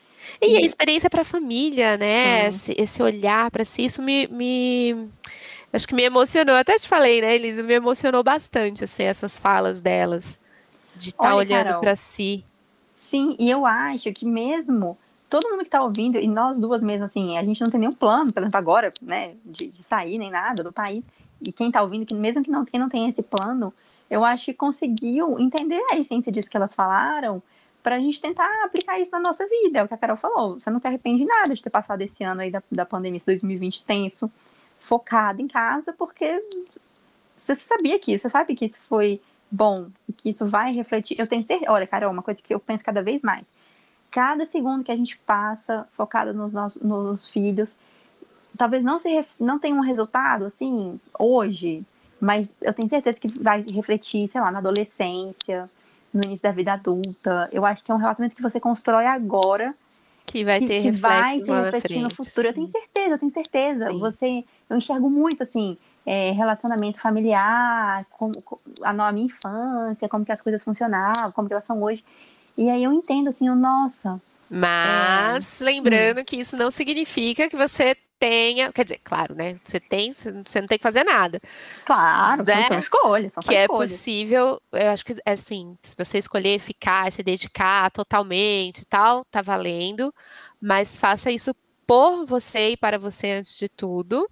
E, 0.41 0.53
e 0.53 0.57
a 0.57 0.61
experiência 0.61 1.09
para 1.09 1.21
a 1.21 1.25
família, 1.25 1.97
né? 1.97 2.47
Esse, 2.47 2.75
esse, 2.77 3.01
olhar 3.03 3.51
para 3.51 3.63
si, 3.63 3.85
isso 3.85 4.01
me, 4.01 4.27
me, 4.27 5.09
Acho 5.73 5.87
que 5.87 5.95
me 5.95 6.03
emocionou. 6.03 6.55
Até 6.55 6.77
te 6.77 6.87
falei, 6.87 7.21
né, 7.21 7.35
Elisa? 7.35 7.63
Me 7.63 7.73
emocionou 7.73 8.23
bastante, 8.23 8.83
assim, 8.83 9.03
essas 9.03 9.37
falas 9.37 9.81
delas. 9.81 10.39
De 10.95 11.09
estar 11.09 11.29
tá 11.29 11.35
olhando 11.35 11.79
para 11.79 11.95
si. 11.95 12.45
Sim, 12.95 13.35
e 13.39 13.49
eu 13.49 13.65
acho 13.65 14.11
que 14.13 14.25
mesmo 14.25 14.97
todo 15.31 15.49
mundo 15.49 15.59
que 15.59 15.67
está 15.67 15.81
ouvindo, 15.81 16.17
e 16.17 16.27
nós 16.27 16.59
duas 16.59 16.83
mesmo, 16.83 17.05
assim, 17.05 17.37
a 17.37 17.43
gente 17.43 17.61
não 17.61 17.69
tem 17.69 17.79
nenhum 17.79 17.93
plano, 17.93 18.33
por 18.33 18.43
exemplo, 18.43 18.57
agora, 18.57 18.91
né, 19.01 19.33
de, 19.45 19.67
de 19.67 19.81
sair 19.81 20.17
nem 20.17 20.29
nada 20.29 20.61
do 20.61 20.73
país. 20.73 21.05
E 21.41 21.53
quem 21.53 21.67
está 21.67 21.81
ouvindo, 21.81 22.05
que 22.05 22.13
mesmo 22.13 22.43
que 22.43 22.51
não, 22.51 22.65
quem 22.65 22.77
não 22.77 22.89
tem 22.89 23.07
esse 23.07 23.23
plano, 23.23 23.73
eu 24.09 24.25
acho 24.25 24.45
que 24.45 24.53
conseguiu 24.53 25.39
entender 25.39 25.81
a 25.89 25.97
essência 25.97 26.29
disso 26.33 26.49
que 26.49 26.57
elas 26.57 26.75
falaram 26.75 27.41
para 27.81 27.95
a 27.95 27.99
gente 27.99 28.21
tentar 28.21 28.45
aplicar 28.65 28.99
isso 28.99 29.11
na 29.13 29.21
nossa 29.21 29.47
vida. 29.47 29.79
É 29.79 29.83
o 29.83 29.87
que 29.87 29.93
a 29.93 29.97
Carol 29.97 30.17
falou. 30.17 30.59
Você 30.59 30.69
não 30.69 30.81
se 30.81 30.87
arrepende 30.87 31.23
nada 31.23 31.55
de 31.55 31.63
ter 31.63 31.69
passado 31.69 32.01
esse 32.01 32.21
ano 32.25 32.41
aí 32.41 32.51
da, 32.51 32.61
da 32.69 32.85
pandemia, 32.85 33.17
esse 33.17 33.25
2020 33.25 33.85
tenso, 33.85 34.29
focado 34.81 35.41
em 35.41 35.47
casa, 35.47 35.93
porque 35.93 36.43
você 37.37 37.55
sabia 37.55 37.97
que 37.99 38.13
isso, 38.13 38.23
você 38.23 38.29
sabe 38.29 38.55
que 38.55 38.65
isso 38.65 38.79
foi 38.89 39.21
bom, 39.49 39.87
que 40.17 40.29
isso 40.29 40.47
vai 40.47 40.73
refletir. 40.73 41.19
Eu 41.19 41.27
tenho 41.27 41.43
certeza. 41.43 41.71
Olha, 41.71 41.87
Carol, 41.87 42.11
uma 42.11 42.23
coisa 42.23 42.41
que 42.41 42.53
eu 42.53 42.59
penso 42.59 42.83
cada 42.83 43.01
vez 43.01 43.21
mais. 43.21 43.45
Cada 44.09 44.45
segundo 44.45 44.83
que 44.83 44.91
a 44.91 44.95
gente 44.95 45.17
passa 45.19 45.87
focado 45.93 46.33
nos 46.33 46.51
nossos 46.51 46.81
nos 46.81 47.29
filhos, 47.29 47.77
talvez 48.57 48.83
não, 48.83 48.99
se, 48.99 49.09
não 49.39 49.57
tenha 49.57 49.75
um 49.75 49.81
resultado 49.81 50.45
assim 50.45 50.99
hoje, 51.17 51.85
mas 52.19 52.53
eu 52.61 52.73
tenho 52.73 52.89
certeza 52.89 53.19
que 53.19 53.27
vai 53.27 53.61
refletir, 53.61 54.27
sei 54.27 54.41
lá, 54.41 54.51
na 54.51 54.59
adolescência, 54.59 55.69
no 56.13 56.21
início 56.25 56.43
da 56.43 56.51
vida 56.51 56.73
adulta. 56.73 57.49
Eu 57.51 57.65
acho 57.65 57.83
que 57.83 57.91
é 57.91 57.95
um 57.95 57.99
relacionamento 57.99 58.35
que 58.35 58.41
você 58.41 58.59
constrói 58.59 59.05
agora 59.05 59.73
que 60.31 60.45
vai 60.45 60.59
ter 60.59 60.81
que, 60.81 60.81
que 60.83 60.91
vai 60.91 61.41
se 61.41 61.51
refletir 61.51 62.01
no 62.01 62.09
futuro. 62.09 62.41
Sim. 62.41 62.47
Eu 62.47 62.53
tenho 62.53 62.69
certeza, 62.69 63.09
eu 63.09 63.19
tenho 63.19 63.33
certeza. 63.33 63.91
Sim. 63.91 63.99
Você, 63.99 64.43
eu 64.69 64.77
enxergo 64.77 65.09
muito 65.09 65.43
assim, 65.43 65.77
é, 66.05 66.31
relacionamento 66.31 66.99
familiar, 66.99 68.05
como, 68.11 68.31
a, 68.81 69.11
minha 69.11 69.25
infância, 69.25 70.07
como 70.07 70.23
que 70.23 70.31
as 70.31 70.41
coisas 70.41 70.63
funcionavam, 70.63 71.31
como 71.33 71.47
que 71.49 71.53
elas 71.53 71.65
são 71.65 71.81
hoje. 71.83 72.03
E 72.57 72.69
aí 72.69 72.83
eu 72.83 72.93
entendo 72.93 73.29
assim, 73.29 73.49
o 73.49 73.55
nossa. 73.55 74.21
Mas 74.53 75.61
é, 75.61 75.63
lembrando 75.63 76.19
hum. 76.19 76.25
que 76.25 76.35
isso 76.35 76.57
não 76.57 76.69
significa 76.69 77.47
que 77.47 77.55
você 77.55 77.95
tenha, 78.19 78.69
quer 78.71 78.83
dizer, 78.83 78.99
claro, 79.01 79.33
né? 79.33 79.57
Você 79.63 79.79
tem, 79.79 80.11
você 80.11 80.29
não 80.29 80.67
tem 80.67 80.77
que 80.77 80.83
fazer 80.83 81.05
nada. 81.05 81.39
Claro, 81.85 82.43
né? 82.43 82.63
são 82.63 82.77
escolhas, 82.77 83.33
são 83.33 83.41
que 83.41 83.55
é 83.55 83.65
possível. 83.65 84.61
Eu 84.73 84.91
acho 84.91 85.05
que 85.05 85.15
assim, 85.25 85.77
se 85.81 85.95
você 85.97 86.17
escolher 86.17 86.59
ficar, 86.59 87.09
se 87.13 87.23
dedicar 87.23 87.89
totalmente, 87.91 88.81
e 88.81 88.85
tal, 88.85 89.23
tá 89.31 89.41
valendo. 89.41 90.13
Mas 90.59 90.97
faça 90.97 91.31
isso 91.31 91.55
por 91.87 92.25
você 92.25 92.71
e 92.71 92.77
para 92.77 92.99
você 92.99 93.31
antes 93.31 93.57
de 93.57 93.69
tudo. 93.69 94.29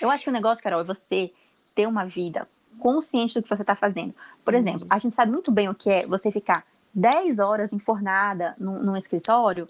Eu 0.00 0.08
acho 0.08 0.22
que 0.22 0.30
o 0.30 0.32
negócio, 0.32 0.62
Carol, 0.62 0.80
é 0.80 0.84
você 0.84 1.32
ter 1.74 1.86
uma 1.86 2.06
vida 2.06 2.48
consciente 2.78 3.34
do 3.34 3.42
que 3.42 3.48
você 3.48 3.62
está 3.62 3.74
fazendo. 3.74 4.14
Por 4.44 4.54
uhum. 4.54 4.60
exemplo, 4.60 4.86
a 4.88 4.98
gente 4.98 5.16
sabe 5.16 5.32
muito 5.32 5.50
bem 5.50 5.68
o 5.68 5.74
que 5.74 5.90
é 5.90 6.06
você 6.06 6.30
ficar 6.30 6.64
10 6.94 7.38
horas 7.38 7.72
enfornada 7.72 8.54
num, 8.58 8.80
num 8.80 8.96
escritório 8.96 9.68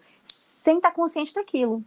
sem 0.62 0.77
estar 0.77 0.91
tá 0.91 0.95
consciente 0.95 1.33
daquilo. 1.33 1.83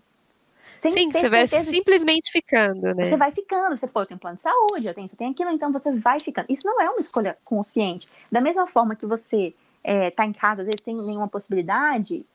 Sem 0.77 0.91
Sim, 0.91 1.11
você 1.11 1.29
vai 1.29 1.47
simplesmente 1.47 2.31
ficando, 2.31 2.95
né? 2.95 3.05
Você 3.05 3.15
vai 3.15 3.31
ficando, 3.31 3.75
você, 3.77 3.87
pô, 3.87 4.01
eu 4.01 4.05
tenho 4.07 4.19
plano 4.19 4.37
de 4.37 4.41
saúde, 4.41 4.87
eu 4.87 4.93
tenho 4.93 5.05
isso, 5.05 5.13
eu 5.13 5.17
tenho 5.17 5.31
aquilo, 5.31 5.51
então 5.51 5.71
você 5.71 5.91
vai 5.91 6.19
ficando. 6.19 6.47
Isso 6.49 6.65
não 6.65 6.81
é 6.81 6.89
uma 6.89 6.99
escolha 6.99 7.37
consciente. 7.45 8.07
Da 8.31 8.41
mesma 8.41 8.65
forma 8.65 8.95
que 8.95 9.05
você 9.05 9.53
é, 9.83 10.09
tá 10.09 10.25
em 10.25 10.33
casa, 10.33 10.61
às 10.61 10.65
vezes, 10.65 10.81
sem 10.83 10.95
nenhuma 10.95 11.27
possibilidade, 11.27 12.25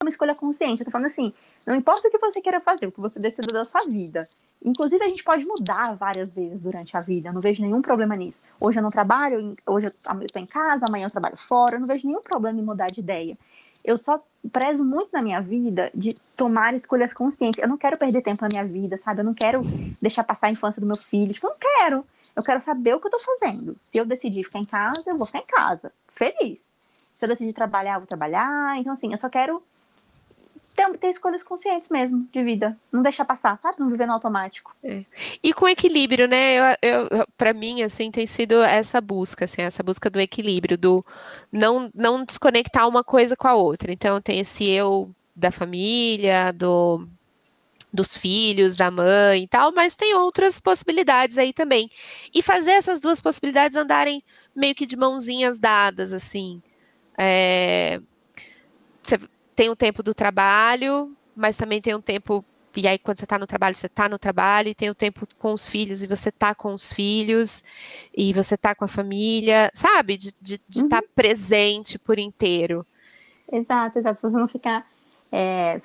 é 0.00 0.04
uma 0.04 0.10
escolha 0.10 0.34
consciente. 0.34 0.80
Eu 0.80 0.84
tô 0.84 0.90
falando 0.90 1.06
assim, 1.06 1.32
não 1.66 1.74
importa 1.74 2.08
o 2.08 2.10
que 2.10 2.18
você 2.18 2.42
queira 2.42 2.60
fazer, 2.60 2.86
o 2.86 2.92
que 2.92 3.00
você 3.00 3.18
decida 3.18 3.46
da 3.46 3.64
sua 3.64 3.80
vida. 3.88 4.28
Inclusive, 4.62 5.02
a 5.02 5.08
gente 5.08 5.24
pode 5.24 5.44
mudar 5.44 5.94
várias 5.96 6.32
vezes 6.32 6.60
durante 6.62 6.96
a 6.96 7.00
vida, 7.00 7.28
eu 7.28 7.32
não 7.32 7.40
vejo 7.40 7.62
nenhum 7.62 7.80
problema 7.80 8.14
nisso. 8.14 8.42
Hoje 8.60 8.78
eu 8.78 8.82
não 8.82 8.90
trabalho, 8.90 9.56
hoje 9.66 9.86
eu 9.86 9.92
tô 10.32 10.38
em 10.38 10.46
casa, 10.46 10.84
amanhã 10.86 11.06
eu 11.06 11.10
trabalho 11.10 11.36
fora, 11.36 11.76
eu 11.76 11.80
não 11.80 11.86
vejo 11.86 12.06
nenhum 12.06 12.20
problema 12.20 12.60
em 12.60 12.62
mudar 12.62 12.88
de 12.88 13.00
ideia 13.00 13.36
eu 13.84 13.96
só 13.96 14.22
prezo 14.52 14.84
muito 14.84 15.10
na 15.12 15.20
minha 15.20 15.40
vida 15.40 15.90
de 15.94 16.14
tomar 16.36 16.74
escolhas 16.74 17.12
conscientes. 17.12 17.62
Eu 17.62 17.68
não 17.68 17.76
quero 17.76 17.96
perder 17.96 18.22
tempo 18.22 18.42
na 18.42 18.48
minha 18.50 18.64
vida, 18.64 18.98
sabe? 18.98 19.20
Eu 19.20 19.24
não 19.24 19.34
quero 19.34 19.62
deixar 20.00 20.24
passar 20.24 20.46
a 20.46 20.50
infância 20.50 20.80
do 20.80 20.86
meu 20.86 20.96
filho. 20.96 21.32
Tipo, 21.32 21.46
eu 21.46 21.50
não 21.50 21.58
quero. 21.58 22.06
Eu 22.34 22.42
quero 22.42 22.60
saber 22.60 22.94
o 22.94 23.00
que 23.00 23.06
eu 23.06 23.10
tô 23.10 23.18
fazendo. 23.18 23.76
Se 23.90 23.98
eu 23.98 24.04
decidir 24.04 24.44
ficar 24.44 24.60
em 24.60 24.64
casa, 24.64 25.02
eu 25.06 25.16
vou 25.16 25.26
ficar 25.26 25.40
em 25.40 25.46
casa. 25.46 25.92
Feliz. 26.08 26.58
Se 27.14 27.24
eu 27.24 27.28
decidir 27.28 27.52
trabalhar, 27.52 27.94
eu 27.94 28.00
vou 28.00 28.06
trabalhar. 28.06 28.78
Então, 28.78 28.92
assim, 28.92 29.12
eu 29.12 29.18
só 29.18 29.28
quero 29.28 29.62
ter, 30.80 30.98
ter 30.98 31.10
escolhas 31.10 31.42
conscientes 31.42 31.88
mesmo 31.90 32.26
de 32.32 32.42
vida. 32.42 32.76
Não 32.90 33.02
deixar 33.02 33.24
passar, 33.24 33.58
sabe? 33.60 33.78
Não 33.78 33.88
viver 33.88 34.06
no 34.06 34.14
automático. 34.14 34.74
É. 34.82 35.04
E 35.42 35.52
com 35.52 35.68
equilíbrio, 35.68 36.26
né? 36.26 36.76
Eu, 36.82 37.08
eu, 37.10 37.26
para 37.36 37.52
mim, 37.52 37.82
assim, 37.82 38.10
tem 38.10 38.26
sido 38.26 38.62
essa 38.62 39.00
busca, 39.00 39.44
assim, 39.44 39.62
essa 39.62 39.82
busca 39.82 40.08
do 40.08 40.20
equilíbrio, 40.20 40.78
do 40.78 41.04
não, 41.52 41.90
não 41.94 42.24
desconectar 42.24 42.88
uma 42.88 43.04
coisa 43.04 43.36
com 43.36 43.48
a 43.48 43.54
outra. 43.54 43.92
Então, 43.92 44.20
tem 44.20 44.40
esse 44.40 44.68
eu 44.68 45.10
da 45.34 45.50
família, 45.50 46.52
do 46.52 47.06
dos 47.92 48.16
filhos, 48.16 48.76
da 48.76 48.88
mãe 48.88 49.42
e 49.42 49.48
tal, 49.48 49.72
mas 49.72 49.96
tem 49.96 50.14
outras 50.14 50.60
possibilidades 50.60 51.36
aí 51.38 51.52
também. 51.52 51.90
E 52.32 52.40
fazer 52.40 52.70
essas 52.70 53.00
duas 53.00 53.20
possibilidades 53.20 53.76
andarem 53.76 54.22
meio 54.54 54.76
que 54.76 54.86
de 54.86 54.96
mãozinhas 54.96 55.58
dadas, 55.58 56.12
assim. 56.12 56.62
É, 57.18 58.00
tem 59.60 59.68
o 59.68 59.76
tempo 59.76 60.02
do 60.02 60.14
trabalho, 60.14 61.14
mas 61.36 61.54
também 61.54 61.82
tem 61.82 61.94
um 61.94 62.00
tempo. 62.00 62.42
E 62.74 62.88
aí, 62.88 62.98
quando 62.98 63.18
você 63.18 63.26
está 63.26 63.38
no 63.38 63.46
trabalho, 63.46 63.76
você 63.76 63.88
está 63.88 64.08
no 64.08 64.18
trabalho, 64.18 64.68
e 64.68 64.74
tem 64.74 64.88
o 64.88 64.94
tempo 64.94 65.26
com 65.38 65.52
os 65.52 65.68
filhos, 65.68 66.02
e 66.02 66.06
você 66.06 66.30
está 66.30 66.54
com 66.54 66.72
os 66.72 66.90
filhos, 66.90 67.62
e 68.16 68.32
você 68.32 68.54
está 68.54 68.74
com 68.74 68.86
a 68.86 68.88
família, 68.88 69.70
sabe? 69.74 70.16
De 70.16 70.28
estar 70.28 70.40
de, 70.40 70.60
de 70.66 70.80
uhum. 70.80 70.88
tá 70.88 71.02
presente 71.14 71.98
por 71.98 72.18
inteiro. 72.18 72.86
Exato, 73.52 73.98
exato. 73.98 74.16
Se 74.16 74.22
você 74.22 74.34
não 74.34 74.48
ficar 74.48 74.86
é, 75.30 75.78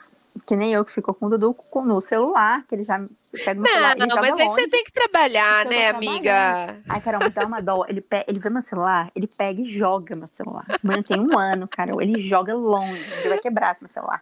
que 0.45 0.55
nem 0.55 0.71
eu 0.71 0.85
que 0.85 0.91
ficou 0.93 1.13
com 1.13 1.25
o 1.25 1.29
Dudu 1.29 1.53
no 1.83 1.99
celular, 1.99 2.65
que 2.67 2.75
ele 2.75 2.85
já 2.85 3.05
pega 3.43 3.59
não, 3.59 3.67
celular. 3.67 3.95
Não, 3.97 4.15
mas 4.15 4.39
é 4.39 4.47
que 4.47 4.53
você 4.53 4.67
tem 4.67 4.83
que 4.83 4.91
trabalhar, 4.91 5.65
né, 5.65 5.89
amiga? 5.89 6.79
Ai, 6.87 7.01
Carol, 7.01 7.29
dá 7.29 7.45
uma 7.45 7.61
dó. 7.61 7.85
Ele, 7.87 8.01
pe... 8.01 8.23
ele 8.27 8.39
vê 8.39 8.49
meu 8.49 8.61
celular, 8.61 9.11
ele 9.15 9.27
pega 9.27 9.61
e 9.61 9.65
joga 9.65 10.15
meu 10.15 10.27
celular. 10.27 10.65
Mano, 10.83 11.03
tem 11.03 11.19
um 11.19 11.37
ano, 11.37 11.67
Carol. 11.67 12.01
Ele 12.01 12.19
joga 12.19 12.53
longe. 12.53 13.03
Ele 13.19 13.29
vai 13.29 13.39
quebrar 13.39 13.75
meu 13.81 13.87
celular. 13.87 14.21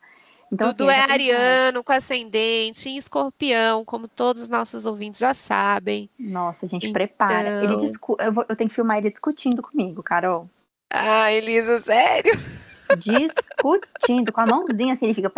Então, 0.51 0.71
Dudu 0.71 0.87
assim, 0.87 0.99
é 0.99 1.11
ariano, 1.11 1.83
com 1.83 1.91
ascendente, 1.91 2.87
em 2.87 2.97
escorpião, 2.97 3.83
como 3.83 4.07
todos 4.07 4.43
os 4.43 4.47
nossos 4.47 4.85
ouvintes 4.85 5.19
já 5.19 5.33
sabem. 5.33 6.07
Nossa, 6.19 6.65
a 6.65 6.69
gente 6.69 6.83
então... 6.83 6.93
prepara. 6.93 7.63
Ele 7.63 7.75
discu... 7.77 8.15
eu, 8.19 8.31
vou... 8.31 8.45
eu 8.47 8.55
tenho 8.55 8.69
que 8.69 8.75
filmar 8.75 8.99
ele 8.99 9.09
discutindo 9.09 9.63
comigo, 9.63 10.03
Carol. 10.03 10.47
Ah, 10.91 11.31
Elisa, 11.31 11.79
sério? 11.81 12.33
Discutindo 12.97 14.31
com 14.31 14.41
a 14.41 14.45
mãozinha 14.45 14.93
assim, 14.93 15.05
ele 15.05 15.13
fica. 15.13 15.31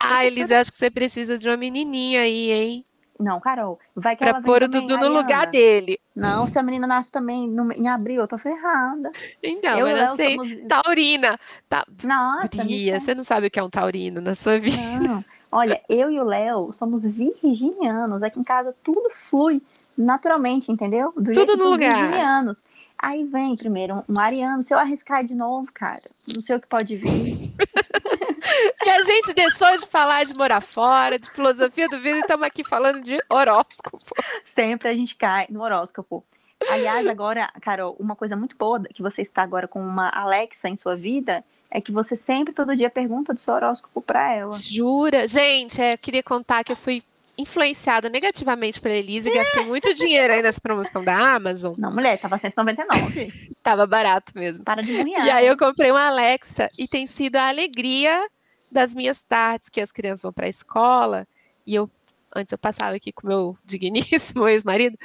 Ah, 0.00 0.24
Elisa, 0.24 0.58
acho 0.58 0.72
que 0.72 0.78
você 0.78 0.90
precisa 0.90 1.38
de 1.38 1.48
uma 1.48 1.56
menininha 1.56 2.22
aí, 2.22 2.50
hein? 2.50 2.84
Não, 3.18 3.40
Carol, 3.40 3.80
vai 3.96 4.14
que 4.14 4.20
pra 4.20 4.30
ela 4.30 4.40
pôr 4.40 4.62
o 4.62 4.68
Dudu 4.68 4.96
no 4.96 5.08
lugar 5.08 5.48
dele. 5.48 5.98
Não, 6.14 6.46
se 6.46 6.56
a 6.56 6.62
menina 6.62 6.86
nasce 6.86 7.10
também 7.10 7.48
no, 7.48 7.72
em 7.72 7.88
abril, 7.88 8.20
eu 8.20 8.28
tô 8.28 8.38
ferrada. 8.38 9.10
Então, 9.42 9.76
eu 9.76 9.86
mas 9.86 10.16
sei, 10.16 10.36
somos... 10.36 10.56
taurina. 10.68 11.38
Tá... 11.68 11.84
Nossa, 12.04 12.64
Bia, 12.64 13.00
você 13.00 13.16
não 13.16 13.24
sabe 13.24 13.48
o 13.48 13.50
que 13.50 13.58
é 13.58 13.62
um 13.62 13.68
taurino 13.68 14.20
na 14.20 14.36
sua 14.36 14.60
vida. 14.60 14.76
Não. 15.00 15.24
Olha, 15.50 15.82
eu 15.88 16.12
e 16.12 16.20
o 16.20 16.24
Léo 16.24 16.72
somos 16.72 17.04
virginianos. 17.04 18.22
Aqui 18.22 18.38
em 18.38 18.44
casa 18.44 18.74
tudo 18.84 19.10
flui 19.10 19.60
naturalmente, 19.96 20.70
entendeu? 20.70 21.12
Do 21.16 21.32
tudo 21.32 21.56
no 21.56 21.70
lugar. 21.70 21.92
Virginianos. 21.92 22.62
Aí 23.00 23.24
vem 23.24 23.54
primeiro 23.56 23.96
um, 23.96 24.02
um 24.08 24.20
ariano. 24.20 24.62
Se 24.62 24.74
eu 24.74 24.78
arriscar 24.78 25.24
de 25.24 25.34
novo, 25.34 25.68
cara, 25.72 26.02
não 26.34 26.40
sei 26.40 26.56
o 26.56 26.60
que 26.60 26.66
pode 26.66 26.96
vir. 26.96 27.08
e 28.84 28.90
a 28.90 29.02
gente 29.02 29.32
deixou 29.32 29.76
de 29.76 29.86
falar 29.86 30.24
de 30.24 30.34
morar 30.34 30.60
fora, 30.60 31.18
de 31.18 31.30
filosofia 31.30 31.88
do 31.88 32.00
vida, 32.00 32.16
e 32.16 32.20
estamos 32.20 32.46
aqui 32.46 32.64
falando 32.64 33.02
de 33.02 33.18
horóscopo. 33.30 33.98
Sempre 34.44 34.88
a 34.88 34.94
gente 34.94 35.14
cai 35.14 35.46
no 35.48 35.62
horóscopo. 35.62 36.24
Aliás, 36.68 37.06
agora, 37.06 37.52
Carol, 37.60 37.96
uma 38.00 38.16
coisa 38.16 38.36
muito 38.36 38.56
boa 38.56 38.82
que 38.92 39.00
você 39.00 39.22
está 39.22 39.42
agora 39.42 39.68
com 39.68 39.80
uma 39.80 40.08
Alexa 40.08 40.68
em 40.68 40.74
sua 40.74 40.96
vida 40.96 41.44
é 41.70 41.80
que 41.80 41.92
você 41.92 42.16
sempre, 42.16 42.52
todo 42.52 42.74
dia, 42.74 42.90
pergunta 42.90 43.32
do 43.32 43.40
seu 43.40 43.54
horóscopo 43.54 44.00
para 44.00 44.32
ela. 44.34 44.58
Jura? 44.58 45.28
Gente, 45.28 45.80
é, 45.80 45.94
eu 45.94 45.98
queria 45.98 46.22
contar 46.22 46.64
que 46.64 46.72
eu 46.72 46.76
fui 46.76 47.02
influenciada 47.38 48.08
negativamente 48.08 48.80
pela 48.80 48.96
Elise 48.96 49.30
e 49.30 49.32
gastei 49.32 49.64
muito 49.64 49.94
dinheiro 49.94 50.32
aí 50.32 50.42
nessa 50.42 50.60
promoção 50.60 51.04
da 51.04 51.34
Amazon. 51.36 51.74
Não, 51.78 51.92
mulher, 51.92 52.18
tava 52.18 52.36
199. 52.36 53.54
tava 53.62 53.86
barato 53.86 54.32
mesmo. 54.34 54.64
Para 54.64 54.82
de 54.82 54.92
ganhar. 54.92 55.24
E 55.24 55.30
aí 55.30 55.46
eu 55.46 55.56
comprei 55.56 55.92
uma 55.92 56.08
Alexa 56.08 56.68
e 56.76 56.88
tem 56.88 57.06
sido 57.06 57.36
a 57.36 57.46
alegria 57.46 58.28
das 58.70 58.92
minhas 58.92 59.22
tardes 59.22 59.68
que 59.68 59.80
as 59.80 59.92
crianças 59.92 60.22
vão 60.22 60.32
para 60.32 60.46
a 60.46 60.50
escola 60.50 61.26
e 61.64 61.76
eu 61.76 61.88
antes 62.34 62.52
eu 62.52 62.58
passava 62.58 62.94
aqui 62.94 63.10
com 63.10 63.26
meu 63.26 63.56
digníssimo 63.64 64.46
ex-marido 64.50 64.98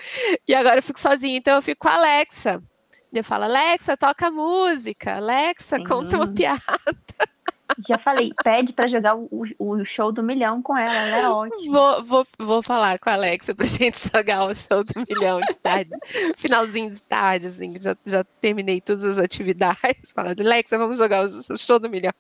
e 0.47 0.55
agora 0.55 0.79
eu 0.79 0.84
fico 0.84 0.99
sozinha, 0.99 1.38
então 1.38 1.55
eu 1.55 1.61
fico 1.61 1.81
com 1.81 1.88
a 1.88 1.95
Alexa. 1.95 2.61
Eu 3.13 3.23
falo, 3.23 3.43
Alexa, 3.43 3.95
toca 3.95 4.31
música, 4.31 5.17
Alexa, 5.17 5.77
conta 5.86 6.15
uma 6.15 6.27
piada. 6.34 6.61
Já 7.88 7.97
falei, 7.97 8.32
pede 8.43 8.74
para 8.74 8.88
jogar 8.88 9.15
o, 9.15 9.30
o, 9.57 9.84
show 9.86 10.11
do 10.11 10.21
milhão 10.21 10.61
com 10.61 10.78
ela, 10.78 10.93
ela 10.93 11.17
é 11.17 11.30
ótima. 11.30 11.74
Vou, 11.74 12.03
vou, 12.03 12.28
vou 12.38 12.61
falar 12.61 12.99
com 12.99 13.09
a 13.09 13.13
Alexa 13.13 13.55
pra 13.55 13.65
gente 13.67 14.09
jogar 14.11 14.45
o 14.45 14.55
show 14.55 14.84
do 14.84 14.93
milhão 15.09 15.39
de 15.41 15.55
tarde, 15.57 15.91
finalzinho 16.38 16.89
de 16.89 17.01
tarde, 17.03 17.47
assim, 17.47 17.80
já, 17.82 17.95
já 18.05 18.24
terminei 18.39 18.80
todas 18.80 19.03
as 19.03 19.17
atividades. 19.17 20.11
Falando, 20.13 20.41
Alexa, 20.41 20.78
vamos 20.78 20.97
jogar 20.97 21.26
o 21.26 21.57
show 21.57 21.80
do 21.80 21.89
milhão. 21.89 22.13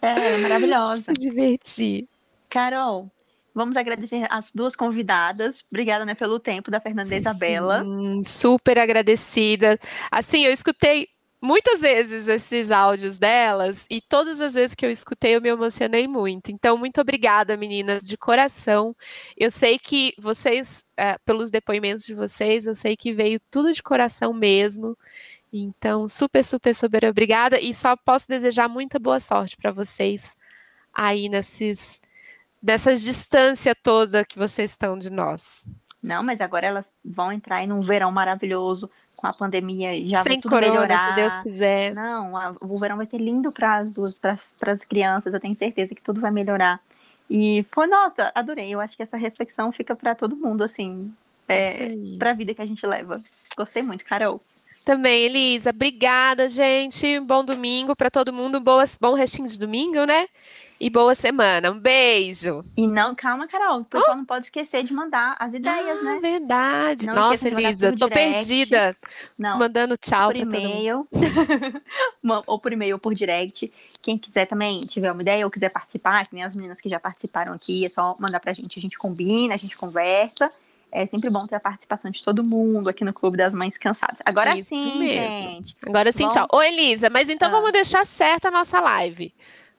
É, 0.00 0.34
é 0.34 0.36
maravilhosa. 0.38 1.12
Me 1.12 1.18
divertir. 1.18 2.08
Carol, 2.48 3.10
vamos 3.54 3.76
agradecer 3.76 4.26
as 4.30 4.52
duas 4.52 4.76
convidadas. 4.76 5.64
Obrigada, 5.70 6.04
né, 6.04 6.14
pelo 6.14 6.38
tempo 6.38 6.70
da 6.70 6.80
Fernanda 6.80 7.14
e 7.14 7.18
Isabela. 7.18 7.84
super 8.24 8.78
agradecida. 8.78 9.78
Assim, 10.10 10.44
eu 10.44 10.52
escutei 10.52 11.08
muitas 11.40 11.80
vezes 11.80 12.28
esses 12.28 12.70
áudios 12.70 13.18
delas 13.18 13.86
e 13.90 14.00
todas 14.00 14.40
as 14.40 14.54
vezes 14.54 14.74
que 14.74 14.84
eu 14.84 14.90
escutei 14.90 15.36
eu 15.36 15.40
me 15.40 15.48
emocionei 15.48 16.08
muito. 16.08 16.50
Então, 16.50 16.76
muito 16.76 17.00
obrigada, 17.00 17.56
meninas, 17.56 18.04
de 18.04 18.16
coração. 18.16 18.94
Eu 19.36 19.50
sei 19.50 19.78
que 19.78 20.14
vocês, 20.18 20.84
é, 20.96 21.18
pelos 21.24 21.50
depoimentos 21.50 22.04
de 22.04 22.14
vocês, 22.14 22.66
eu 22.66 22.74
sei 22.74 22.96
que 22.96 23.12
veio 23.12 23.40
tudo 23.50 23.72
de 23.72 23.82
coração 23.82 24.32
mesmo. 24.32 24.96
Então, 25.52 26.08
super, 26.08 26.44
super, 26.44 26.74
super 26.74 27.04
obrigada 27.04 27.60
e 27.60 27.72
só 27.72 27.96
posso 27.96 28.28
desejar 28.28 28.68
muita 28.68 28.98
boa 28.98 29.20
sorte 29.20 29.56
para 29.56 29.72
vocês 29.72 30.36
aí 30.92 31.28
nesses 31.28 32.00
dessa 32.62 32.96
distância 32.96 33.74
toda 33.74 34.24
que 34.24 34.38
vocês 34.38 34.72
estão 34.72 34.98
de 34.98 35.10
nós. 35.10 35.64
Não, 36.02 36.22
mas 36.22 36.40
agora 36.40 36.66
elas 36.66 36.92
vão 37.04 37.32
entrar 37.32 37.62
em 37.62 37.72
um 37.72 37.80
verão 37.80 38.10
maravilhoso 38.10 38.90
com 39.16 39.26
a 39.26 39.32
pandemia 39.32 39.92
já 40.06 40.22
Sem 40.22 40.32
vai 40.32 40.40
tudo 40.42 40.50
corona, 40.50 40.72
melhorar. 40.72 41.08
se 41.08 41.14
Deus 41.16 41.36
quiser. 41.42 41.94
Não, 41.94 42.36
a, 42.36 42.54
o 42.60 42.78
verão 42.78 42.98
vai 42.98 43.06
ser 43.06 43.18
lindo 43.18 43.50
para 43.50 43.78
as 43.78 43.92
duas, 43.92 44.14
para 44.14 44.38
as 44.66 44.84
crianças. 44.84 45.32
Eu 45.32 45.40
tenho 45.40 45.56
certeza 45.56 45.94
que 45.94 46.02
tudo 46.02 46.20
vai 46.20 46.30
melhorar. 46.30 46.80
E 47.28 47.64
foi, 47.72 47.86
nossa, 47.86 48.30
adorei. 48.34 48.72
Eu 48.72 48.80
acho 48.80 48.96
que 48.96 49.02
essa 49.02 49.16
reflexão 49.16 49.72
fica 49.72 49.96
para 49.96 50.14
todo 50.14 50.36
mundo, 50.36 50.62
assim, 50.62 51.12
é, 51.48 51.94
para 52.18 52.30
a 52.30 52.34
vida 52.34 52.54
que 52.54 52.62
a 52.62 52.66
gente 52.66 52.86
leva. 52.86 53.20
Gostei 53.56 53.82
muito, 53.82 54.04
Carol. 54.04 54.40
Também, 54.84 55.24
Elisa. 55.24 55.70
Obrigada, 55.70 56.48
gente. 56.48 57.18
Bom 57.20 57.44
domingo 57.44 57.96
para 57.96 58.10
todo 58.10 58.32
mundo. 58.32 58.60
Boa, 58.60 58.84
bom 59.00 59.14
restinho 59.14 59.48
de 59.48 59.58
domingo, 59.58 60.04
né? 60.04 60.28
E 60.78 60.90
boa 60.90 61.14
semana. 61.14 61.70
Um 61.70 61.78
beijo. 61.78 62.62
E 62.76 62.86
não, 62.86 63.14
calma, 63.14 63.48
Carol. 63.48 63.80
O 63.80 63.84
pessoal 63.84 64.12
oh. 64.12 64.18
não 64.18 64.24
pode 64.26 64.46
esquecer 64.46 64.84
de 64.84 64.92
mandar 64.92 65.34
as 65.38 65.54
ideias, 65.54 65.98
ah, 66.00 66.02
né? 66.02 66.18
Verdade. 66.20 67.06
Não 67.06 67.14
Nossa, 67.14 67.48
Elisa, 67.48 67.92
tô 67.92 68.06
direct. 68.06 68.46
perdida. 68.46 68.96
Não. 69.38 69.58
Mandando 69.58 69.96
tchau 69.96 70.28
por 70.28 70.36
e-mail. 70.36 71.08
ou 72.46 72.58
por 72.58 72.72
e-mail 72.74 72.96
ou 72.96 72.98
por 72.98 73.14
direct. 73.14 73.72
Quem 74.02 74.18
quiser 74.18 74.46
também 74.46 74.82
tiver 74.82 75.10
uma 75.10 75.22
ideia 75.22 75.46
ou 75.46 75.50
quiser 75.50 75.70
participar, 75.70 76.26
que 76.26 76.34
nem 76.34 76.44
as 76.44 76.54
meninas 76.54 76.78
que 76.78 76.90
já 76.90 77.00
participaram 77.00 77.54
aqui, 77.54 77.86
é 77.86 77.88
só 77.88 78.14
mandar 78.18 78.40
pra 78.40 78.52
gente. 78.52 78.78
A 78.78 78.82
gente 78.82 78.98
combina, 78.98 79.54
a 79.54 79.58
gente 79.58 79.78
conversa. 79.78 80.50
É 80.92 81.06
sempre 81.06 81.30
bom 81.30 81.46
ter 81.46 81.56
a 81.56 81.60
participação 81.60 82.10
de 82.10 82.22
todo 82.22 82.44
mundo 82.44 82.88
aqui 82.88 83.02
no 83.02 83.12
Clube 83.14 83.36
das 83.38 83.52
Mães 83.52 83.76
Cansadas. 83.78 84.18
Agora 84.24 84.56
Isso 84.56 84.68
sim, 84.68 84.98
mesmo. 84.98 85.50
gente. 85.50 85.76
Agora 85.86 86.12
sim, 86.12 86.28
tchau. 86.28 86.46
Ô, 86.52 86.62
Elisa, 86.62 87.08
mas 87.08 87.30
então 87.30 87.48
ah. 87.48 87.52
vamos 87.52 87.72
deixar 87.72 88.04
certa 88.06 88.48
a 88.48 88.50
nossa 88.50 88.78
live 88.78 89.32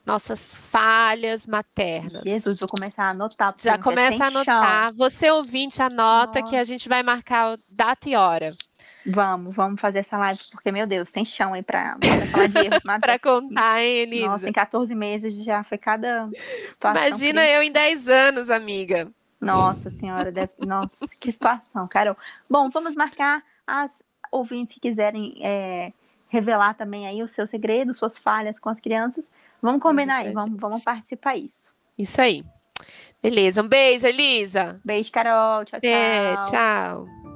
nossas 0.08 0.56
falhas 0.58 1.46
maternas. 1.46 2.24
Jesus, 2.24 2.58
vou 2.60 2.70
começar 2.70 3.04
a 3.04 3.10
anotar. 3.10 3.54
Já 3.58 3.78
começa 3.78 4.24
a 4.24 4.28
anotar. 4.28 4.90
Chão. 4.90 4.98
Você 4.98 5.30
ouvinte 5.30 5.82
anota 5.82 6.40
Nossa. 6.40 6.50
que 6.50 6.56
a 6.56 6.64
gente 6.64 6.88
vai 6.88 7.04
marcar 7.04 7.58
data 7.70 8.10
e 8.10 8.16
hora. 8.16 8.50
Vamos, 9.06 9.54
vamos 9.54 9.80
fazer 9.80 10.00
essa 10.00 10.18
live, 10.18 10.40
porque, 10.52 10.72
meu 10.72 10.88
Deus, 10.88 11.12
tem 11.12 11.24
chão 11.24 11.54
aí 11.54 11.64
pra, 11.64 11.98
pra 11.98 12.26
falar 12.28 12.48
de 12.48 12.58
erros 12.58 12.84
Para 13.00 13.20
contar, 13.20 13.82
hein, 13.82 14.00
Elisa? 14.00 14.28
Nossa, 14.28 14.50
em 14.50 14.54
14 14.54 14.96
meses 14.96 15.46
já 15.46 15.64
foi 15.64 15.78
cada 15.78 16.30
situação. 16.68 17.08
Imagina 17.08 17.46
eu 17.46 17.62
em 17.62 17.72
10 17.72 18.10
anos, 18.10 18.50
amiga. 18.50 19.10
Nossa 19.40 19.92
senhora, 19.92 20.32
deve... 20.32 20.52
nossa, 20.66 20.90
que 21.22 21.32
situação, 21.32 21.88
Carol. 21.88 22.18
Bom, 22.50 22.70
vamos 22.70 22.96
marcar 22.96 23.44
as 23.66 24.04
ouvintes 24.32 24.74
que 24.74 24.82
quiserem 24.82 25.38
é, 25.42 25.94
revelar 26.28 26.74
também 26.74 27.08
aí 27.08 27.24
o 27.24 27.28
seu 27.28 27.48
segredo, 27.48 27.94
suas 27.94 28.18
falhas 28.18 28.60
com 28.60 28.70
as 28.70 28.80
crianças. 28.80 29.26
Vamos 29.62 29.82
combinar 29.82 30.18
aí, 30.18 30.34
vamos, 30.34 30.60
vamos 30.60 30.84
participar 30.84 31.36
isso. 31.36 31.72
Isso 31.98 32.22
aí. 32.22 32.44
Beleza, 33.22 33.62
um 33.62 33.68
beijo, 33.68 34.06
Elisa. 34.06 34.80
Beijo, 34.86 35.12
Carol. 35.12 35.66
Tchau, 35.66 35.80
tchau. 35.82 35.90
É, 35.90 36.36
tchau. 36.44 37.27